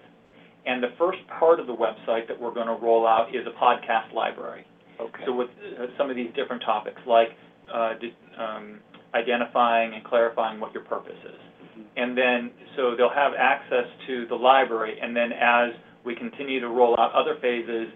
and 0.67 0.83
the 0.83 0.93
first 0.99 1.19
part 1.39 1.61
of 1.61 1.67
the 1.67 1.75
website 1.75 2.27
that 2.29 2.41
we're 2.41 2.55
going 2.55 2.67
to 2.69 2.75
roll 2.75 3.07
out 3.07 3.35
is 3.35 3.47
a 3.47 3.51
podcast 3.63 4.13
library. 4.15 4.65
Okay. 5.01 5.25
So 5.27 5.33
with 5.35 5.49
uh, 5.79 5.87
some 5.99 6.11
of 6.11 6.17
these 6.17 6.31
different 6.35 6.63
topics, 6.63 7.01
like 7.07 7.29
uh, 7.73 7.95
di- 8.01 8.15
um, 8.39 8.79
identifying 9.15 9.95
and 9.95 10.05
clarifying 10.05 10.61
what 10.61 10.73
your 10.75 10.85
purpose 10.85 11.19
is. 11.25 11.41
Mhm. 11.79 11.85
And 11.97 12.17
then, 12.19 12.51
so 12.77 12.95
they'll 12.97 13.09
have 13.09 13.33
access 13.39 13.87
to 14.07 14.27
the 14.27 14.35
library, 14.37 14.99
and 15.01 15.17
then 15.17 15.33
as 15.33 15.73
we 16.05 16.15
continue 16.15 16.61
to 16.61 16.69
roll 16.69 16.95
out 16.99 17.13
other 17.13 17.37
phases, 17.41 17.89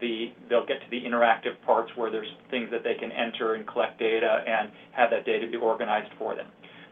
the, 0.00 0.32
they'll 0.48 0.66
get 0.66 0.80
to 0.80 0.90
the 0.90 1.00
interactive 1.00 1.60
parts 1.64 1.90
where 1.96 2.10
there's 2.10 2.28
things 2.50 2.68
that 2.70 2.82
they 2.84 2.94
can 2.94 3.10
enter 3.12 3.54
and 3.54 3.66
collect 3.66 3.98
data 3.98 4.44
and 4.46 4.70
have 4.92 5.10
that 5.10 5.24
data 5.26 5.46
be 5.50 5.56
organized 5.56 6.12
for 6.18 6.34
them. 6.34 6.46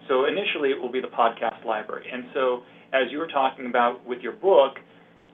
So 0.08 0.26
initially, 0.26 0.70
it 0.70 0.80
will 0.80 0.90
be 0.92 1.00
the 1.00 1.08
podcast 1.08 1.64
library. 1.64 2.06
And 2.12 2.24
so, 2.34 2.62
as 2.92 3.10
you 3.10 3.18
were 3.18 3.26
talking 3.26 3.66
about 3.66 4.04
with 4.06 4.20
your 4.20 4.32
book, 4.32 4.74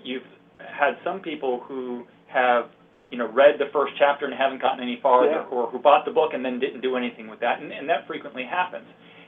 you've 0.03 0.22
had 0.59 0.94
some 1.05 1.20
people 1.20 1.62
who 1.68 2.05
have, 2.28 2.70
you 3.11 3.18
know, 3.18 3.30
read 3.30 3.57
the 3.59 3.66
first 3.72 3.92
chapter 3.98 4.24
and 4.24 4.34
haven't 4.34 4.62
gotten 4.62 4.80
any 4.82 4.98
farther, 5.03 5.30
Yeah. 5.44 5.53
or 5.53 5.68
who 5.70 5.78
bought 5.78 6.05
the 6.07 6.11
book 6.12 6.30
and 6.32 6.42
then 6.44 6.59
didn't 6.59 6.80
do 6.80 6.96
anything 6.96 7.28
with 7.28 7.40
that, 7.40 7.61
and, 7.61 7.72
and 7.72 7.88
that 7.88 8.07
frequently 8.07 8.44
happens. 8.44 8.86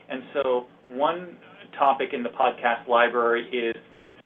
And 0.09 0.23
so, 0.33 0.65
one 0.89 1.37
topic 1.77 2.09
in 2.13 2.23
the 2.23 2.29
podcast 2.29 2.87
library 2.87 3.47
is 3.49 3.75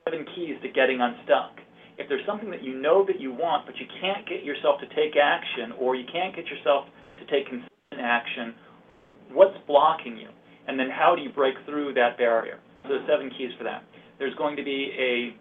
seven 0.05 0.25
keys 0.35 0.55
to 0.61 0.69
getting 0.69 1.01
unstuck. 1.01 1.59
If 1.99 2.07
there's 2.07 2.25
something 2.25 2.49
that 2.49 2.63
you 2.63 2.79
know 2.79 3.03
that 3.05 3.19
you 3.19 3.33
want, 3.35 3.67
but 3.67 3.75
you 3.75 3.85
can't 3.99 4.23
get 4.23 4.47
yourself 4.47 4.79
to 4.79 4.87
take 4.95 5.19
action, 5.19 5.75
or 5.77 5.95
you 5.99 6.07
can't 6.07 6.33
get 6.33 6.47
yourself 6.47 6.87
to 7.19 7.25
take 7.27 7.43
consistent 7.51 7.99
action, 7.99 8.55
what's 9.35 9.57
blocking 9.67 10.15
you? 10.15 10.29
And 10.67 10.79
then 10.79 10.87
how 10.89 11.13
do 11.13 11.21
you 11.21 11.29
break 11.29 11.55
through 11.65 11.93
that 11.95 12.17
barrier? 12.17 12.59
So 12.83 12.95
the 12.95 13.03
seven 13.03 13.29
keys 13.37 13.51
for 13.57 13.65
that. 13.65 13.83
There's 14.17 14.33
going 14.35 14.55
to 14.55 14.63
be 14.63 14.95
a 14.95 15.35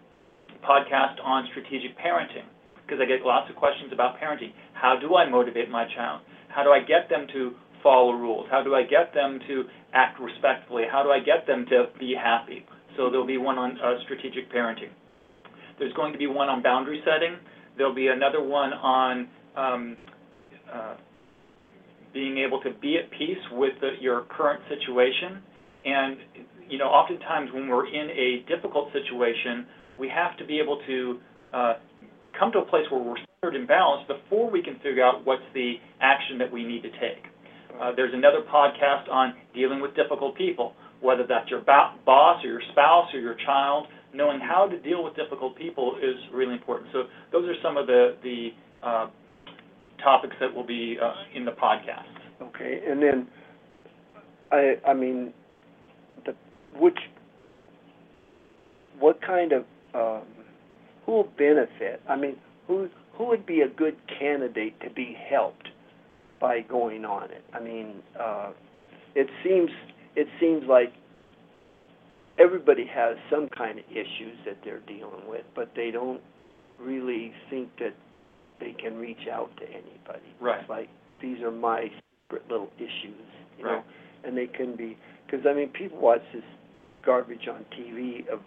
podcast 0.65 1.23
on 1.23 1.47
strategic 1.51 1.97
parenting, 1.97 2.43
because 2.83 2.99
I 3.01 3.05
get 3.05 3.23
lots 3.23 3.49
of 3.49 3.55
questions 3.55 3.93
about 3.93 4.19
parenting. 4.19 4.51
How 4.73 4.99
do 4.99 5.15
I 5.15 5.29
motivate 5.29 5.69
my 5.69 5.87
child? 5.95 6.21
How 6.49 6.63
do 6.63 6.71
I 6.71 6.79
get 6.79 7.07
them 7.09 7.25
to 7.31 7.53
follow 7.81 8.11
rules? 8.11 8.47
How 8.51 8.63
do 8.63 8.75
I 8.75 8.83
get 8.83 9.13
them 9.13 9.39
to 9.47 9.63
act 9.93 10.19
respectfully? 10.19 10.83
How 10.91 11.03
do 11.03 11.09
I 11.09 11.19
get 11.19 11.47
them 11.47 11.65
to 11.69 11.85
be 11.97 12.13
happy? 12.21 12.65
So 12.97 13.09
there'll 13.09 13.25
be 13.25 13.37
one 13.37 13.57
on 13.57 13.79
uh, 13.79 14.03
strategic 14.03 14.51
parenting. 14.51 14.91
There's 15.79 15.93
going 15.93 16.11
to 16.13 16.19
be 16.19 16.27
one 16.27 16.49
on 16.49 16.61
boundary 16.61 17.01
setting. 17.05 17.37
There'll 17.77 17.95
be 17.95 18.07
another 18.07 18.43
one 18.43 18.73
on 18.73 19.27
um, 19.55 19.97
uh, 20.71 20.95
being 22.13 22.37
able 22.37 22.61
to 22.61 22.71
be 22.81 22.97
at 22.97 23.09
peace 23.11 23.37
with 23.51 23.73
the, 23.81 23.91
your 24.01 24.25
current 24.29 24.61
situation. 24.67 25.41
And, 25.85 26.17
you 26.67 26.77
know, 26.77 26.85
oftentimes 26.85 27.51
when 27.53 27.67
we're 27.67 27.87
in 27.87 28.09
a 28.09 28.43
difficult 28.53 28.91
situation, 28.91 29.65
we 29.99 30.09
have 30.09 30.37
to 30.37 30.45
be 30.45 30.59
able 30.59 30.81
to 30.87 31.19
uh, 31.53 31.73
come 32.37 32.51
to 32.51 32.59
a 32.59 32.65
place 32.65 32.85
where 32.91 33.01
we're 33.01 33.17
centered 33.41 33.57
and 33.57 33.67
balanced 33.67 34.07
before 34.07 34.49
we 34.49 34.61
can 34.61 34.75
figure 34.75 35.03
out 35.03 35.25
what's 35.25 35.43
the 35.53 35.75
action 36.01 36.37
that 36.37 36.51
we 36.51 36.63
need 36.63 36.81
to 36.83 36.91
take. 36.91 37.23
Uh, 37.79 37.91
there's 37.95 38.13
another 38.13 38.41
podcast 38.53 39.09
on 39.09 39.33
dealing 39.53 39.81
with 39.81 39.95
difficult 39.95 40.35
people, 40.35 40.73
whether 41.01 41.25
that's 41.27 41.49
your 41.49 41.61
boss 41.61 42.43
or 42.43 42.47
your 42.47 42.61
spouse 42.71 43.07
or 43.13 43.19
your 43.19 43.35
child. 43.45 43.87
Knowing 44.13 44.39
how 44.39 44.67
to 44.67 44.79
deal 44.79 45.03
with 45.03 45.15
difficult 45.15 45.55
people 45.55 45.95
is 46.01 46.15
really 46.33 46.53
important. 46.53 46.89
So 46.91 47.03
those 47.31 47.47
are 47.47 47.55
some 47.61 47.77
of 47.77 47.85
the 47.87 48.15
the 48.23 48.49
uh, 48.81 49.07
topics 50.03 50.35
that 50.39 50.53
will 50.53 50.65
be 50.65 50.97
uh, 51.01 51.13
in 51.35 51.45
the 51.45 51.51
podcast. 51.51 52.05
Okay, 52.41 52.81
and 52.87 53.01
then, 53.01 53.27
I, 54.51 54.75
I 54.87 54.93
mean, 54.93 55.33
the, 56.25 56.33
which, 56.77 56.97
what 58.97 59.21
kind 59.21 59.51
of, 59.51 59.65
um, 59.93 60.27
who 61.05 61.11
will 61.11 61.29
benefit? 61.37 62.01
I 62.07 62.15
mean, 62.15 62.37
who, 62.67 62.87
who 63.13 63.27
would 63.27 63.45
be 63.45 63.61
a 63.61 63.67
good 63.67 63.97
candidate 64.19 64.79
to 64.81 64.89
be 64.89 65.17
helped 65.29 65.67
by 66.39 66.61
going 66.61 67.03
on 67.03 67.29
it? 67.31 67.43
I 67.53 67.59
mean, 67.59 67.95
uh, 68.19 68.51
it 69.15 69.27
seems, 69.43 69.69
it 70.15 70.27
seems 70.39 70.63
like 70.67 70.93
everybody 72.39 72.85
has 72.85 73.17
some 73.29 73.49
kind 73.49 73.79
of 73.79 73.85
issues 73.91 74.37
that 74.45 74.57
they're 74.63 74.79
dealing 74.81 75.27
with, 75.27 75.43
but 75.55 75.71
they 75.75 75.91
don't 75.91 76.21
really 76.79 77.33
think 77.49 77.69
that 77.79 77.93
they 78.59 78.71
can 78.81 78.97
reach 78.97 79.27
out 79.31 79.49
to 79.57 79.63
anybody. 79.67 80.33
Right. 80.39 80.61
It's 80.61 80.69
like, 80.69 80.89
these 81.21 81.41
are 81.41 81.51
my 81.51 81.87
secret 82.23 82.43
little 82.49 82.69
issues, 82.77 83.25
you 83.57 83.65
know? 83.65 83.71
Right. 83.71 83.85
And 84.23 84.37
they 84.37 84.47
can 84.47 84.75
be, 84.75 84.97
because, 85.25 85.45
I 85.49 85.53
mean, 85.53 85.69
people 85.69 85.99
watch 85.99 86.21
this 86.33 86.43
garbage 87.05 87.47
on 87.51 87.65
TV 87.77 88.27
of 88.29 88.39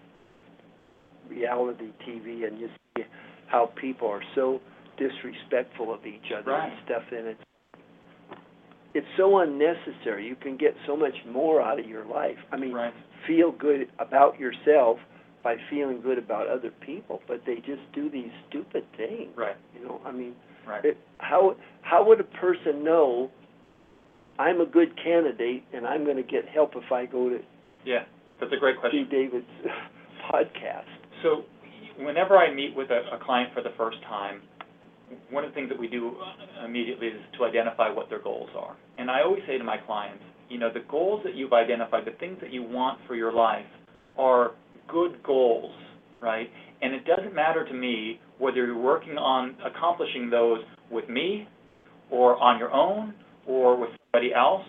reality 1.28 1.86
TV, 2.06 2.46
and 2.46 2.58
you 2.60 2.68
see 2.96 3.04
how 3.46 3.70
people 3.80 4.08
are 4.08 4.22
so 4.34 4.60
disrespectful 4.98 5.92
of 5.92 6.04
each 6.06 6.30
other 6.36 6.52
and 6.52 6.72
Right. 6.72 6.84
stuff, 6.84 7.02
and 7.10 7.26
it's, 7.28 7.40
it's 8.94 9.06
so 9.16 9.38
unnecessary. 9.38 10.26
You 10.26 10.36
can 10.36 10.56
get 10.58 10.74
so 10.86 10.96
much 10.96 11.14
more 11.30 11.62
out 11.62 11.78
of 11.80 11.86
your 11.86 12.04
life. 12.04 12.36
I 12.52 12.56
mean, 12.56 12.72
Right. 12.74 12.92
Feel 13.26 13.52
good 13.52 13.88
about 13.98 14.38
yourself 14.38 14.98
by 15.42 15.56
feeling 15.70 16.00
good 16.00 16.18
about 16.18 16.46
other 16.48 16.70
people, 16.84 17.20
but 17.26 17.42
they 17.46 17.56
just 17.56 17.82
do 17.92 18.08
these 18.08 18.30
stupid 18.48 18.84
things. 18.96 19.30
Right. 19.36 19.56
You 19.74 19.86
know, 19.86 20.00
I 20.04 20.12
mean, 20.12 20.34
Right. 20.66 20.84
it, 20.84 20.96
how 21.18 21.56
how 21.82 22.06
would 22.06 22.20
a 22.20 22.24
person 22.24 22.84
know 22.84 23.30
I'm 24.38 24.60
a 24.60 24.66
good 24.66 24.96
candidate 25.02 25.64
and 25.72 25.86
I'm 25.86 26.04
going 26.04 26.16
to 26.16 26.22
get 26.22 26.48
help 26.48 26.72
if 26.76 26.90
I 26.92 27.06
go 27.06 27.28
to 27.28 27.38
Yeah. 27.84 28.04
That's 28.40 28.52
a 28.52 28.56
great 28.56 28.78
question. 28.80 29.06
Steve. 29.08 29.30
David's 29.32 29.46
podcast? 30.32 30.86
So 31.22 31.42
whenever 31.98 32.36
I 32.36 32.52
meet 32.54 32.74
with 32.76 32.90
a, 32.90 33.16
a 33.16 33.24
client 33.24 33.52
for 33.54 33.62
the 33.62 33.70
first 33.76 34.00
time, 34.02 34.42
one 35.30 35.44
of 35.44 35.50
the 35.50 35.54
things 35.54 35.68
that 35.68 35.78
we 35.78 35.88
do 35.88 36.16
uh, 36.16 36.64
immediately 36.64 37.08
is 37.08 37.20
to 37.38 37.44
identify 37.44 37.90
what 37.92 38.08
their 38.08 38.20
goals 38.22 38.50
are. 38.56 38.76
And 38.98 39.10
I 39.10 39.22
always 39.22 39.42
say 39.46 39.58
to 39.58 39.64
my 39.64 39.76
clients, 39.78 40.22
you 40.52 40.58
know, 40.58 40.70
the 40.72 40.84
goals 40.90 41.22
that 41.24 41.34
you've 41.34 41.54
identified, 41.54 42.04
the 42.04 42.16
things 42.20 42.36
that 42.42 42.52
you 42.52 42.62
want 42.62 42.98
for 43.06 43.14
your 43.14 43.32
life 43.32 43.64
are 44.18 44.52
good 44.86 45.22
goals, 45.24 45.72
right? 46.20 46.48
And 46.82 46.92
it 46.92 47.04
doesn't 47.06 47.34
matter 47.34 47.64
to 47.66 47.72
me 47.72 48.20
whether 48.38 48.66
you're 48.66 48.76
working 48.78 49.16
on 49.16 49.56
accomplishing 49.64 50.28
those 50.28 50.60
with 50.90 51.08
me 51.08 51.48
or 52.10 52.36
on 52.36 52.58
your 52.58 52.70
own 52.70 53.14
or 53.46 53.80
with 53.80 53.90
somebody 54.12 54.34
else, 54.34 54.66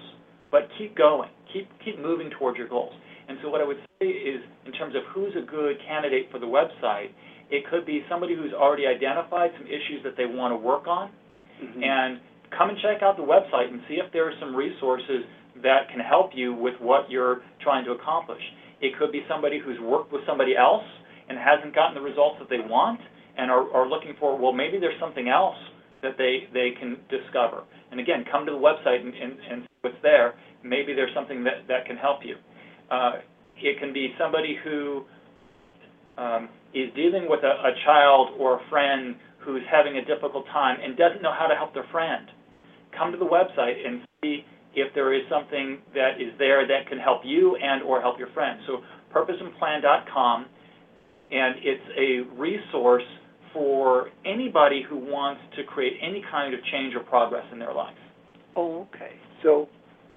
but 0.51 0.61
keep 0.77 0.95
going. 0.95 1.29
Keep 1.51 1.67
keep 1.84 1.99
moving 1.99 2.29
towards 2.39 2.57
your 2.57 2.69
goals. 2.69 2.93
And 3.27 3.38
so 3.41 3.49
what 3.49 3.61
I 3.61 3.65
would 3.65 3.77
say 3.99 4.07
is 4.07 4.41
in 4.65 4.71
terms 4.71 4.95
of 4.95 5.03
who's 5.13 5.34
a 5.36 5.45
good 5.45 5.75
candidate 5.86 6.29
for 6.31 6.39
the 6.39 6.45
website, 6.45 7.11
it 7.51 7.63
could 7.69 7.86
be 7.86 8.03
somebody 8.09 8.36
who's 8.36 8.53
already 8.53 8.88
identified 8.88 9.51
some 9.57 9.67
issues 9.67 10.01
that 10.03 10.15
they 10.17 10.25
want 10.25 10.51
to 10.51 10.57
work 10.57 10.88
on 10.88 11.11
Mhm. 11.61 11.84
and 11.84 12.19
come 12.51 12.69
and 12.69 12.77
check 12.79 13.01
out 13.01 13.17
the 13.17 13.23
website 13.23 13.69
and 13.69 13.81
see 13.88 13.99
if 13.99 14.11
there 14.11 14.27
are 14.27 14.34
some 14.39 14.55
resources 14.55 15.25
that 15.62 15.89
can 15.91 15.99
help 15.99 16.32
you 16.34 16.54
with 16.54 16.74
what 16.80 17.10
you're 17.10 17.41
trying 17.62 17.86
to 17.86 17.91
accomplish. 17.91 18.41
It 18.82 18.97
could 18.97 19.12
be 19.12 19.22
somebody 19.30 19.60
who's 19.64 19.80
worked 19.80 20.12
with 20.12 20.22
somebody 20.28 20.56
else 20.58 20.84
and 21.30 21.38
hasn't 21.38 21.76
gotten 21.76 21.95
the 21.95 22.01
results 22.01 22.38
that 22.39 22.49
they 22.49 22.60
want 22.60 22.99
and 23.38 23.49
are, 23.49 23.72
are 23.74 23.88
looking 23.88 24.14
for, 24.20 24.38
well, 24.38 24.51
maybe 24.51 24.80
there's 24.80 24.99
something 24.99 25.30
else 25.30 25.56
that 26.01 26.18
they, 26.18 26.49
they 26.54 26.72
can 26.80 26.97
discover. 27.10 27.64
And 27.91 27.99
again, 27.99 28.26
come 28.30 28.45
to 28.45 28.51
the 28.51 28.58
website 28.58 29.01
and, 29.01 29.14
and, 29.14 29.34
and 29.49 29.62
see 29.64 29.78
what's 29.82 30.01
there. 30.04 30.34
Maybe 30.64 30.93
there's 30.93 31.14
something 31.16 31.43
that, 31.45 31.68
that 31.68 31.86
can 31.86 31.95
help 31.95 32.20
you. 32.24 32.36
Uh, 32.91 33.24
it 33.58 33.80
can 33.80 33.93
be 33.93 34.14
somebody 34.20 34.58
who 34.64 35.06
um, 36.18 36.49
is 36.74 36.93
dealing 36.95 37.30
with 37.30 37.39
a, 37.43 37.54
a 37.68 37.74
child 37.86 38.36
or 38.38 38.60
a 38.60 38.70
friend 38.70 39.16
who's 39.39 39.64
having 39.72 39.97
a 39.97 40.06
difficult 40.06 40.45
time 40.47 40.78
and 40.84 40.97
doesn't 40.97 41.22
know 41.22 41.34
how 41.38 41.47
to 41.47 41.56
help 41.56 41.74
their 41.74 41.88
friend. 41.91 42.28
Come 42.97 43.12
to 43.12 43.18
the 43.18 43.26
website 43.26 43.86
and 43.86 44.01
see 44.22 44.45
if 44.76 44.93
there 44.93 45.13
is 45.13 45.21
something 45.30 45.80
that 45.93 46.19
is 46.19 46.34
there 46.38 46.67
that 46.67 46.88
can 46.89 46.97
help 46.97 47.21
you 47.24 47.55
and 47.55 47.84
or 47.84 48.01
help 48.01 48.17
your 48.17 48.30
friends. 48.34 48.61
So 48.67 48.82
purposeandplan.com, 49.13 50.45
and 51.32 51.55
it's 51.61 51.84
a 51.97 52.39
resource 52.39 53.03
for 53.53 54.09
anybody 54.26 54.84
who 54.88 54.97
wants 54.97 55.41
to 55.55 55.63
create 55.63 55.93
any 56.01 56.24
kind 56.32 56.53
of 56.53 56.59
change 56.71 56.95
or 56.95 57.01
progress 57.01 57.45
in 57.51 57.59
their 57.59 57.74
life. 57.74 57.95
Oh, 58.55 58.88
okay. 58.93 59.13
So 59.43 59.69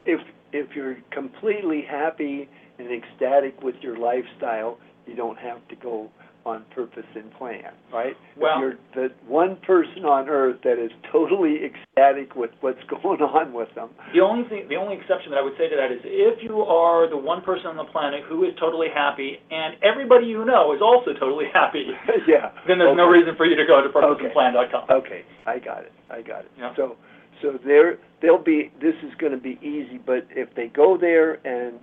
if 0.06 0.20
if 0.52 0.74
you're 0.74 0.96
completely 1.12 1.84
happy 1.88 2.48
and 2.78 2.88
ecstatic 2.90 3.60
with 3.62 3.74
your 3.82 3.98
lifestyle, 3.98 4.78
you 5.06 5.14
don't 5.14 5.38
have 5.38 5.66
to 5.68 5.76
go 5.76 6.10
on 6.46 6.62
purpose 6.70 7.04
and 7.14 7.26
plan, 7.34 7.74
right? 7.92 8.16
Well- 8.38 8.60
you're 8.60 8.78
the 8.94 9.12
one 9.26 9.56
person 9.66 10.04
on 10.06 10.28
earth 10.28 10.62
that 10.62 10.78
is 10.78 10.92
totally 11.10 11.66
ecstatic 11.66 12.36
with 12.36 12.52
what's 12.60 12.82
going 13.02 13.20
on 13.20 13.52
with 13.52 13.68
them. 13.74 13.90
The 14.14 14.20
only 14.20 14.48
thing, 14.48 14.68
the 14.68 14.76
only 14.76 14.94
exception 14.94 15.32
that 15.32 15.38
I 15.38 15.42
would 15.42 15.58
say 15.58 15.68
to 15.68 15.76
that 15.76 15.90
is 15.90 16.00
if 16.04 16.42
you 16.42 16.62
are 16.62 17.10
the 17.10 17.16
one 17.16 17.42
person 17.42 17.66
on 17.66 17.76
the 17.76 17.90
planet 17.90 18.22
who 18.28 18.44
is 18.44 18.54
totally 18.60 18.88
happy 18.88 19.38
and 19.50 19.74
everybody 19.82 20.26
you 20.26 20.44
know 20.44 20.72
is 20.72 20.80
also 20.80 21.12
totally 21.18 21.46
happy, 21.52 21.90
yeah. 22.28 22.54
then 22.68 22.78
there's 22.78 22.96
no 22.96 23.08
reason 23.10 23.34
for 23.36 23.44
you 23.44 23.56
to 23.56 23.66
go 23.66 23.82
to 23.82 23.88
purposeandplan.com. 23.88 24.86
Okay, 24.88 25.22
I 25.46 25.58
got 25.58 25.82
it. 25.82 25.92
I 26.08 26.22
got 26.22 26.46
it. 26.46 26.50
Yeah. 26.56 26.72
So, 26.76 26.96
so 27.42 27.58
there, 27.66 27.98
they'll 28.22 28.42
be. 28.42 28.70
This 28.80 28.94
is 29.02 29.12
going 29.18 29.32
to 29.32 29.38
be 29.38 29.58
easy. 29.60 29.98
But 29.98 30.28
if 30.30 30.54
they 30.54 30.68
go 30.68 30.96
there 30.96 31.34
and 31.44 31.80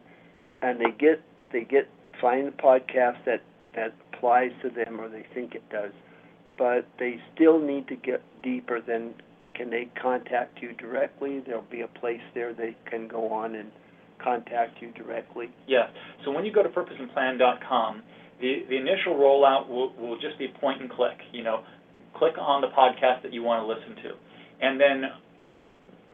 and 0.62 0.80
they 0.80 0.92
get 0.98 1.22
they 1.52 1.66
get 1.66 1.90
find 2.22 2.48
the 2.48 2.52
podcast 2.52 3.24
that 3.26 3.44
that 3.76 3.94
applies 4.24 4.52
to 4.62 4.70
them 4.70 5.02
or 5.02 5.10
they 5.10 5.26
think 5.34 5.54
it 5.54 5.64
does, 5.70 5.92
but 6.58 6.88
they 6.98 7.18
still 7.36 7.60
need 7.60 7.88
to 7.90 7.96
get 7.96 8.22
deeper. 8.42 8.80
Then 8.86 9.14
can 9.54 9.70
they 9.70 9.90
contact 10.02 10.62
you 10.62 10.74
directly? 10.74 11.44
There'll 11.46 11.66
be 11.70 11.82
a 11.82 12.00
place 12.00 12.22
there 12.34 12.54
they 12.54 12.76
can 12.90 13.08
go 13.10 13.32
on 13.32 13.56
and 13.56 13.70
contact 14.24 14.82
you 14.82 14.92
directly. 14.94 15.48
Yes. 15.68 15.90
So 16.24 16.32
when 16.32 16.46
you 16.46 16.54
go 16.54 16.64
to 16.64 16.70
purposeandplan.com, 16.70 18.04
the, 18.40 18.64
the 18.70 18.78
initial 18.78 19.16
rollout 19.16 19.68
will, 19.68 19.94
will 19.96 20.16
just 20.16 20.40
be 20.40 20.48
point 20.60 20.82
and 20.82 20.90
click. 20.90 21.18
You 21.34 21.44
know, 21.44 21.64
click 22.16 22.36
on 22.40 22.62
the 22.62 22.68
podcast 22.68 23.24
that 23.24 23.34
you 23.34 23.44
want 23.44 23.62
to 23.62 23.68
listen 23.68 24.04
to. 24.04 24.16
And 24.66 24.80
then 24.80 25.04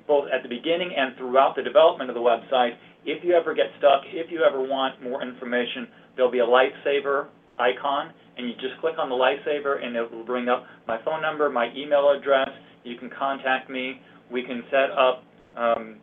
both 0.08 0.26
at 0.34 0.42
the 0.42 0.50
beginning 0.50 0.96
and 0.98 1.16
throughout 1.16 1.56
the 1.56 1.62
development 1.62 2.10
of 2.10 2.16
the 2.16 2.22
website, 2.22 2.72
if 3.06 3.24
you 3.24 3.34
ever 3.34 3.54
get 3.54 3.68
stuck, 3.78 4.02
if 4.08 4.32
you 4.32 4.44
ever 4.44 4.62
want 4.62 5.02
more 5.04 5.22
information, 5.22 5.88
there'll 6.16 6.32
be 6.32 6.40
a 6.40 6.46
lightsaber 6.46 7.28
icon, 7.60 8.14
and 8.38 8.48
you 8.48 8.54
just 8.56 8.80
click 8.82 8.96
on 8.98 9.10
the 9.10 9.16
Lifesaver, 9.16 9.84
and 9.84 9.96
it 9.96 10.12
will 10.12 10.26
bring 10.26 10.48
up 10.48 10.66
my 10.88 10.98
phone 11.04 11.22
number, 11.22 11.50
my 11.50 11.70
email 11.76 12.10
address. 12.18 12.50
You 12.84 12.98
can 12.98 13.10
contact 13.18 13.70
me. 13.70 14.00
We 14.32 14.44
can 14.44 14.64
set 14.72 14.92
up 14.92 15.24
um, 15.58 15.98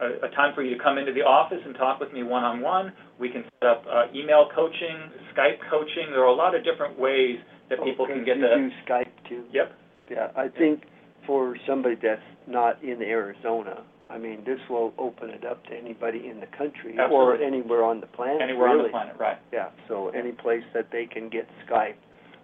a, 0.00 0.26
a 0.26 0.30
time 0.30 0.54
for 0.54 0.62
you 0.62 0.76
to 0.76 0.82
come 0.82 0.98
into 0.98 1.12
the 1.12 1.22
office 1.22 1.58
and 1.64 1.74
talk 1.74 1.98
with 2.00 2.12
me 2.12 2.22
one-on-one. 2.22 2.92
We 3.18 3.30
can 3.30 3.44
set 3.60 3.68
up 3.68 3.84
uh, 3.90 4.04
email 4.14 4.48
coaching, 4.54 5.10
Skype 5.34 5.58
coaching. 5.70 6.06
There 6.10 6.22
are 6.22 6.26
a 6.26 6.34
lot 6.34 6.54
of 6.54 6.62
different 6.64 6.98
ways 6.98 7.38
that 7.70 7.82
people 7.84 8.04
Okay, 8.04 8.14
can 8.14 8.24
get 8.24 8.36
you 8.36 8.42
the. 8.42 8.48
do 8.54 8.70
Skype 8.88 9.28
too? 9.28 9.44
Yep. 9.52 9.72
Yeah, 10.10 10.28
I 10.36 10.48
think 10.48 10.84
for 11.26 11.56
somebody 11.66 11.96
that's 12.02 12.22
not 12.46 12.82
in 12.82 13.02
Arizona, 13.02 13.82
I 14.10 14.16
mean, 14.18 14.42
this 14.46 14.58
will 14.70 14.92
open 14.98 15.30
it 15.30 15.44
up 15.44 15.64
to 15.66 15.74
anybody 15.76 16.28
in 16.28 16.40
the 16.40 16.46
country 16.56 16.96
or 16.98 17.02
Absolutely. 17.36 17.46
anywhere 17.46 17.84
on 17.84 18.00
the 18.00 18.06
planet, 18.06 18.40
Anywhere 18.42 18.68
on 18.68 18.76
the 18.78 18.82
really. 18.84 18.90
planet, 18.90 19.16
right? 19.18 19.38
Yeah, 19.52 19.68
so 19.86 20.08
any 20.10 20.32
place 20.32 20.64
that 20.74 20.88
they 20.90 21.04
can 21.06 21.28
get 21.28 21.46
Skype, 21.68 21.94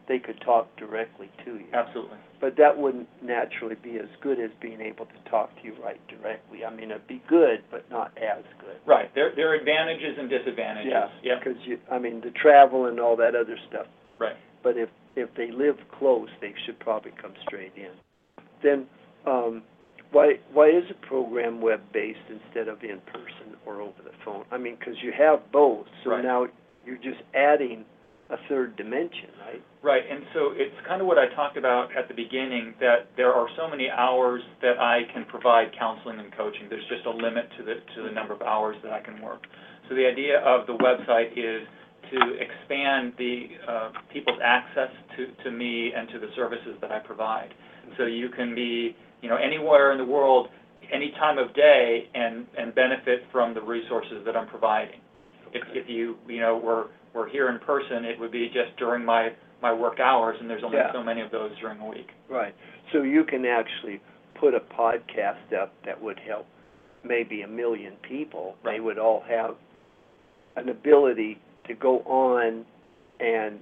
they 0.07 0.19
could 0.19 0.39
talk 0.45 0.69
directly 0.77 1.31
to 1.47 1.53
you. 1.57 1.65
Absolutely. 1.73 2.19
But 2.39 2.57
that 2.59 2.77
wouldn't 2.77 3.09
naturally 3.23 3.77
be 3.83 3.97
as 3.99 4.09
good 4.23 4.39
as 4.39 4.51
being 4.61 4.83
able 4.83 5.07
to 5.07 5.31
talk 5.31 5.57
to 5.57 5.63
you 5.65 5.73
right 5.83 6.01
directly. 6.09 6.65
I 6.67 6.75
mean, 6.75 6.91
it'd 6.91 7.07
be 7.07 7.23
good, 7.29 7.65
but 7.71 7.89
not 7.91 8.13
as 8.19 8.45
good. 8.61 8.77
Right. 8.87 9.09
There, 9.15 9.33
there 9.35 9.51
are 9.51 9.55
advantages 9.55 10.17
and 10.19 10.29
disadvantages. 10.29 10.93
Yeah, 10.93 11.09
Yep. 11.23 11.39
because 11.45 11.59
you, 11.65 11.79
I 11.91 11.99
mean, 11.99 12.21
the 12.21 12.33
travel 12.33 12.85
and 12.87 13.01
all 13.01 13.17
that 13.17 13.35
other 13.35 13.57
stuff. 13.71 13.87
Right. 14.19 14.37
But 14.63 14.77
if, 14.77 14.91
if 15.17 15.31
they 15.37 15.51
live 15.51 15.77
close, 15.99 16.29
they 16.43 16.53
should 16.67 16.79
probably 16.81 17.13
come 17.23 17.33
straight 17.47 17.73
in. 17.77 17.93
Then, 18.63 18.87
um, 19.27 19.63
why, 20.15 20.35
why 20.53 20.69
is 20.69 20.85
a 20.91 21.07
program 21.07 21.61
web-based 21.61 22.27
instead 22.31 22.69
of 22.69 22.83
in 22.83 23.01
person 23.13 23.59
or 23.67 23.81
over 23.81 24.01
the 24.03 24.15
phone? 24.25 24.45
I 24.51 24.59
mean, 24.59 24.77
because 24.79 24.95
you 25.03 25.13
have 25.19 25.51
both, 25.53 25.87
so 26.05 26.11
Right. 26.11 26.25
now 26.25 26.47
you're 26.87 26.97
just 27.03 27.21
adding 27.35 27.85
a 28.31 28.37
third 28.49 28.77
dimension, 28.77 29.29
right? 29.45 29.63
Right, 29.83 30.03
and 30.11 30.25
so 30.33 30.53
it's 30.57 30.75
kind 30.89 31.03
of 31.03 31.07
what 31.07 31.19
I 31.19 31.27
talked 31.35 31.59
about 31.59 31.95
at 31.95 32.09
the 32.09 32.15
beginning, 32.15 32.73
that 32.81 33.09
there 33.19 33.35
are 33.35 33.49
so 33.57 33.69
many 33.69 33.91
hours 33.91 34.41
that 34.63 34.79
I 34.81 35.03
can 35.13 35.27
provide 35.27 35.69
counseling 35.79 36.19
and 36.21 36.33
coaching. 36.35 36.67
There's 36.71 36.89
just 36.89 37.05
a 37.05 37.11
limit 37.11 37.45
to 37.59 37.63
the, 37.65 37.75
to 37.97 38.03
the 38.09 38.11
number 38.11 38.33
of 38.33 38.41
hours 38.41 38.77
that 38.83 38.93
I 38.93 39.01
can 39.01 39.21
work. 39.21 39.43
So 39.89 39.95
the 39.95 40.07
idea 40.07 40.41
of 40.41 40.67
the 40.67 40.73
website 40.73 41.33
is 41.37 41.69
to 42.13 42.19
expand 42.41 43.13
the, 43.19 43.49
uh, 43.69 43.91
people's 44.13 44.41
access 44.43 44.91
to, 45.17 45.45
to 45.45 45.51
me 45.51 45.93
and 45.95 46.09
to 46.11 46.19
the 46.19 46.29
services 46.35 46.77
that 46.81 46.93
I 46.93 47.01
provide. 47.01 47.53
So 47.99 48.07
you 48.07 48.31
can 48.31 48.55
be, 48.55 48.97
you 49.25 49.31
know, 49.31 49.37
anywhere 49.37 49.93
in 49.93 49.99
the 49.99 50.05
world, 50.05 50.49
any 50.93 51.11
time 51.13 51.39
of 51.39 51.55
day, 51.55 52.11
and, 52.15 52.47
and 52.59 52.75
benefit 52.75 53.21
from 53.33 53.55
the 53.55 53.63
resources 53.63 54.19
that 54.27 54.37
I'm 54.37 54.47
providing. 54.47 55.01
If, 55.55 55.63
if 55.73 55.89
you, 55.89 56.17
you 56.29 56.41
know, 56.41 56.59
were, 56.59 56.89
were 57.15 57.27
here 57.27 57.49
in 57.49 57.59
person, 57.61 58.05
it 58.05 58.21
would 58.21 58.31
be 58.31 58.49
just 58.49 58.77
during 58.79 59.03
my, 59.03 59.31
my 59.63 59.73
work 59.73 59.99
hours, 59.99 60.37
and 60.39 60.51
there's 60.51 60.63
only 60.63 60.77
Yeah. 60.77 60.93
so 60.93 61.03
many 61.03 61.23
of 61.23 61.31
those 61.31 61.53
during 61.59 61.81
a 61.81 61.89
week. 61.89 62.09
Right. 62.29 62.55
So 62.93 63.01
you 63.03 63.25
can 63.25 63.47
actually 63.47 64.03
put 64.39 64.53
a 64.55 64.61
podcast 64.61 65.55
up 65.59 65.73
that 65.87 66.01
would 66.03 66.21
help 66.29 66.47
maybe 67.03 67.41
a 67.43 67.49
million 67.49 67.95
people. 68.07 68.57
They 68.63 68.73
Right. 68.73 68.85
would 68.85 68.99
all 68.99 69.23
have 69.27 69.55
an 70.57 70.69
ability 70.69 71.39
to 71.67 71.75
go 71.75 72.01
on 72.01 72.67
and 73.21 73.59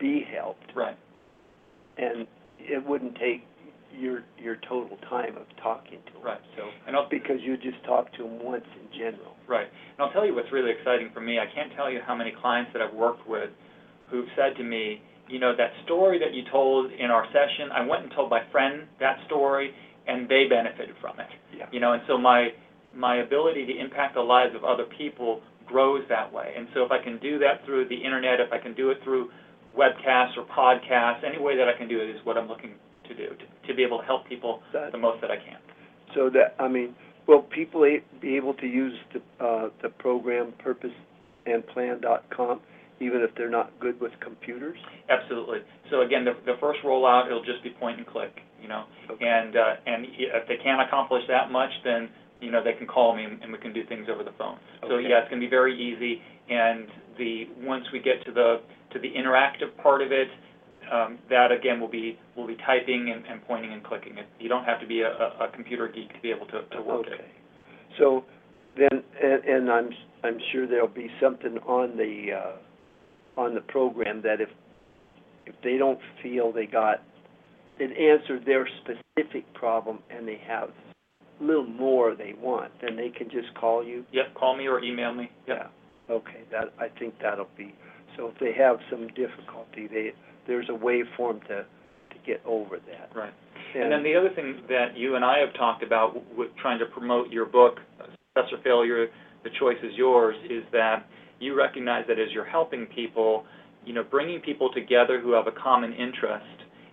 be 0.00 0.24
helped. 0.36 0.72
Right. 0.74 0.96
And 1.96 2.26
it 2.58 2.84
wouldn't 2.84 3.14
take 3.16 3.46
your 3.98 4.24
your 4.38 4.56
total 4.68 4.96
time 5.08 5.36
of 5.36 5.46
talking 5.62 5.98
to 6.06 6.12
them. 6.12 6.22
Right. 6.22 6.40
So 6.56 6.62
And 6.86 6.96
I'll, 6.96 7.08
because 7.08 7.36
you 7.40 7.56
just 7.56 7.82
talk 7.84 8.12
to 8.14 8.22
them 8.22 8.42
once 8.42 8.64
in 8.80 8.98
general. 8.98 9.36
Right. 9.48 9.66
And 9.66 9.98
I'll 10.00 10.12
tell 10.12 10.26
you 10.26 10.34
what's 10.34 10.52
really 10.52 10.70
exciting 10.70 11.10
for 11.12 11.20
me. 11.20 11.38
I 11.38 11.46
can't 11.52 11.72
tell 11.76 11.90
you 11.90 12.00
how 12.06 12.14
many 12.14 12.32
clients 12.40 12.70
that 12.72 12.82
I've 12.82 12.94
worked 12.94 13.26
with 13.28 13.50
who've 14.10 14.28
said 14.36 14.56
to 14.56 14.64
me, 14.64 15.02
you 15.28 15.40
know, 15.40 15.56
that 15.56 15.70
story 15.84 16.18
that 16.20 16.32
you 16.32 16.42
told 16.52 16.92
in 16.92 17.10
our 17.10 17.26
session, 17.26 17.72
I 17.72 17.84
went 17.84 18.04
and 18.04 18.12
told 18.12 18.30
my 18.30 18.42
friend 18.52 18.86
that 19.00 19.16
story, 19.26 19.72
and 20.06 20.28
they 20.28 20.44
benefited 20.48 20.94
from 21.00 21.18
it. 21.18 21.26
Yeah. 21.56 21.66
You 21.72 21.80
know, 21.80 21.92
and 21.92 22.02
so 22.06 22.16
my 22.16 22.48
my 22.94 23.16
ability 23.16 23.66
to 23.66 23.78
impact 23.78 24.14
the 24.14 24.20
lives 24.20 24.54
of 24.54 24.64
other 24.64 24.84
people 24.96 25.42
grows 25.66 26.02
that 26.08 26.32
way. 26.32 26.54
And 26.56 26.68
so 26.72 26.84
if 26.84 26.90
I 26.90 27.02
can 27.02 27.18
do 27.18 27.38
that 27.40 27.64
through 27.66 27.88
the 27.88 27.96
internet, 27.96 28.40
if 28.40 28.52
I 28.52 28.58
can 28.58 28.72
do 28.74 28.90
it 28.90 28.98
through 29.04 29.28
webcasts 29.76 30.32
or 30.38 30.46
podcasts, 30.46 31.22
any 31.26 31.42
way 31.42 31.56
that 31.56 31.68
I 31.68 31.76
can 31.76 31.88
do 31.88 32.00
it 32.00 32.08
is 32.08 32.16
what 32.24 32.38
I'm 32.38 32.48
looking 32.48 32.74
to 33.08 33.14
do, 33.14 33.28
to, 33.28 33.68
to 33.68 33.74
be 33.74 33.82
able 33.82 33.98
to 33.98 34.04
help 34.04 34.26
people 34.28 34.62
That- 34.72 34.92
the 34.92 34.98
most 34.98 35.20
that 35.20 35.30
I 35.30 35.36
can. 35.36 35.58
So 36.14 36.30
that 36.30 36.54
I 36.58 36.68
mean, 36.68 36.94
will 37.26 37.42
people 37.42 37.84
a- 37.84 38.02
be 38.20 38.36
able 38.36 38.54
to 38.54 38.66
use 38.66 38.94
the 39.12 39.20
uh, 39.44 39.70
the 39.82 39.88
program 39.90 40.52
purposeandplan.com 41.46 42.60
even 42.98 43.20
if 43.20 43.30
they're 43.36 43.50
not 43.50 43.78
good 43.78 44.00
with 44.00 44.12
computers? 44.20 44.78
Absolutely. 45.10 45.58
So 45.90 46.00
again, 46.00 46.24
the, 46.24 46.32
the 46.46 46.56
first 46.60 46.80
rollout, 46.84 47.26
it'll 47.26 47.44
just 47.44 47.62
be 47.62 47.70
point 47.70 47.98
and 47.98 48.06
click, 48.06 48.40
you 48.62 48.68
know. 48.68 48.84
Okay. 49.10 49.22
And, 49.26 49.54
uh, 49.54 49.74
and 49.86 50.06
if 50.16 50.48
they 50.48 50.56
can't 50.62 50.80
accomplish 50.80 51.22
that 51.28 51.50
much, 51.52 51.68
then, 51.84 52.08
you 52.40 52.50
know, 52.50 52.64
they 52.64 52.72
can 52.72 52.86
call 52.86 53.14
me 53.14 53.24
and 53.24 53.42
and 53.42 53.52
we 53.52 53.58
can 53.58 53.74
do 53.74 53.84
things 53.84 54.06
over 54.10 54.24
the 54.24 54.32
phone. 54.38 54.58
So 54.88 54.96
yeah, 54.96 55.20
it's 55.20 55.28
gonna 55.28 55.40
be 55.40 55.46
very 55.48 55.76
easy, 55.76 56.22
and 56.48 56.86
the, 57.18 57.48
once 57.60 57.84
we 57.92 57.98
get 58.00 58.24
to 58.26 58.32
the, 58.32 58.60
to 58.92 58.98
the 58.98 59.08
interactive 59.12 59.76
part 59.82 60.00
of 60.02 60.10
it, 60.12 60.28
that 61.30 61.52
again 61.52 61.80
will 61.80 61.88
be, 61.88 62.18
will 62.36 62.46
be 62.46 62.56
typing 62.66 63.10
and, 63.14 63.24
and 63.26 63.44
pointing 63.46 63.72
and 63.72 63.82
clicking. 63.84 64.18
It- 64.18 64.26
You 64.38 64.48
don't 64.48 64.64
have 64.64 64.80
to 64.80 64.86
be 64.86 65.02
a, 65.02 65.08
computer 65.54 65.88
geek 65.88 66.12
to 66.14 66.20
be 66.20 66.30
able 66.30 66.46
to, 66.46 66.62
to 66.76 66.82
work 66.82 67.06
it. 67.06 67.14
Okay. 67.14 67.24
So 67.98 68.24
then, 68.76 69.02
and, 69.22 69.44
and 69.44 69.70
I'm 69.70 69.90
I'm 70.22 70.38
sure 70.52 70.66
there'll 70.66 70.88
be 70.88 71.08
something 71.20 71.58
on 71.66 71.96
the 71.96 72.32
uh, 72.32 73.40
on 73.40 73.54
the 73.54 73.60
program 73.62 74.22
that 74.22 74.40
if 74.40 74.48
if 75.46 75.54
they 75.62 75.78
don't 75.78 75.98
feel 76.22 76.52
they 76.52 76.66
got 76.66 77.02
it 77.78 77.90
answered 77.96 78.44
their 78.46 78.66
specific 78.82 79.52
problem 79.54 80.00
and 80.10 80.26
they 80.26 80.40
have 80.46 80.70
a 81.40 81.44
little 81.44 81.66
more 81.66 82.14
they 82.14 82.34
want, 82.40 82.72
then 82.80 82.96
they 82.96 83.10
can 83.10 83.28
just 83.30 83.54
call 83.54 83.84
you. 83.84 84.04
Yep, 84.12 84.34
call 84.34 84.56
me 84.56 84.66
or 84.66 84.82
email 84.82 85.12
me. 85.14 85.30
Yep. 85.46 85.72
Yeah. 86.08 86.14
Okay. 86.14 86.42
That 86.50 86.72
I 86.78 86.88
think 86.98 87.14
that'll 87.22 87.48
be. 87.56 87.74
So 88.16 88.28
if 88.28 88.38
they 88.38 88.52
have 88.54 88.78
some 88.90 89.08
difficulty, 89.08 89.86
they 89.86 90.12
there's 90.46 90.68
a 90.68 90.74
way 90.74 91.02
for 91.16 91.32
them 91.32 91.42
to 91.48 91.64
to 92.10 92.16
get 92.26 92.40
over 92.46 92.78
that. 92.78 93.10
Right. 93.14 93.32
And 93.74 93.92
then 93.92 94.02
the 94.02 94.14
other 94.14 94.30
thing 94.34 94.62
that 94.68 94.96
you 94.96 95.16
and 95.16 95.24
I 95.24 95.38
have 95.38 95.52
talked 95.54 95.82
about 95.82 96.14
with 96.36 96.48
trying 96.60 96.78
to 96.78 96.86
promote 96.86 97.30
your 97.30 97.44
book, 97.46 97.78
Success 97.98 98.52
or 98.52 98.58
Failure, 98.62 99.08
The 99.44 99.50
Choice 99.58 99.76
is 99.82 99.92
Yours, 99.96 100.36
is 100.48 100.62
that 100.72 101.06
you 101.40 101.54
recognize 101.56 102.04
that 102.08 102.18
as 102.18 102.28
you're 102.32 102.46
helping 102.46 102.86
people, 102.86 103.44
you 103.84 103.92
know, 103.92 104.02
bringing 104.02 104.40
people 104.40 104.70
together 104.72 105.20
who 105.20 105.32
have 105.32 105.46
a 105.46 105.52
common 105.52 105.92
interest 105.92 106.46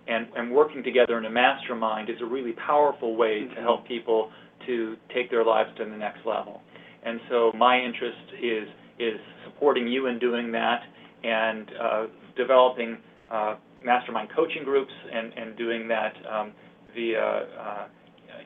and, 0.06 0.26
and 0.36 0.50
working 0.52 0.82
together 0.82 1.16
in 1.16 1.24
a 1.24 1.30
mastermind 1.30 2.10
is 2.10 2.16
a 2.20 2.26
really 2.26 2.52
powerful 2.52 3.16
way 3.16 3.46
to 3.48 3.54
Mhm. 3.54 3.62
help 3.62 3.86
people 3.88 4.30
to 4.66 4.96
take 5.14 5.30
their 5.30 5.44
lives 5.44 5.70
to 5.76 5.84
the 5.84 5.96
next 5.96 6.26
level. 6.26 6.62
And 7.02 7.20
so 7.30 7.52
my 7.54 7.80
interest 7.80 8.32
is, 8.40 8.68
is 8.98 9.18
supporting 9.44 9.88
you 9.88 10.06
in 10.06 10.18
doing 10.18 10.52
that 10.52 10.82
and 11.22 11.70
uh, 11.80 12.06
developing 12.36 12.98
uh, 13.34 13.56
mastermind 13.84 14.28
coaching 14.34 14.64
groups 14.64 14.92
and, 15.12 15.32
and 15.34 15.56
doing 15.56 15.88
that 15.88 16.14
um, 16.30 16.52
via 16.94 17.20
uh, 17.20 17.86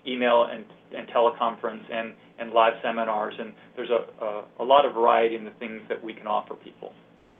email 0.06 0.46
and, 0.50 0.64
and 0.96 1.08
teleconference 1.08 1.82
and, 1.92 2.14
and 2.38 2.52
live 2.52 2.72
seminars. 2.82 3.34
And 3.38 3.52
there's 3.76 3.90
a, 3.90 4.24
a, 4.24 4.44
a 4.60 4.64
lot 4.64 4.86
of 4.86 4.94
variety 4.94 5.36
in 5.36 5.44
the 5.44 5.52
things 5.58 5.80
that 5.88 6.02
we 6.02 6.14
can 6.14 6.26
offer 6.26 6.54
people. 6.54 6.92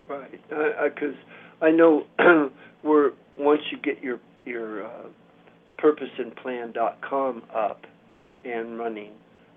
Right, 0.09 0.31
because 0.49 1.15
I 1.61 1.71
know 1.71 2.05
we're, 2.85 3.13
once 3.39 3.61
you 3.71 3.79
get 3.79 4.03
your, 4.03 4.21
your 4.45 4.87
uh, 4.87 5.07
purposeandplan.com 5.83 7.43
up 7.55 7.83
and 8.45 8.79
running, 8.79 9.13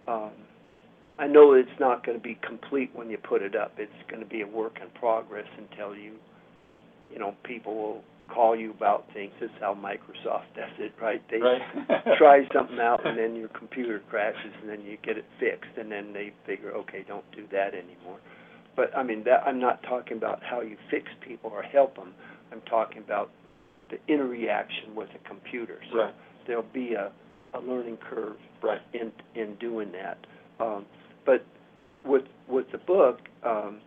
um, 0.07 0.31
I 1.17 1.27
know 1.27 1.53
it's 1.53 1.69
not 1.79 2.05
going 2.05 2.17
to 2.17 2.23
be 2.23 2.37
complete 2.45 2.89
when 2.93 3.09
you 3.09 3.17
put 3.17 3.41
it 3.41 3.55
up. 3.55 3.73
It's 3.77 3.91
going 4.09 4.21
to 4.21 4.27
be 4.27 4.41
a 4.41 4.47
work 4.47 4.79
in 4.81 4.89
progress 4.99 5.45
until 5.57 5.95
you, 5.95 6.15
you 7.11 7.19
know, 7.19 7.35
people 7.43 7.75
will 7.75 8.03
call 8.33 8.55
you 8.55 8.71
about 8.71 9.05
things. 9.13 9.31
This 9.39 9.49
is 9.49 9.55
how 9.59 9.75
Microsoft 9.75 10.55
does 10.55 10.71
it, 10.79 10.93
right? 11.01 11.21
They 11.29 11.39
Right. 11.39 11.61
try 12.17 12.47
something 12.53 12.79
out 12.79 13.05
and 13.05 13.17
then 13.17 13.35
your 13.35 13.49
computer 13.49 14.01
crashes 14.09 14.53
and 14.61 14.69
then 14.69 14.81
you 14.81 14.97
get 15.03 15.17
it 15.17 15.25
fixed 15.39 15.77
and 15.77 15.91
then 15.91 16.13
they 16.13 16.31
figure, 16.45 16.71
okay, 16.71 17.03
don't 17.07 17.29
do 17.35 17.45
that 17.51 17.73
anymore. 17.73 18.19
But 18.75 18.95
I 18.95 19.03
mean, 19.03 19.23
that 19.25 19.43
I'm 19.45 19.59
not 19.59 19.83
talking 19.83 20.15
about 20.17 20.41
how 20.43 20.61
you 20.61 20.77
fix 20.89 21.07
people 21.27 21.51
or 21.53 21.61
help 21.61 21.95
them. 21.95 22.13
I'm 22.53 22.61
talking 22.61 22.99
about 22.99 23.31
the 23.89 23.97
interaction 24.11 24.95
with 24.95 25.09
a 25.13 25.27
computer. 25.27 25.79
So 25.91 25.97
Right. 25.97 26.13
there'll 26.47 26.63
be 26.73 26.93
a, 26.93 27.11
a 27.53 27.59
learning 27.59 27.97
curve 27.97 28.37
Right. 28.63 28.81
in 28.93 29.11
in 29.35 29.55
doing 29.55 29.91
that. 29.91 30.17
Um, 30.59 30.85
but 31.25 31.43
with 32.05 32.23
with 32.47 32.71
the 32.71 32.77
book, 32.77 33.19
um, 33.43 33.81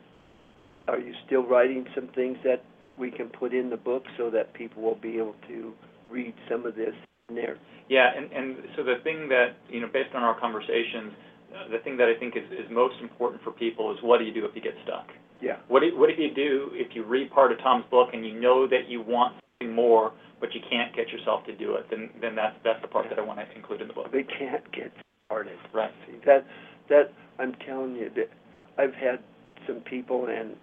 are 0.87 0.99
you 0.99 1.14
still 1.27 1.45
writing 1.47 1.87
some 1.95 2.09
things 2.09 2.37
that 2.45 2.62
we 2.99 3.11
can 3.11 3.28
put 3.28 3.53
in 3.53 3.70
the 3.70 3.76
book 3.76 4.05
so 4.16 4.30
that 4.30 4.55
people 4.55 4.82
will 4.82 4.95
be 4.95 5.18
able 5.18 5.34
to 5.49 5.72
read 6.11 6.34
some 6.51 6.66
of 6.66 6.74
this 6.74 6.95
in 7.28 7.34
there. 7.34 7.59
Yeah, 7.88 8.11
and, 8.16 8.32
and 8.32 8.57
so 8.76 8.82
the 8.82 8.97
thing 9.03 9.28
that, 9.28 9.57
you 9.68 9.80
know, 9.80 9.88
based 9.92 10.14
on 10.14 10.22
our 10.22 10.38
conversations, 10.38 11.12
uh, 11.55 11.70
the 11.70 11.78
thing 11.84 11.97
that 11.99 12.09
I 12.09 12.18
think 12.18 12.36
is, 12.36 12.45
is 12.53 12.70
most 12.70 12.95
important 13.03 13.42
for 13.42 13.51
people 13.51 13.92
is 13.92 13.99
what 14.03 14.18
do 14.18 14.24
you 14.24 14.32
do 14.32 14.45
if 14.45 14.55
you 14.55 14.62
get 14.62 14.74
stuck? 14.84 15.09
Yeah. 15.42 15.57
What 15.68 15.80
do, 15.80 15.99
what 15.99 16.09
do 16.09 16.22
you 16.22 16.32
do 16.32 16.70
if 16.72 16.95
you 16.95 17.05
read 17.05 17.30
part 17.30 17.53
of 17.53 17.59
Tom's 17.59 17.84
book 17.90 18.11
and 18.12 18.24
you 18.24 18.40
know 18.40 18.66
that 18.68 18.88
you 18.88 19.03
want 19.03 19.34
something 19.59 19.74
more, 19.74 20.12
but 20.40 20.55
you 20.55 20.61
can't 20.70 20.95
get 20.97 21.09
yourself 21.09 21.45
to 21.47 21.55
do 21.55 21.74
it? 21.74 21.86
Then, 21.90 22.11
then 22.20 22.34
that's, 22.34 22.57
that's 22.64 22.80
the 22.80 22.88
part 22.88 23.07
that 23.11 23.18
I 23.18 23.22
want 23.22 23.40
to 23.40 23.57
include 23.57 23.82
in 23.82 23.88
the 23.88 23.95
book. 23.95 24.11
They 24.12 24.22
can't 24.22 24.64
get 24.72 24.92
started. 25.26 25.59
Right. 25.74 25.90
See, 26.07 26.18
that, 26.24 26.47
that, 26.88 27.12
I'm 27.38 27.55
telling 27.66 27.97
you, 27.97 28.11
that 28.16 28.30
I've 28.78 28.95
had 28.95 29.18
some 29.66 29.80
people 29.80 30.26
and, 30.28 30.57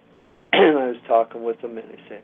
I 0.54 0.86
was 0.86 0.96
talking 1.06 1.42
with 1.42 1.60
them 1.62 1.78
and 1.78 1.88
I 1.88 2.08
said, 2.08 2.22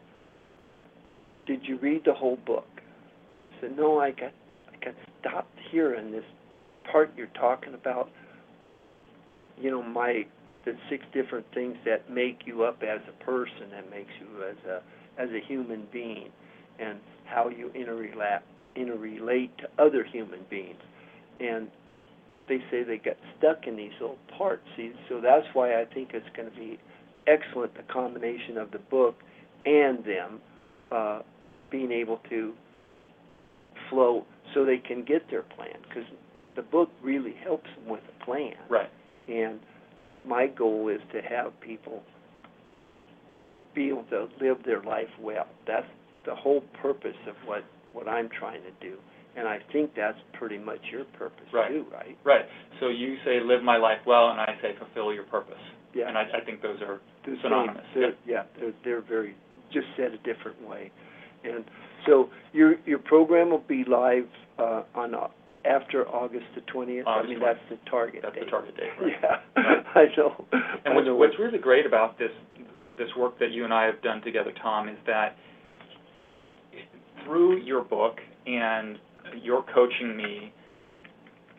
did 1.46 1.64
you 1.64 1.78
read 1.78 2.02
the 2.04 2.12
whole 2.12 2.36
book? 2.46 2.68
I 2.76 3.60
said, 3.60 3.76
no, 3.76 3.98
I 3.98 4.10
got, 4.10 4.32
I 4.68 4.84
got 4.84 4.94
stopped 5.20 5.58
here 5.70 5.94
in 5.94 6.12
this 6.12 6.24
part 6.92 7.10
you're 7.16 7.26
talking 7.28 7.72
about, 7.72 8.10
you 9.58 9.70
know, 9.70 9.82
my, 9.82 10.26
the 10.66 10.76
six 10.90 11.04
different 11.14 11.46
things 11.54 11.76
that 11.86 12.10
make 12.10 12.40
you 12.44 12.64
up 12.64 12.82
as 12.82 13.00
a 13.08 13.24
person, 13.24 13.70
that 13.72 13.90
makes 13.90 14.10
you 14.20 14.44
as 14.44 14.56
a, 14.68 14.82
as 15.20 15.30
a 15.30 15.40
human 15.46 15.86
being, 15.90 16.28
and 16.78 16.98
how 17.24 17.48
you 17.48 17.70
interrelate, 17.74 18.40
interrelate 18.76 19.56
to 19.56 19.68
other 19.78 20.04
human 20.04 20.40
beings. 20.50 20.80
And 21.40 21.68
they 22.48 22.58
say 22.70 22.82
they 22.82 22.98
got 22.98 23.16
stuck 23.38 23.66
in 23.66 23.76
these 23.76 23.92
little 24.00 24.18
parts. 24.36 24.62
See, 24.76 24.92
so 25.08 25.20
that's 25.20 25.46
why 25.54 25.80
I 25.80 25.86
think 25.86 26.10
it's 26.12 26.28
going 26.36 26.50
to 26.50 26.56
be 26.56 26.78
excellent 27.28 27.74
the 27.76 27.82
combination 27.92 28.56
of 28.58 28.70
the 28.70 28.78
book 28.78 29.16
and 29.66 30.04
them 30.04 30.40
uh, 30.90 31.20
being 31.70 31.92
able 31.92 32.20
to 32.30 32.52
flow 33.90 34.24
so 34.54 34.64
they 34.64 34.78
can 34.78 35.04
get 35.04 35.28
their 35.30 35.42
plan 35.42 35.76
because 35.88 36.04
the 36.56 36.62
book 36.62 36.90
really 37.02 37.34
helps 37.44 37.68
them 37.76 37.88
with 37.88 38.00
a 38.20 38.24
plan. 38.24 38.54
Right. 38.68 38.90
And 39.28 39.60
my 40.26 40.46
goal 40.46 40.88
is 40.88 41.00
to 41.12 41.20
have 41.22 41.58
people 41.60 42.02
be 43.74 43.88
able 43.88 44.04
to 44.04 44.28
live 44.40 44.58
their 44.64 44.82
life 44.82 45.08
well. 45.20 45.46
That's 45.66 45.86
the 46.26 46.34
whole 46.34 46.62
purpose 46.82 47.16
of 47.28 47.34
what 47.46 47.64
what 47.92 48.08
I'm 48.08 48.28
trying 48.28 48.62
to 48.62 48.70
do. 48.80 48.96
And 49.36 49.46
I 49.46 49.58
think 49.72 49.92
that's 49.94 50.18
pretty 50.32 50.58
much 50.58 50.80
your 50.90 51.04
purpose 51.04 51.46
Right. 51.52 51.68
too, 51.70 51.86
right? 51.92 52.18
Right. 52.24 52.44
So 52.80 52.88
you 52.88 53.16
say 53.24 53.40
live 53.40 53.62
my 53.62 53.76
life 53.76 53.98
well, 54.06 54.30
and 54.30 54.40
I 54.40 54.56
say 54.60 54.74
fulfill 54.78 55.12
your 55.14 55.24
purpose. 55.24 55.58
Yeah. 55.94 56.08
And 56.08 56.18
I, 56.18 56.22
I 56.40 56.44
think 56.44 56.62
those 56.62 56.80
are 56.82 57.00
the 57.24 57.32
same. 57.32 57.38
synonymous. 57.42 57.84
They're, 57.94 58.12
yeah, 58.26 58.42
they're 58.58 58.72
they're 58.84 59.00
very 59.02 59.34
just 59.72 59.86
said 59.96 60.12
a 60.12 60.18
different 60.18 60.66
way. 60.68 60.90
And 61.44 61.64
so 62.06 62.30
your 62.52 62.76
your 62.86 62.98
program 62.98 63.50
will 63.50 63.64
be 63.68 63.84
live 63.84 64.26
uh, 64.58 64.82
on 64.94 65.14
uh, 65.14 65.28
after 65.64 66.06
August 66.08 66.46
the 66.54 66.60
twentieth. 66.62 67.06
I 67.06 67.22
mean 67.22 67.38
20th. 67.38 67.44
that's 67.44 67.58
the 67.70 67.90
target 67.90 68.20
That's 68.22 68.34
date. 68.34 68.44
the 68.44 68.50
target 68.50 68.76
date, 68.76 68.90
right? 69.00 69.12
Yeah, 69.22 69.62
Right. 69.62 69.84
I 69.94 70.04
know. 70.16 70.44
And 70.84 70.94
what's, 70.94 71.06
know 71.06 71.14
what's 71.16 71.38
really 71.38 71.58
great 71.58 71.84
about 71.86 72.18
this, 72.18 72.30
this 72.98 73.08
work 73.18 73.38
that 73.40 73.50
you 73.50 73.64
and 73.64 73.72
I 73.74 73.84
have 73.86 74.00
done 74.02 74.20
together, 74.22 74.52
Tom, 74.62 74.88
is 74.88 74.96
that 75.06 75.36
through 77.24 77.58
your 77.62 77.82
book 77.82 78.16
and 78.46 78.98
your 79.42 79.64
coaching 79.74 80.16
me, 80.16 80.52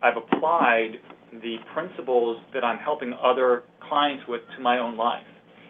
I've 0.02 0.18
applied 0.18 0.94
the 1.32 1.58
principles 1.74 2.42
that 2.54 2.64
I'm 2.64 2.78
helping 2.78 3.14
other 3.14 3.64
clients 3.88 4.24
with 4.28 4.42
to 4.56 4.62
my 4.62 4.80
own 4.80 4.98
life. 4.98 5.26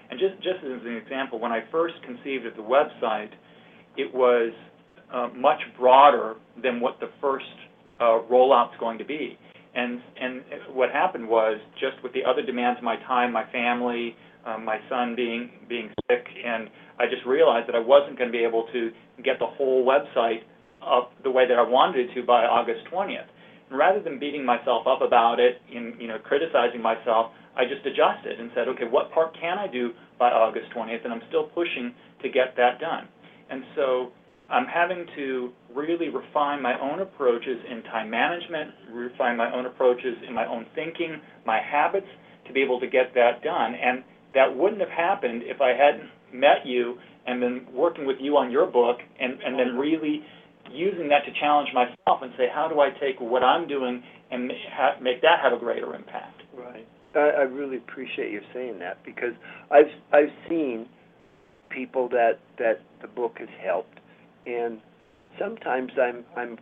And 0.09 0.19
just, 0.19 0.35
just 0.37 0.63
as 0.63 0.81
an 0.85 0.95
example, 0.95 1.39
when 1.39 1.51
I 1.51 1.61
first 1.71 1.95
conceived 2.05 2.45
of 2.45 2.55
the 2.55 2.63
website, 2.63 3.29
it 3.97 4.13
was 4.13 4.51
uh, 5.13 5.29
much 5.35 5.59
broader 5.77 6.35
than 6.61 6.79
what 6.79 6.99
the 6.99 7.09
first 7.21 7.45
uh, 7.99 8.19
rollout's 8.29 8.75
going 8.79 8.97
to 8.97 9.05
be. 9.05 9.37
And 9.75 10.01
and 10.19 10.41
what 10.73 10.89
happened 10.89 11.27
was 11.27 11.59
just 11.79 12.01
with 12.03 12.11
the 12.13 12.21
other 12.27 12.41
demands 12.43 12.79
of 12.79 12.83
my 12.83 12.95
time, 13.07 13.31
my 13.31 13.45
family, 13.51 14.15
um, 14.45 14.65
my 14.65 14.79
son 14.89 15.15
being 15.15 15.51
being 15.67 15.89
sick, 16.09 16.25
and 16.43 16.69
I 16.97 17.05
just 17.05 17.25
realized 17.25 17.67
that 17.67 17.75
I 17.75 17.79
wasn't 17.79 18.17
going 18.17 18.31
to 18.31 18.37
be 18.37 18.43
able 18.43 18.65
to 18.73 18.91
get 19.23 19.37
the 19.37 19.45
whole 19.45 19.85
website 19.85 20.41
up 20.81 21.11
the 21.23 21.29
way 21.29 21.47
that 21.47 21.57
I 21.57 21.61
wanted 21.61 22.09
it 22.09 22.15
to 22.15 22.25
by 22.25 22.45
August 22.45 22.81
20th. 22.91 23.27
Rather 23.71 24.01
than 24.01 24.19
beating 24.19 24.45
myself 24.45 24.87
up 24.87 25.01
about 25.01 25.39
it, 25.39 25.61
and 25.73 25.99
you 26.01 26.07
know 26.07 26.17
criticizing 26.19 26.81
myself, 26.81 27.31
I 27.55 27.65
just 27.65 27.85
adjusted 27.85 28.39
and 28.39 28.51
said, 28.55 28.67
okay, 28.69 28.85
what 28.89 29.11
part 29.11 29.35
can 29.39 29.57
I 29.57 29.67
do 29.67 29.91
by 30.17 30.29
August 30.29 30.71
20th? 30.75 31.03
And 31.03 31.13
I'm 31.13 31.21
still 31.27 31.43
pushing 31.43 31.93
to 32.23 32.29
get 32.29 32.55
that 32.57 32.79
done. 32.79 33.07
And 33.49 33.63
so 33.75 34.11
I'm 34.49 34.65
having 34.65 35.05
to 35.15 35.51
really 35.75 36.09
refine 36.09 36.61
my 36.61 36.79
own 36.79 37.01
approaches 37.01 37.57
in 37.69 37.83
time 37.83 38.09
management, 38.09 38.71
refine 38.91 39.37
my 39.37 39.53
own 39.53 39.65
approaches 39.65 40.15
in 40.27 40.33
my 40.33 40.45
own 40.47 40.65
thinking, 40.73 41.21
my 41.45 41.59
habits 41.61 42.07
to 42.47 42.53
be 42.53 42.61
able 42.61 42.79
to 42.79 42.87
get 42.87 43.13
that 43.15 43.43
done. 43.43 43.75
And 43.75 44.03
that 44.33 44.55
wouldn't 44.55 44.81
have 44.81 44.89
happened 44.89 45.43
if 45.45 45.61
I 45.61 45.69
hadn't 45.69 46.09
met 46.33 46.65
you 46.65 46.97
and 47.27 47.39
been 47.39 47.67
working 47.73 48.05
with 48.05 48.17
you 48.19 48.37
on 48.37 48.51
your 48.51 48.65
book 48.65 48.97
and, 49.19 49.33
and 49.45 49.59
then 49.59 49.77
really 49.77 50.23
using 50.71 51.09
that 51.09 51.25
to 51.25 51.31
challenge 51.39 51.69
myself 51.73 52.21
and 52.21 52.31
say, 52.37 52.47
how 52.53 52.67
do 52.67 52.79
I 52.79 52.89
take 52.99 53.19
what 53.19 53.43
I'm 53.43 53.67
doing 53.67 54.03
and 54.31 54.51
ha- 54.73 54.97
make 55.01 55.21
that 55.21 55.39
have 55.41 55.53
a 55.53 55.57
greater 55.59 55.95
impact? 55.95 56.41
Right. 56.55 56.87
I, 57.15 57.19
I 57.19 57.41
really 57.41 57.77
appreciate 57.77 58.31
you 58.31 58.41
saying 58.53 58.79
that 58.79 59.03
because 59.03 59.33
I've 59.71 59.89
I've 60.13 60.29
seen 60.47 60.87
people 61.69 62.09
that 62.09 62.39
that 62.57 62.81
the 63.01 63.07
book 63.07 63.37
has 63.39 63.49
helped, 63.63 63.99
and 64.45 64.79
sometimes 65.39 65.91
I'm 65.99 66.23
I'm 66.37 66.57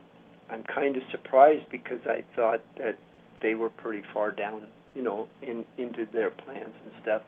I'm 0.49 0.63
kind 0.63 0.95
of 0.95 1.03
surprised 1.11 1.65
because 1.71 1.99
I 2.05 2.23
thought 2.35 2.61
that 2.77 2.97
they 3.41 3.55
were 3.55 3.69
pretty 3.69 4.03
far 4.13 4.31
down, 4.31 4.67
you 4.95 5.03
know, 5.03 5.27
in 5.41 5.65
into 5.77 6.05
their 6.13 6.29
plans 6.29 6.73
and 6.85 6.93
stuff. 7.01 7.21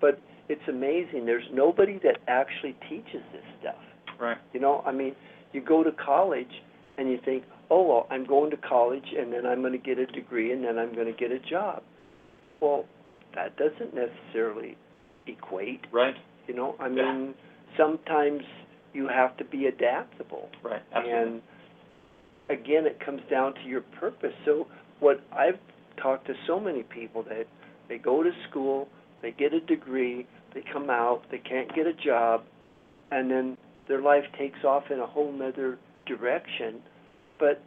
But 0.00 0.20
it's 0.48 0.66
amazing. 0.68 1.26
There's 1.26 1.48
nobody 1.52 1.98
that 2.02 2.18
actually 2.26 2.76
teaches 2.88 3.22
this 3.32 3.44
stuff. 3.60 3.76
Right. 4.20 4.38
You 4.52 4.60
know, 4.60 4.82
I 4.86 4.92
mean, 4.92 5.14
you 5.52 5.60
go 5.60 5.82
to 5.82 5.92
college 5.92 6.50
and 6.96 7.08
you 7.10 7.18
think, 7.24 7.44
oh, 7.70 7.82
well, 7.82 8.06
I'm 8.10 8.24
going 8.26 8.50
to 8.50 8.56
college 8.56 9.04
and 9.16 9.32
then 9.32 9.46
I'm 9.46 9.60
going 9.60 9.72
to 9.72 9.78
get 9.78 9.98
a 9.98 10.06
degree 10.06 10.52
and 10.52 10.64
then 10.64 10.78
I'm 10.78 10.94
going 10.94 11.06
to 11.06 11.12
get 11.18 11.30
a 11.30 11.38
job. 11.38 11.82
Well, 12.60 12.84
that 13.34 13.56
doesn't 13.56 13.94
necessarily 13.94 14.76
equate. 15.26 15.86
Right. 15.92 16.14
You 16.46 16.54
know, 16.54 16.76
I 16.80 16.88
Yeah. 16.88 17.12
mean, 17.12 17.34
sometimes 17.76 18.42
you 18.94 19.08
have 19.08 19.36
to 19.36 19.44
be 19.44 19.66
adaptable. 19.66 20.48
Right. 20.62 20.82
Absolutely. 20.92 21.12
And 21.12 21.42
again, 22.48 22.86
it 22.86 22.98
comes 23.04 23.20
down 23.30 23.54
to 23.54 23.60
your 23.62 23.82
purpose. 23.82 24.32
So, 24.44 24.66
what 25.00 25.20
I've 25.32 25.58
talked 25.96 26.26
to 26.26 26.34
so 26.46 26.58
many 26.58 26.82
people 26.82 27.22
that 27.24 27.46
they 27.88 27.98
go 27.98 28.22
to 28.22 28.30
school, 28.48 28.88
they 29.22 29.30
get 29.30 29.52
a 29.52 29.60
degree, 29.60 30.26
they 30.54 30.62
come 30.72 30.90
out, 30.90 31.22
they 31.30 31.38
can't 31.38 31.72
get 31.74 31.86
a 31.86 31.92
job, 31.92 32.44
and 33.10 33.30
then 33.30 33.56
their 33.88 34.00
life 34.02 34.24
takes 34.38 34.64
off 34.64 34.84
in 34.90 35.00
a 35.00 35.06
whole 35.06 35.32
nother 35.32 35.78
direction. 36.06 36.80
But 37.38 37.62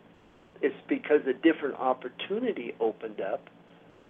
it's 0.62 0.76
because 0.88 1.22
a 1.28 1.34
different 1.34 1.76
opportunity 1.76 2.74
opened 2.80 3.20
up, 3.22 3.42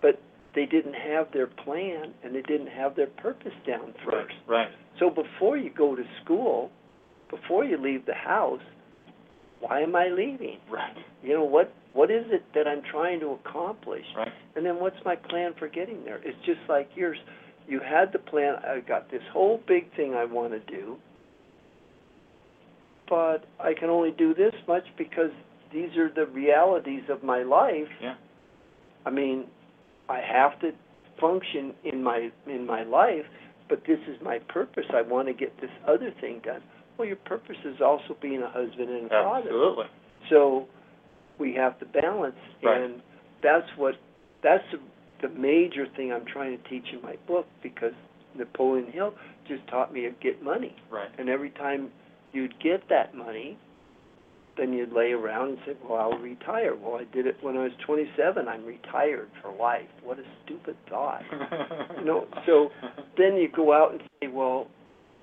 but 0.02 0.22
they 0.54 0.66
didn't 0.66 0.96
have 0.96 1.32
their 1.32 1.48
plan 1.48 2.14
and 2.24 2.36
they 2.36 2.42
didn't 2.42 2.68
have 2.68 2.96
their 2.96 3.08
purpose 3.08 3.54
down 3.66 3.94
Right. 4.06 4.28
first. 4.28 4.36
Right. 4.48 4.70
So 5.00 5.10
before 5.10 5.58
you 5.58 5.70
go 5.70 5.96
to 5.96 6.04
school, 6.24 6.72
before 7.30 7.64
you 7.64 7.78
leave 7.78 8.06
the 8.06 8.14
house, 8.14 8.62
why 9.62 9.82
am 9.82 9.96
I 9.96 10.08
leaving? 10.10 10.58
Right. 10.70 10.98
You 11.24 11.34
know 11.36 11.44
what 11.46 11.72
what 11.94 12.10
is 12.10 12.26
it 12.32 12.44
that 12.54 12.68
I'm 12.68 12.82
trying 12.90 13.20
to 13.20 13.32
accomplish? 13.32 14.06
Right. 14.16 14.32
And 14.56 14.66
then 14.66 14.80
what's 14.80 15.04
my 15.04 15.16
plan 15.16 15.54
for 15.60 15.68
getting 15.68 16.06
there? 16.06 16.22
It's 16.24 16.38
just 16.46 16.62
like 16.70 16.90
yours. 16.96 17.18
You 17.68 17.80
had 17.80 18.12
the 18.14 18.20
plan, 18.20 18.56
I 18.66 18.80
got 18.80 19.12
this 19.12 19.22
whole 19.32 19.62
big 19.68 19.94
thing 19.96 20.16
I 20.16 20.26
want 20.26 20.52
to 20.54 20.60
do. 20.60 20.98
But 23.12 23.44
I 23.60 23.74
can 23.78 23.90
only 23.90 24.12
do 24.12 24.34
this 24.34 24.54
much 24.70 24.86
because 24.98 25.32
these 25.74 25.90
are 25.98 26.10
the 26.16 26.26
realities 26.32 27.04
of 27.10 27.24
my 27.24 27.44
life. 27.44 27.90
Yeah. 28.02 28.16
I 29.06 29.10
mean, 29.10 29.48
I 30.08 30.22
have 30.22 30.58
to 30.62 30.72
function 31.20 31.74
in 31.84 32.02
my 32.02 32.30
in 32.48 32.66
my 32.66 32.84
life, 32.84 33.26
but 33.68 33.82
this 33.86 34.00
is 34.08 34.16
my 34.24 34.40
purpose. 34.48 34.86
I 34.94 35.02
want 35.02 35.28
to 35.28 35.34
get 35.34 35.52
this 35.60 35.70
other 35.86 36.12
thing 36.22 36.40
done. 36.46 36.62
Well, 36.98 37.06
your 37.06 37.18
purpose 37.18 37.58
is 37.66 37.82
also 37.82 38.16
being 38.22 38.42
a 38.42 38.50
husband 38.50 38.90
and 38.90 39.08
a 39.08 39.10
father. 39.10 39.48
Absolutely. 39.50 39.86
So 40.30 40.68
we 41.38 41.54
have 41.56 41.78
to 41.80 41.86
balance, 41.86 42.36
Right. 42.64 42.80
and 42.82 43.02
that's 43.44 43.68
what 43.76 43.96
that's 44.42 44.64
the, 44.72 45.28
the 45.28 45.34
major 45.36 45.86
thing 45.98 46.14
I'm 46.14 46.26
trying 46.32 46.58
to 46.58 46.70
teach 46.70 46.86
in 46.94 47.02
my 47.02 47.18
book 47.28 47.46
because 47.62 47.94
Napoleon 48.38 48.90
Hill 48.90 49.14
just 49.50 49.68
taught 49.68 49.92
me 49.94 50.04
to 50.04 50.12
get 50.24 50.42
money, 50.42 50.76
Right. 50.90 51.10
and 51.18 51.28
every 51.28 51.50
time 51.50 51.92
you'd 52.34 52.54
get 52.62 52.88
that 52.90 53.16
money, 53.16 53.58
then 54.58 54.74
you'd 54.74 54.92
lay 54.92 55.12
around 55.12 55.50
and 55.50 55.58
say, 55.66 55.74
"Well, 55.84 56.00
I'll 56.00 56.20
retire." 56.20 56.76
Well, 56.76 56.96
I 56.96 57.06
did 57.14 57.26
it 57.26 57.38
when 57.42 57.58
I 57.58 57.64
was 57.64 57.72
27. 57.86 58.48
I'm 58.48 58.66
retired 58.66 59.30
for 59.42 59.52
life. 59.52 59.88
What 60.04 60.20
a 60.20 60.24
stupid 60.46 60.76
thought. 60.90 61.24
You 61.98 62.06
know, 62.06 62.26
so 62.48 62.70
then 63.16 63.36
you 63.36 63.48
go 63.56 63.74
out 63.74 63.92
and 63.92 64.02
say, 64.20 64.28
well, 64.28 64.68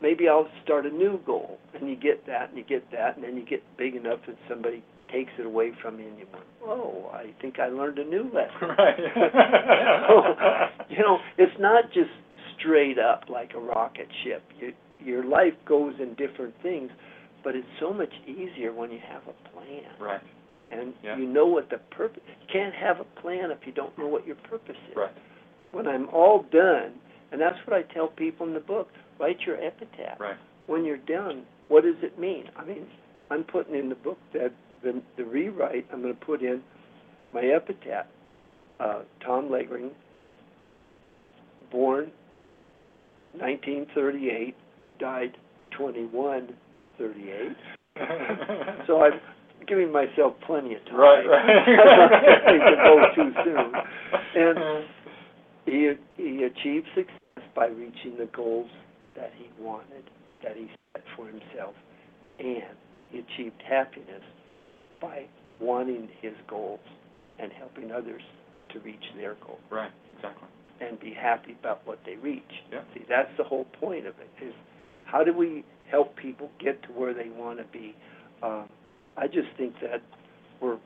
maybe 0.01 0.29
I'll 0.29 0.49
start 0.63 0.87
a 0.87 0.91
new 0.91 1.19
goal, 1.27 1.59
and 1.75 1.89
you 1.89 1.97
get 1.97 2.25
that, 2.27 2.51
and 2.51 2.59
you 2.59 2.65
get 2.65 2.91
that, 2.93 3.17
and 3.17 3.25
then 3.25 3.37
you 3.37 3.45
get 3.45 3.63
big 3.77 3.97
enough 3.97 4.21
that 4.29 4.37
somebody 4.49 4.85
takes 5.11 5.33
it 5.39 5.47
away 5.47 5.73
from 5.83 5.99
you, 5.99 6.07
and 6.07 6.19
you 6.19 6.27
went, 6.33 6.45
oh, 6.65 7.11
I 7.13 7.35
think 7.41 7.59
I 7.59 7.69
learned 7.69 7.99
a 7.99 8.05
new 8.05 8.25
lesson. 8.25 8.69
Right. 8.79 8.99
you 10.91 10.99
know, 10.99 11.19
it's 11.37 11.59
not 11.59 11.85
just 11.93 12.11
straight 12.59 12.99
up 12.99 13.25
like 13.29 13.53
a 13.55 13.59
rocket 13.59 14.09
ship. 14.25 14.43
You, 14.61 14.73
your 15.05 15.25
life 15.25 15.55
goes 15.67 15.95
in 16.01 16.15
different 16.15 16.55
things, 16.63 16.91
but 17.45 17.55
it's 17.55 17.67
so 17.81 17.93
much 17.93 18.13
easier 18.27 18.73
when 18.73 18.91
you 18.91 18.99
have 19.09 19.23
a 19.29 19.49
plan. 19.51 19.85
Right, 20.01 20.21
And 20.71 20.93
Yeah. 21.03 21.17
you 21.17 21.27
know 21.27 21.47
what 21.47 21.71
the 21.71 21.79
purpose. 21.79 22.23
You 22.27 22.47
can't 22.53 22.75
have 22.75 23.01
a 23.01 23.05
plan 23.21 23.51
if 23.51 23.67
you 23.67 23.73
don't 23.73 23.97
know 23.99 24.07
what 24.09 24.27
your 24.27 24.37
purpose 24.37 24.77
is. 24.91 24.97
right, 24.97 25.13
When 25.73 25.87
I'm 25.87 26.09
all 26.11 26.43
done, 26.51 26.93
and 27.33 27.41
that's 27.41 27.59
what 27.67 27.77
I 27.77 27.83
tell 27.83 28.09
people 28.09 28.47
in 28.47 28.55
the 28.55 28.61
book. 28.61 28.89
Write 29.19 29.41
your 29.47 29.57
epitaph. 29.63 30.19
right, 30.21 30.37
When 30.67 30.85
you're 30.85 30.97
done, 30.99 31.47
what 31.69 31.85
does 31.85 32.03
it 32.03 32.19
mean? 32.19 32.51
I 32.57 32.65
mean, 32.65 32.87
I'm 33.31 33.45
putting 33.45 33.75
in 33.75 33.89
the 33.89 33.95
book 33.95 34.19
that 34.33 34.53
the 34.83 35.03
the 35.17 35.25
rewrite. 35.25 35.87
I'm 35.93 36.03
going 36.03 36.15
to 36.15 36.25
put 36.25 36.41
in 36.43 36.63
my 37.33 37.43
epitaph. 37.43 38.07
Uh, 38.81 39.03
Tom 39.21 39.49
Leogering, 39.49 39.91
born 41.71 42.13
1938, 43.35 44.55
died 44.99 45.37
2138. 45.77 47.57
So 48.87 49.03
I'm 49.03 49.19
giving 49.67 49.91
myself 49.93 50.35
plenty 50.47 50.75
of 50.75 50.85
time. 50.87 50.97
Right, 50.97 51.27
right. 51.27 51.67
To 52.47 52.77
go 52.77 53.03
too 53.15 53.33
soon. 53.45 53.73
And 54.37 54.85
he 55.67 55.93
he 56.17 56.45
achieved 56.45 56.87
success 56.95 57.45
by 57.57 57.67
reaching 57.67 58.17
the 58.19 58.27
goals 58.35 58.71
that 59.17 59.33
he 59.37 59.47
wanted, 59.63 60.05
that 60.45 60.57
he 60.57 60.71
set 60.95 61.03
for 61.17 61.27
himself, 61.27 61.75
and 62.39 62.63
he 63.11 63.19
achieved 63.19 63.61
happiness 63.69 64.23
by 65.03 65.27
wanting 65.61 66.09
his 66.23 66.35
goals 66.49 66.81
and 67.41 67.51
helping 67.53 67.91
others 67.91 68.23
to 68.73 68.79
reach 68.81 69.05
their 69.17 69.35
goals 69.45 69.59
Right, 69.71 69.91
exactly. 70.17 70.47
and 70.81 71.01
be 71.01 71.13
happy 71.13 71.57
about 71.59 71.85
what 71.87 71.99
they 72.07 72.15
reach. 72.17 72.43
Yeah. 72.73 72.83
See, 72.95 73.03
that's 73.09 73.31
the 73.37 73.45
whole 73.45 73.65
point 73.81 74.07
of 74.07 74.15
it 74.21 74.45
is 74.45 74.55
how 75.11 75.25
do 75.25 75.33
we 75.33 75.65
help 75.91 76.17
people 76.17 76.51
get 76.61 76.83
to 76.83 76.89
where 76.89 77.15
they 77.15 77.31
want 77.31 77.59
to 77.59 77.65
be? 77.73 77.95
Um, 78.43 78.69
I 79.17 79.27
just 79.27 79.49
think 79.57 79.75
that 79.83 80.03
we're 80.61 80.79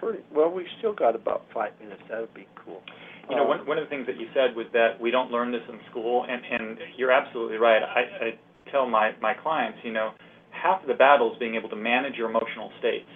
pretty 0.00 0.20
well. 0.34 0.50
We've 0.50 0.66
still 0.78 0.94
got 0.94 1.14
about 1.14 1.44
five 1.54 1.72
minutes. 1.80 2.02
That 2.10 2.20
would 2.20 2.34
be 2.34 2.46
cool. 2.64 2.82
You 3.28 3.36
know, 3.36 3.42
Um, 3.42 3.48
one, 3.48 3.66
one 3.66 3.78
of 3.78 3.84
the 3.84 3.90
things 3.90 4.06
that 4.06 4.18
you 4.18 4.26
said 4.34 4.56
was 4.56 4.66
that 4.72 5.00
we 5.00 5.10
don't 5.10 5.30
learn 5.30 5.52
this 5.52 5.62
in 5.68 5.78
school, 5.90 6.26
and, 6.28 6.42
and 6.44 6.78
you're 6.96 7.12
absolutely 7.12 7.58
right. 7.58 7.80
I, 7.82 8.26
I 8.26 8.38
tell 8.70 8.86
my, 8.88 9.12
my 9.20 9.34
clients, 9.34 9.78
you 9.84 9.92
know, 9.92 10.10
half 10.50 10.82
of 10.82 10.88
the 10.88 10.94
battle 10.94 11.32
is 11.32 11.38
being 11.38 11.54
able 11.54 11.68
to 11.68 11.76
manage 11.76 12.14
your 12.16 12.28
emotional 12.28 12.70
states. 12.80 13.08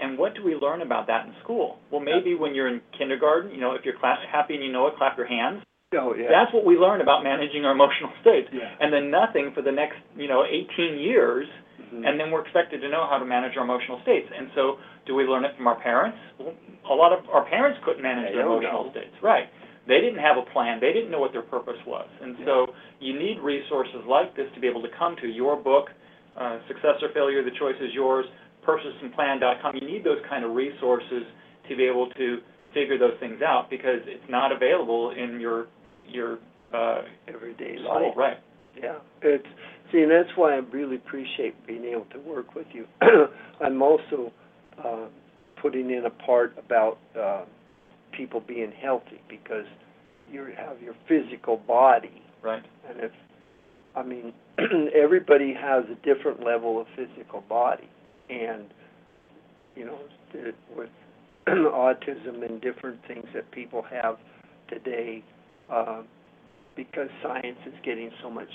And 0.00 0.16
what 0.16 0.34
do 0.34 0.44
we 0.44 0.54
learn 0.54 0.82
about 0.82 1.08
that 1.08 1.26
in 1.26 1.32
school? 1.42 1.78
Well, 1.90 2.00
maybe 2.00 2.36
when 2.36 2.54
you're 2.54 2.68
in 2.68 2.80
kindergarten, 2.96 3.50
you 3.50 3.60
know, 3.60 3.72
if 3.74 3.84
you're 3.84 3.98
cla- 3.98 4.22
happy 4.30 4.54
and 4.54 4.62
you 4.62 4.70
know 4.70 4.86
it, 4.86 4.94
clap 4.96 5.16
your 5.16 5.26
hands. 5.26 5.62
Oh 5.96 6.12
yeah. 6.12 6.28
That's 6.28 6.52
what 6.52 6.66
we 6.68 6.76
learn 6.76 7.00
about 7.00 7.24
managing 7.24 7.64
our 7.64 7.72
emotional 7.72 8.12
states. 8.20 8.48
Yeah. 8.52 8.68
And 8.80 8.92
then 8.92 9.10
nothing 9.10 9.52
for 9.54 9.62
the 9.62 9.72
next, 9.72 9.96
you 10.16 10.28
know, 10.28 10.44
18 10.44 10.98
years, 11.00 11.48
Mhm. 11.80 12.04
and 12.06 12.20
then 12.20 12.30
we're 12.30 12.42
expected 12.42 12.82
to 12.82 12.88
know 12.88 13.06
how 13.06 13.16
to 13.18 13.24
manage 13.24 13.56
our 13.56 13.64
emotional 13.64 13.98
states. 14.02 14.28
And 14.36 14.50
so, 14.54 14.78
do 15.06 15.14
we 15.14 15.24
learn 15.24 15.46
it 15.46 15.56
from 15.56 15.66
our 15.66 15.76
parents? 15.76 16.18
Well, 16.38 16.52
a 16.90 16.94
lot 16.94 17.14
of 17.14 17.24
our 17.30 17.44
parents 17.44 17.78
couldn't 17.84 18.02
manage 18.02 18.34
their 18.34 18.42
emotional 18.44 18.84
know. 18.84 18.90
states, 18.90 19.16
right? 19.22 19.48
They 19.86 20.02
didn't 20.02 20.18
have 20.18 20.36
a 20.36 20.42
plan. 20.42 20.80
They 20.80 20.92
didn't 20.92 21.10
know 21.10 21.20
what 21.20 21.32
their 21.32 21.40
purpose 21.48 21.80
was. 21.86 22.06
And 22.20 22.36
so, 22.44 22.74
you 23.00 23.14
need 23.14 23.40
resources 23.40 24.04
like 24.04 24.34
this 24.34 24.52
to 24.52 24.60
be 24.60 24.68
able 24.68 24.82
to 24.82 24.88
come 24.88 25.16
to 25.16 25.26
your 25.28 25.56
book, 25.56 25.90
uh, 26.36 26.58
Success 26.68 27.02
or 27.02 27.08
Failure: 27.10 27.42
The 27.42 27.52
Choice 27.52 27.80
Is 27.80 27.94
Yours, 27.94 28.26
PurposeandPlan.com. 28.62 29.76
You 29.76 29.86
need 29.88 30.04
those 30.04 30.20
kind 30.28 30.44
of 30.44 30.54
resources 30.54 31.24
to 31.66 31.76
be 31.76 31.84
able 31.84 32.08
to 32.10 32.42
figure 32.74 32.98
those 32.98 33.14
things 33.18 33.40
out 33.40 33.70
because 33.70 34.06
it's 34.06 34.28
not 34.28 34.52
available 34.52 35.10
in 35.12 35.40
your 35.40 35.68
your 36.10 36.38
uh, 36.74 37.02
everyday 37.26 37.78
life. 37.78 38.12
right? 38.16 38.38
Yeah, 38.80 38.98
it's 39.22 39.46
see, 39.90 40.02
and 40.02 40.10
that's 40.10 40.36
why 40.36 40.54
I 40.54 40.58
really 40.58 40.96
appreciate 40.96 41.66
being 41.66 41.84
able 41.84 42.06
to 42.12 42.18
work 42.20 42.54
with 42.54 42.66
you. 42.72 42.86
I'm 43.60 43.82
also 43.82 44.32
uh, 44.84 45.06
putting 45.60 45.90
in 45.90 46.04
a 46.06 46.10
part 46.10 46.56
about 46.58 46.98
uh, 47.18 47.44
people 48.12 48.40
being 48.40 48.72
healthy 48.72 49.20
because 49.28 49.66
you 50.30 50.46
have 50.56 50.80
your 50.82 50.94
physical 51.08 51.56
body, 51.56 52.22
Right. 52.42 52.62
and 52.88 53.00
if 53.00 53.12
I 53.96 54.02
mean 54.02 54.32
everybody 54.94 55.54
has 55.54 55.84
a 55.90 55.94
different 56.06 56.44
level 56.44 56.80
of 56.80 56.86
physical 56.94 57.40
body, 57.48 57.88
and 58.30 58.64
you 59.74 59.86
know 59.86 59.98
with 60.76 60.90
autism 61.48 62.46
and 62.48 62.60
different 62.60 63.00
things 63.08 63.26
that 63.34 63.50
people 63.50 63.82
have 63.90 64.18
today. 64.68 65.24
Um, 65.70 66.06
because 66.76 67.08
science 67.22 67.58
is 67.66 67.74
getting 67.84 68.10
so 68.22 68.30
much 68.30 68.48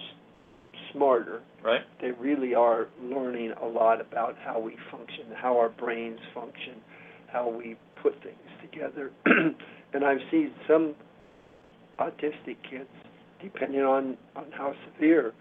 smarter, 0.91 1.41
Right. 1.61 1.81
they 2.01 2.11
really 2.11 2.55
are 2.55 2.87
learning 3.01 3.51
a 3.61 3.65
lot 3.65 3.99
about 3.99 4.35
how 4.37 4.59
we 4.59 4.77
function, 4.89 5.25
how 5.35 5.57
our 5.57 5.69
brains 5.69 6.19
function, 6.33 6.75
how 7.27 7.49
we 7.49 7.75
put 8.01 8.13
things 8.23 8.37
together. 8.61 9.11
and 9.25 10.05
I've 10.05 10.21
seen 10.31 10.53
some 10.67 10.95
autistic 11.99 12.57
kids, 12.69 12.89
depending 13.41 13.81
on, 13.81 14.17
on 14.35 14.45
how 14.51 14.73
severe, 14.93 15.33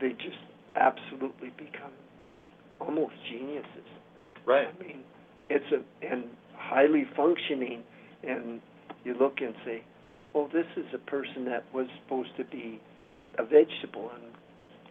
they 0.00 0.10
just 0.10 0.38
absolutely 0.76 1.50
become 1.56 1.92
almost 2.80 3.12
geniuses. 3.30 3.86
Right. 4.46 4.68
I 4.68 4.82
mean, 4.82 5.00
it's 5.48 5.64
a 5.72 6.06
and 6.06 6.24
highly 6.56 7.04
functioning, 7.16 7.82
and 8.22 8.60
you 9.04 9.14
look 9.18 9.40
and 9.40 9.54
say, 9.64 9.82
well, 10.34 10.48
this 10.52 10.66
is 10.76 10.86
a 10.94 10.98
person 10.98 11.44
that 11.46 11.64
was 11.74 11.86
supposed 12.02 12.36
to 12.36 12.44
be 12.44 12.80
a 13.38 13.44
vegetable 13.44 14.10
and 14.14 14.24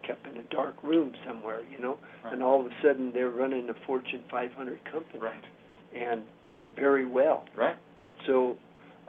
kept 0.06 0.26
in 0.26 0.36
a 0.38 0.42
dark 0.54 0.74
room 0.82 1.12
somewhere, 1.26 1.60
you 1.70 1.78
know, 1.78 1.98
Right. 2.24 2.32
and 2.32 2.42
all 2.42 2.60
of 2.60 2.66
a 2.66 2.74
sudden 2.82 3.12
they're 3.12 3.30
running 3.30 3.68
a 3.68 3.74
Fortune 3.86 4.22
500 4.30 4.84
company 4.90 5.18
Right. 5.20 5.44
and 5.94 6.22
very 6.76 7.04
well. 7.06 7.44
Right. 7.56 7.76
So 8.26 8.56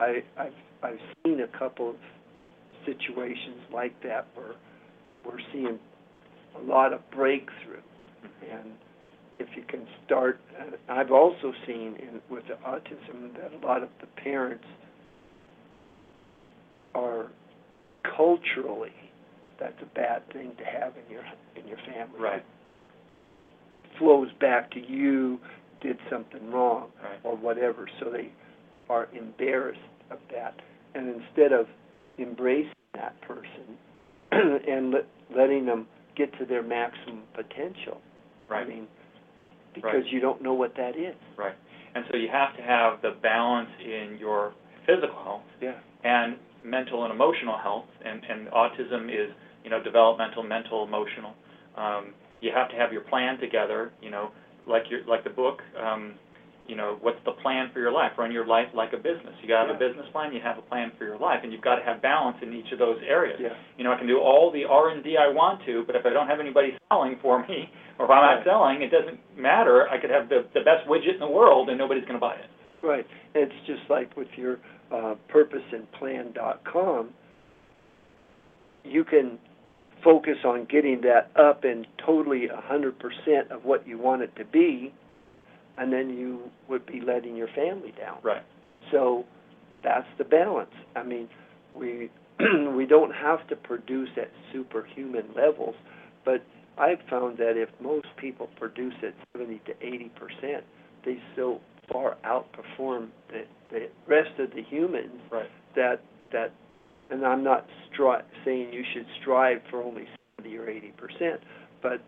I, 0.00 0.22
I've 0.38 0.54
I've 0.82 1.00
seen 1.24 1.40
a 1.40 1.58
couple 1.58 1.90
of 1.90 1.96
situations 2.84 3.60
like 3.72 4.00
that 4.02 4.26
where 4.34 4.54
we're 5.24 5.38
seeing 5.52 5.78
a 6.56 6.62
lot 6.62 6.92
of 6.92 7.08
breakthrough, 7.10 7.76
mm-hmm. 8.24 8.50
and 8.56 8.72
if 9.38 9.48
you 9.56 9.62
can 9.68 9.86
start, 10.04 10.40
I've 10.88 11.12
also 11.12 11.52
seen 11.66 11.96
in 12.00 12.20
with 12.28 12.44
the 12.48 12.54
autism 12.66 13.32
that 13.34 13.52
a 13.52 13.64
lot 13.66 13.82
of 13.82 13.88
the 14.00 14.06
parents 14.20 14.64
are 16.94 17.28
culturally 18.16 18.92
that's 19.60 19.80
a 19.82 19.94
bad 19.94 20.22
thing 20.32 20.52
to 20.58 20.64
have 20.64 20.92
in 20.96 21.10
your 21.12 21.22
in 21.56 21.66
your 21.68 21.78
family. 21.86 22.18
Right. 22.20 22.44
flows 23.98 24.28
back 24.40 24.70
to 24.72 24.80
you 24.80 25.38
did 25.80 25.96
something 26.10 26.50
wrong 26.50 26.88
Right. 27.02 27.18
or 27.24 27.36
whatever, 27.36 27.86
so 28.00 28.10
they 28.10 28.30
are 28.88 29.08
embarrassed 29.12 29.80
of 30.10 30.18
that. 30.32 30.54
And 30.94 31.08
instead 31.22 31.52
of 31.52 31.66
embracing 32.18 32.72
that 32.94 33.20
person 33.22 33.78
and 34.32 34.90
let, 34.92 35.06
letting 35.36 35.66
them 35.66 35.86
get 36.16 36.36
to 36.38 36.44
their 36.46 36.62
maximum 36.62 37.22
potential, 37.34 38.00
Right. 38.48 38.66
I 38.66 38.68
mean, 38.68 38.86
because 39.74 40.02
Right. 40.04 40.12
you 40.12 40.20
don't 40.20 40.42
know 40.42 40.54
what 40.54 40.74
that 40.76 40.96
is. 40.96 41.16
Right. 41.36 41.54
And 41.94 42.04
so 42.10 42.16
you 42.16 42.28
have 42.28 42.56
to 42.56 42.62
have 42.62 43.00
the 43.02 43.12
balance 43.22 43.70
in 43.80 44.16
your 44.18 44.52
physical 44.86 45.14
health 45.22 45.42
Yeah. 45.60 45.74
and 46.04 46.36
mental 46.64 47.04
and 47.04 47.12
emotional 47.12 47.58
health, 47.58 47.86
and, 48.04 48.22
and 48.28 48.48
autism 48.48 49.08
is, 49.08 49.32
you 49.64 49.70
know, 49.70 49.82
developmental, 49.82 50.42
mental, 50.42 50.84
emotional. 50.84 51.34
Um, 51.76 52.14
you 52.40 52.50
have 52.54 52.68
to 52.70 52.76
have 52.76 52.92
your 52.92 53.02
plan 53.02 53.38
together, 53.38 53.92
you 54.02 54.10
know, 54.10 54.30
like 54.66 54.84
your, 54.90 55.04
like 55.06 55.24
the 55.24 55.30
book, 55.30 55.60
um, 55.80 56.14
you 56.66 56.76
know, 56.76 56.96
what's 57.00 57.18
the 57.24 57.32
plan 57.42 57.70
for 57.72 57.80
your 57.80 57.90
life? 57.90 58.12
Run 58.16 58.30
your 58.30 58.46
life 58.46 58.68
like 58.74 58.92
a 58.92 58.96
business. 58.96 59.34
You 59.42 59.48
gotta 59.48 59.72
have 59.72 59.76
a 59.76 59.78
business 59.78 60.06
plan, 60.12 60.32
you 60.32 60.40
have 60.42 60.58
a 60.58 60.62
plan 60.62 60.92
for 60.96 61.04
your 61.04 61.18
life, 61.18 61.40
and 61.42 61.52
you've 61.52 61.62
gotta 61.62 61.82
have 61.84 62.00
balance 62.00 62.36
in 62.42 62.52
each 62.52 62.70
of 62.72 62.78
those 62.78 62.98
areas. 63.06 63.38
Yeah. 63.42 63.54
You 63.76 63.84
know, 63.84 63.92
I 63.92 63.98
can 63.98 64.06
do 64.06 64.18
all 64.20 64.50
the 64.52 64.64
R 64.64 64.90
and 64.90 65.02
D 65.02 65.16
I 65.18 65.32
want 65.32 65.64
to, 65.66 65.82
but 65.86 65.96
if 65.96 66.06
I 66.06 66.10
don't 66.10 66.28
have 66.28 66.40
anybody 66.40 66.78
selling 66.88 67.18
for 67.20 67.40
me, 67.46 67.68
or 67.98 68.06
if 68.06 68.10
I'm 68.10 68.22
not 68.22 68.44
selling, 68.44 68.82
it 68.82 68.90
doesn't 68.90 69.18
matter. 69.36 69.88
I 69.88 70.00
could 70.00 70.10
have 70.10 70.28
the, 70.28 70.46
the 70.54 70.60
best 70.60 70.86
widget 70.88 71.14
in 71.14 71.20
the 71.20 71.30
world 71.30 71.68
and 71.68 71.78
nobody's 71.78 72.04
gonna 72.04 72.22
buy 72.22 72.36
it. 72.36 72.48
Right. 72.82 73.06
It's 73.34 73.54
just 73.66 73.82
like 73.90 74.16
with 74.16 74.28
your 74.36 74.58
uh, 74.92 75.14
purposeandplan.com, 75.32 77.10
you 78.84 79.04
can 79.04 79.38
focus 80.02 80.38
on 80.44 80.66
getting 80.70 81.00
that 81.02 81.30
up 81.40 81.64
and 81.64 81.86
totally 82.04 82.48
100% 82.48 83.50
of 83.50 83.64
what 83.64 83.86
you 83.86 83.98
want 83.98 84.22
it 84.22 84.34
to 84.36 84.44
be, 84.44 84.92
and 85.78 85.92
then 85.92 86.10
you 86.10 86.50
would 86.68 86.84
be 86.86 87.00
letting 87.00 87.36
your 87.36 87.48
family 87.48 87.92
down. 87.98 88.18
Right. 88.22 88.42
So 88.90 89.24
that's 89.84 90.06
the 90.18 90.24
balance. 90.24 90.74
I 90.96 91.02
mean, 91.02 91.28
we 91.74 92.10
we 92.74 92.86
don't 92.86 93.14
have 93.14 93.46
to 93.48 93.56
produce 93.56 94.08
at 94.16 94.30
superhuman 94.52 95.26
levels, 95.36 95.74
But 96.24 96.44
I've 96.78 97.00
found 97.08 97.38
that 97.38 97.56
if 97.56 97.68
most 97.80 98.08
people 98.16 98.48
produce 98.58 98.94
at 99.02 99.14
70 99.36 99.60
to 99.66 99.72
80 99.86 100.10
percent, 100.16 100.64
they 101.04 101.18
still 101.32 101.60
far 101.90 102.16
outperform 102.24 103.08
the, 103.28 103.44
the 103.70 103.88
rest 104.06 104.38
of 104.38 104.50
the 104.50 104.62
humans. 104.62 105.20
Right. 105.30 105.48
That 105.76 106.02
that, 106.32 106.52
and 107.10 107.24
I'm 107.26 107.44
not 107.44 107.66
stri- 107.90 108.22
saying 108.44 108.72
you 108.72 108.84
should 108.94 109.06
strive 109.20 109.58
for 109.70 109.82
only 109.82 110.06
70 110.36 110.56
or 110.56 110.68
80 110.68 110.92
percent, 110.96 111.40
but 111.82 112.02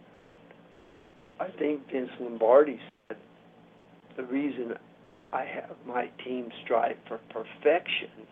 I 1.41 1.49
think 1.59 1.91
Vince 1.91 2.11
Lombardi 2.20 2.79
said 3.09 3.18
the 4.16 4.25
reason 4.25 4.75
I 5.33 5.45
have 5.45 5.77
my 5.87 6.09
team 6.25 6.49
strive 6.64 6.97
for 7.09 7.18
perfection 7.31 8.27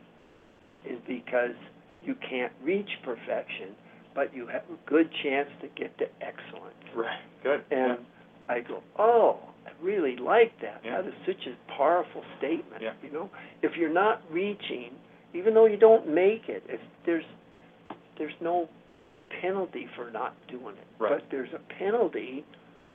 is 0.89 0.99
because 1.07 1.57
you 2.03 2.15
can't 2.29 2.53
reach 2.63 2.89
perfection, 3.05 3.75
but 4.15 4.35
you 4.35 4.47
have 4.47 4.63
a 4.63 4.91
good 4.91 5.11
chance 5.23 5.49
to 5.61 5.69
get 5.77 5.97
to 5.99 6.05
excellence. 6.21 6.75
Right. 6.95 7.19
Good. 7.43 7.65
And 7.71 7.99
I 8.49 8.61
go, 8.61 8.83
oh, 8.99 9.41
I 9.67 9.71
really 9.85 10.17
like 10.17 10.53
that. 10.63 10.81
Yeah. 10.85 11.01
That 11.03 11.09
is 11.09 11.15
such 11.27 11.47
a 11.47 11.73
powerful 11.77 12.23
statement. 12.39 12.83
Yeah. 12.83 12.93
You 13.03 13.13
know, 13.13 13.31
if 13.63 13.73
you're 13.77 13.93
not 13.93 14.23
reaching, 14.31 14.91
even 15.35 15.55
though 15.55 15.67
you 15.67 15.77
don't 15.77 16.07
make 16.09 16.49
it, 16.49 16.63
if 16.69 16.81
there's 17.07 17.25
there's 18.19 18.35
no 18.41 18.69
penalty 19.41 19.87
for 19.97 20.11
not 20.11 20.35
doing 20.49 20.77
it, 20.77 20.87
Right. 21.03 21.13
but 21.15 21.23
there's 21.31 21.49
a 21.55 21.75
penalty 21.79 22.45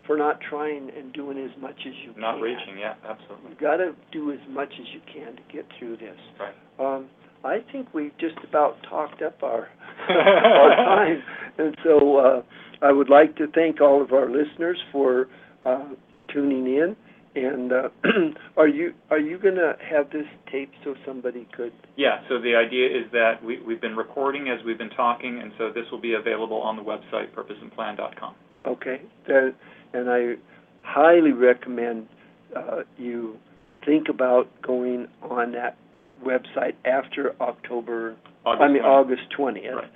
for 0.06 0.16
not 0.18 0.40
trying 0.50 0.90
and 0.98 1.12
doing 1.12 1.38
as 1.38 1.52
much 1.62 1.76
as 1.86 1.94
you 2.04 2.10
Not 2.10 2.16
can. 2.16 2.22
Not 2.22 2.42
reaching. 2.42 2.78
Yeah. 2.80 2.94
Absolutely. 3.06 3.50
You've 3.50 3.60
got 3.60 3.78
to 3.78 3.94
do 4.12 4.32
as 4.32 4.40
much 4.50 4.72
as 4.80 4.88
you 4.94 5.02
can 5.12 5.36
to 5.36 5.42
get 5.52 5.66
through 5.78 5.98
this. 5.98 6.16
Right. 6.40 6.56
Um, 6.80 7.08
I 7.44 7.58
think 7.72 7.94
we've 7.94 8.18
just 8.20 8.38
about 8.48 8.78
talked 8.90 9.22
up 9.22 9.42
our 9.44 9.68
our 10.10 10.76
time, 10.76 11.22
and 11.58 11.76
so 11.84 12.18
uh, 12.18 12.42
I 12.82 12.92
would 12.92 13.10
like 13.10 13.36
to 13.38 13.48
thank 13.54 13.82
all 13.82 14.02
of 14.02 14.12
our 14.14 14.30
listeners 14.30 14.78
for 14.92 15.28
uh, 15.66 15.90
tuning 16.34 16.66
in. 16.68 16.96
And 17.36 17.72
uh, 17.72 17.90
are 18.58 18.68
you 18.68 18.94
are 19.12 19.20
you 19.20 19.38
going 19.38 19.56
to 19.56 19.74
have 19.92 20.10
this 20.10 20.26
taped 20.52 20.74
so 20.84 20.96
somebody 21.06 21.48
could? 21.56 21.72
Yeah, 21.96 22.22
so 22.28 22.42
the 22.42 22.56
idea 22.56 22.88
is 22.88 23.12
that 23.12 23.44
we, 23.44 23.62
we've 23.62 23.82
been 23.82 23.96
recording 23.96 24.48
as 24.50 24.66
we've 24.66 24.78
been 24.78 24.90
talking, 24.90 25.40
and 25.42 25.52
so 25.58 25.70
this 25.70 25.86
will 25.92 26.02
be 26.02 26.14
available 26.14 26.58
on 26.58 26.76
the 26.76 26.82
website, 26.82 27.32
purposeandplan.com. 27.36 28.34
Okay, 28.66 29.02
that, 29.28 29.54
and 29.94 30.10
I 30.10 30.34
highly 30.82 31.32
recommend 31.32 32.08
uh, 32.56 32.80
you 32.98 33.38
think 33.86 34.10
about 34.10 34.48
going 34.64 35.08
on 35.22 35.52
that 35.52 35.78
website 36.26 36.74
after 36.86 37.36
October 37.40 38.16
August 38.46 38.64
I 38.64 38.68
mean, 38.68 38.82
20th. 38.82 38.86
August 38.86 39.22
twentieth 39.36 39.76
Right. 39.76 39.92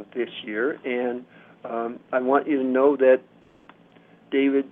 of 0.00 0.06
this 0.14 0.28
year, 0.44 0.72
and 0.84 1.24
um, 1.64 2.00
I 2.12 2.18
want 2.20 2.48
you 2.48 2.56
to 2.58 2.64
know 2.64 2.96
that 2.96 3.20
David 4.32 4.64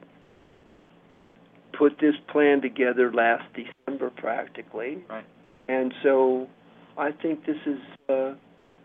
put 1.79 1.99
this 2.01 2.15
plan 2.31 2.61
together 2.61 3.13
last 3.13 3.45
December, 3.55 4.11
practically. 4.11 4.99
Right. 5.09 5.25
And 5.69 5.93
so, 6.03 6.49
I 6.97 7.11
think 7.13 7.47
this 7.47 7.57
is 7.67 7.79
uh, 8.09 8.35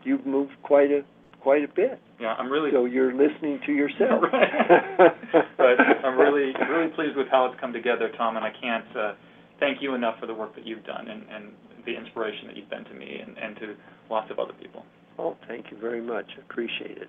you've 0.04 0.26
moved 0.26 0.52
quite 0.62 0.90
a 0.90 1.02
quite 1.40 1.64
a 1.64 1.68
bit. 1.68 2.00
Yeah, 2.20 2.34
I'm 2.38 2.50
really 2.50 2.70
So 2.72 2.84
you're 2.86 3.12
listening 3.12 3.60
to 3.66 3.72
yourself. 3.72 4.22
Right. 4.32 5.76
but 5.78 6.06
I'm 6.06 6.18
really 6.18 6.52
really 6.70 6.90
pleased 6.94 7.16
with 7.16 7.28
how 7.30 7.46
it's 7.46 7.60
come 7.60 7.72
together, 7.72 8.10
Tom, 8.16 8.36
and 8.36 8.44
I 8.44 8.50
can't 8.60 8.96
uh, 8.96 9.12
thank 9.60 9.82
you 9.82 9.94
enough 9.94 10.18
for 10.20 10.26
the 10.26 10.34
work 10.34 10.54
that 10.54 10.66
you've 10.66 10.84
done 10.84 11.08
and, 11.08 11.22
and 11.30 11.52
the 11.86 11.96
inspiration 11.96 12.46
that 12.46 12.56
you've 12.56 12.70
been 12.70 12.84
to 12.84 12.94
me 12.94 13.20
and, 13.24 13.36
and 13.38 13.56
to 13.56 13.74
lots 14.10 14.30
of 14.30 14.38
other 14.38 14.52
people. 14.54 14.84
Oh, 15.18 15.36
thank 15.46 15.70
you 15.70 15.76
very 15.78 16.00
much. 16.00 16.26
Appreciate 16.38 16.98
it. 16.98 17.08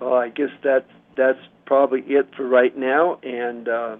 Well, 0.00 0.14
I 0.14 0.28
guess 0.28 0.50
that's 0.64 0.88
that's 1.16 1.38
probably 1.66 2.00
it 2.06 2.28
for 2.36 2.46
right 2.48 2.76
now, 2.76 3.18
and 3.22 3.68
uh, 3.68 3.96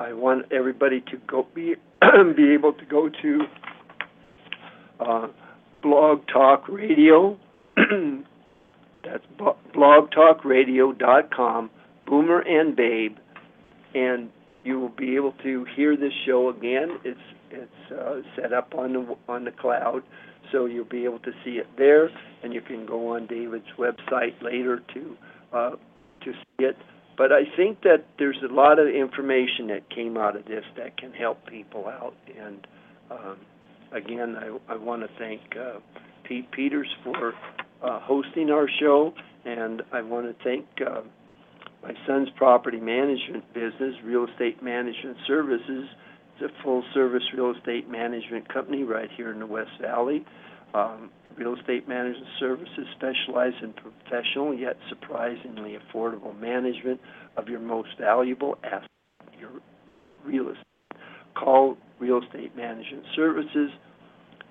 I 0.00 0.12
want 0.14 0.50
everybody 0.50 1.02
to 1.12 1.18
go 1.26 1.46
be 1.54 1.74
be 2.36 2.54
able 2.54 2.72
to 2.72 2.86
go 2.86 3.10
to 3.10 3.40
uh, 4.98 5.28
Blog 5.82 6.22
Talk 6.32 6.66
Radio. 6.70 7.38
that's 7.76 9.24
blogtalkradio.com. 9.76 11.70
Boomer 12.06 12.40
and 12.40 12.74
Babe, 12.74 13.18
and 13.94 14.30
you 14.64 14.80
will 14.80 14.88
be 14.88 15.16
able 15.16 15.32
to 15.42 15.66
hear 15.76 15.98
this 15.98 16.14
show 16.26 16.48
again. 16.48 16.98
It's 17.04 17.20
it's 17.50 17.92
uh, 17.92 18.22
set 18.36 18.54
up 18.54 18.74
on 18.74 18.94
the 18.94 19.16
on 19.28 19.44
the 19.44 19.52
cloud, 19.52 20.02
so 20.50 20.64
you'll 20.64 20.86
be 20.86 21.04
able 21.04 21.18
to 21.20 21.32
see 21.44 21.58
it 21.58 21.66
there, 21.76 22.08
and 22.42 22.54
you 22.54 22.62
can 22.62 22.86
go 22.86 23.14
on 23.14 23.26
David's 23.26 23.68
website 23.78 24.40
later 24.40 24.80
to 24.94 25.16
uh, 25.52 25.72
to 26.22 26.32
see 26.32 26.64
it. 26.64 26.78
But 27.20 27.32
I 27.32 27.42
think 27.54 27.82
that 27.82 28.06
there's 28.18 28.38
a 28.42 28.50
lot 28.50 28.78
of 28.78 28.88
information 28.88 29.66
that 29.66 29.90
came 29.94 30.16
out 30.16 30.36
of 30.36 30.46
this 30.46 30.64
that 30.78 30.96
can 30.96 31.12
help 31.12 31.46
people 31.46 31.86
out. 31.86 32.14
And 32.42 32.66
um, 33.10 33.36
again, 33.92 34.36
I, 34.36 34.72
I 34.72 34.76
want 34.78 35.02
to 35.02 35.08
thank 35.18 35.42
uh, 35.54 35.80
Pete 36.24 36.50
Peters 36.50 36.88
for 37.04 37.34
uh, 37.82 38.00
hosting 38.00 38.48
our 38.48 38.66
show, 38.80 39.12
and 39.44 39.82
I 39.92 40.00
want 40.00 40.28
to 40.28 40.44
thank 40.44 40.64
uh, 40.80 41.02
my 41.82 41.92
son's 42.06 42.30
property 42.38 42.80
management 42.80 43.52
business, 43.52 43.96
Real 44.02 44.26
Estate 44.26 44.62
Management 44.62 45.18
Services. 45.26 45.90
It's 46.40 46.50
a 46.50 46.62
full 46.62 46.82
service 46.94 47.24
real 47.36 47.54
estate 47.54 47.86
management 47.86 48.50
company 48.50 48.82
right 48.82 49.10
here 49.14 49.30
in 49.30 49.40
the 49.40 49.46
West 49.46 49.72
Valley. 49.78 50.24
Um, 50.74 51.10
real 51.36 51.56
estate 51.56 51.88
management 51.88 52.26
services 52.38 52.86
specialize 52.96 53.54
in 53.62 53.72
professional 53.72 54.54
yet 54.54 54.76
surprisingly 54.88 55.76
affordable 55.76 56.38
management 56.38 57.00
of 57.36 57.48
your 57.48 57.60
most 57.60 57.88
valuable 57.98 58.56
asset, 58.62 58.88
your 59.38 59.50
real 60.24 60.48
estate. 60.48 60.64
Call 61.34 61.76
Real 61.98 62.22
Estate 62.22 62.56
Management 62.56 63.04
Services 63.14 63.70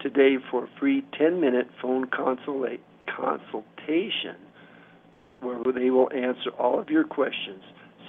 today 0.01 0.35
for 0.49 0.65
a 0.65 0.69
free 0.79 1.03
10 1.17 1.39
minute 1.39 1.67
phone 1.81 2.05
consula- 2.07 2.79
consultation 3.07 4.35
where 5.41 5.61
they 5.73 5.89
will 5.89 6.09
answer 6.13 6.49
all 6.57 6.79
of 6.79 6.89
your 6.89 7.03
questions. 7.03 7.61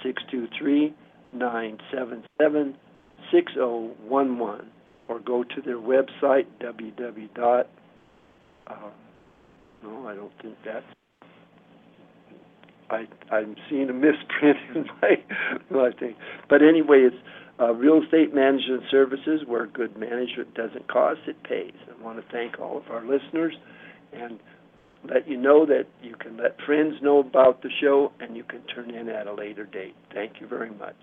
623 0.03 0.93
977 1.33 2.77
6011 3.31 4.71
or 5.07 5.19
go 5.19 5.43
to 5.43 5.61
their 5.61 5.77
website 5.77 6.45
www. 6.61 7.65
Uh, 8.67 8.89
no, 9.83 10.07
I 10.07 10.15
don't 10.15 10.31
think 10.41 10.55
that's. 10.65 10.85
I 12.89 13.07
I'm 13.33 13.55
seeing 13.69 13.89
a 13.89 13.93
misprint 13.93 14.57
in 14.75 14.85
my 15.01 15.15
my 15.69 15.91
thing, 15.99 16.15
but 16.49 16.61
anyway, 16.61 17.07
it's 17.07 17.15
uh, 17.59 17.73
real 17.73 18.01
estate 18.03 18.33
management 18.33 18.83
services 18.89 19.41
where 19.45 19.67
good 19.67 19.97
management 19.97 20.53
doesn't 20.53 20.87
cost; 20.87 21.21
it 21.27 21.41
pays. 21.43 21.73
I 21.89 22.03
want 22.03 22.17
to 22.23 22.31
thank 22.31 22.59
all 22.59 22.77
of 22.77 22.83
our 22.89 23.01
listeners, 23.01 23.53
and 24.13 24.39
let 25.09 25.27
you 25.27 25.37
know 25.37 25.65
that 25.65 25.85
you 26.03 26.15
can 26.15 26.37
let 26.37 26.57
friends 26.65 26.95
know 27.01 27.19
about 27.19 27.61
the 27.63 27.69
show, 27.81 28.11
and 28.19 28.35
you 28.35 28.43
can 28.43 28.61
turn 28.67 28.91
in 28.91 29.09
at 29.09 29.27
a 29.27 29.33
later 29.33 29.65
date. 29.65 29.95
Thank 30.13 30.41
you 30.41 30.47
very 30.47 30.69
much. 30.71 30.95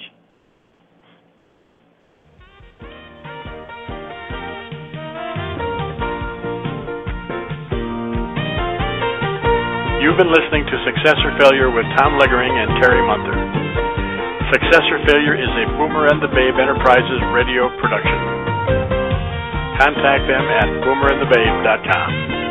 You've 9.98 10.14
been 10.14 10.30
listening 10.30 10.62
to 10.62 10.76
Success 10.86 11.18
or 11.26 11.34
Failure 11.42 11.74
with 11.74 11.82
Tom 11.98 12.14
Leogering 12.22 12.54
and 12.54 12.70
Terry 12.78 13.02
Munther. 13.02 13.34
Success 14.54 14.86
or 14.94 15.02
Failure 15.10 15.34
is 15.34 15.50
a 15.50 15.66
Boomer 15.74 16.06
and 16.06 16.22
the 16.22 16.30
Babe 16.30 16.54
Enterprises 16.54 17.18
radio 17.34 17.66
production. 17.82 18.20
Contact 19.74 20.22
them 20.30 20.46
at 20.54 20.70
boomerandthebabe.com. 20.86 22.47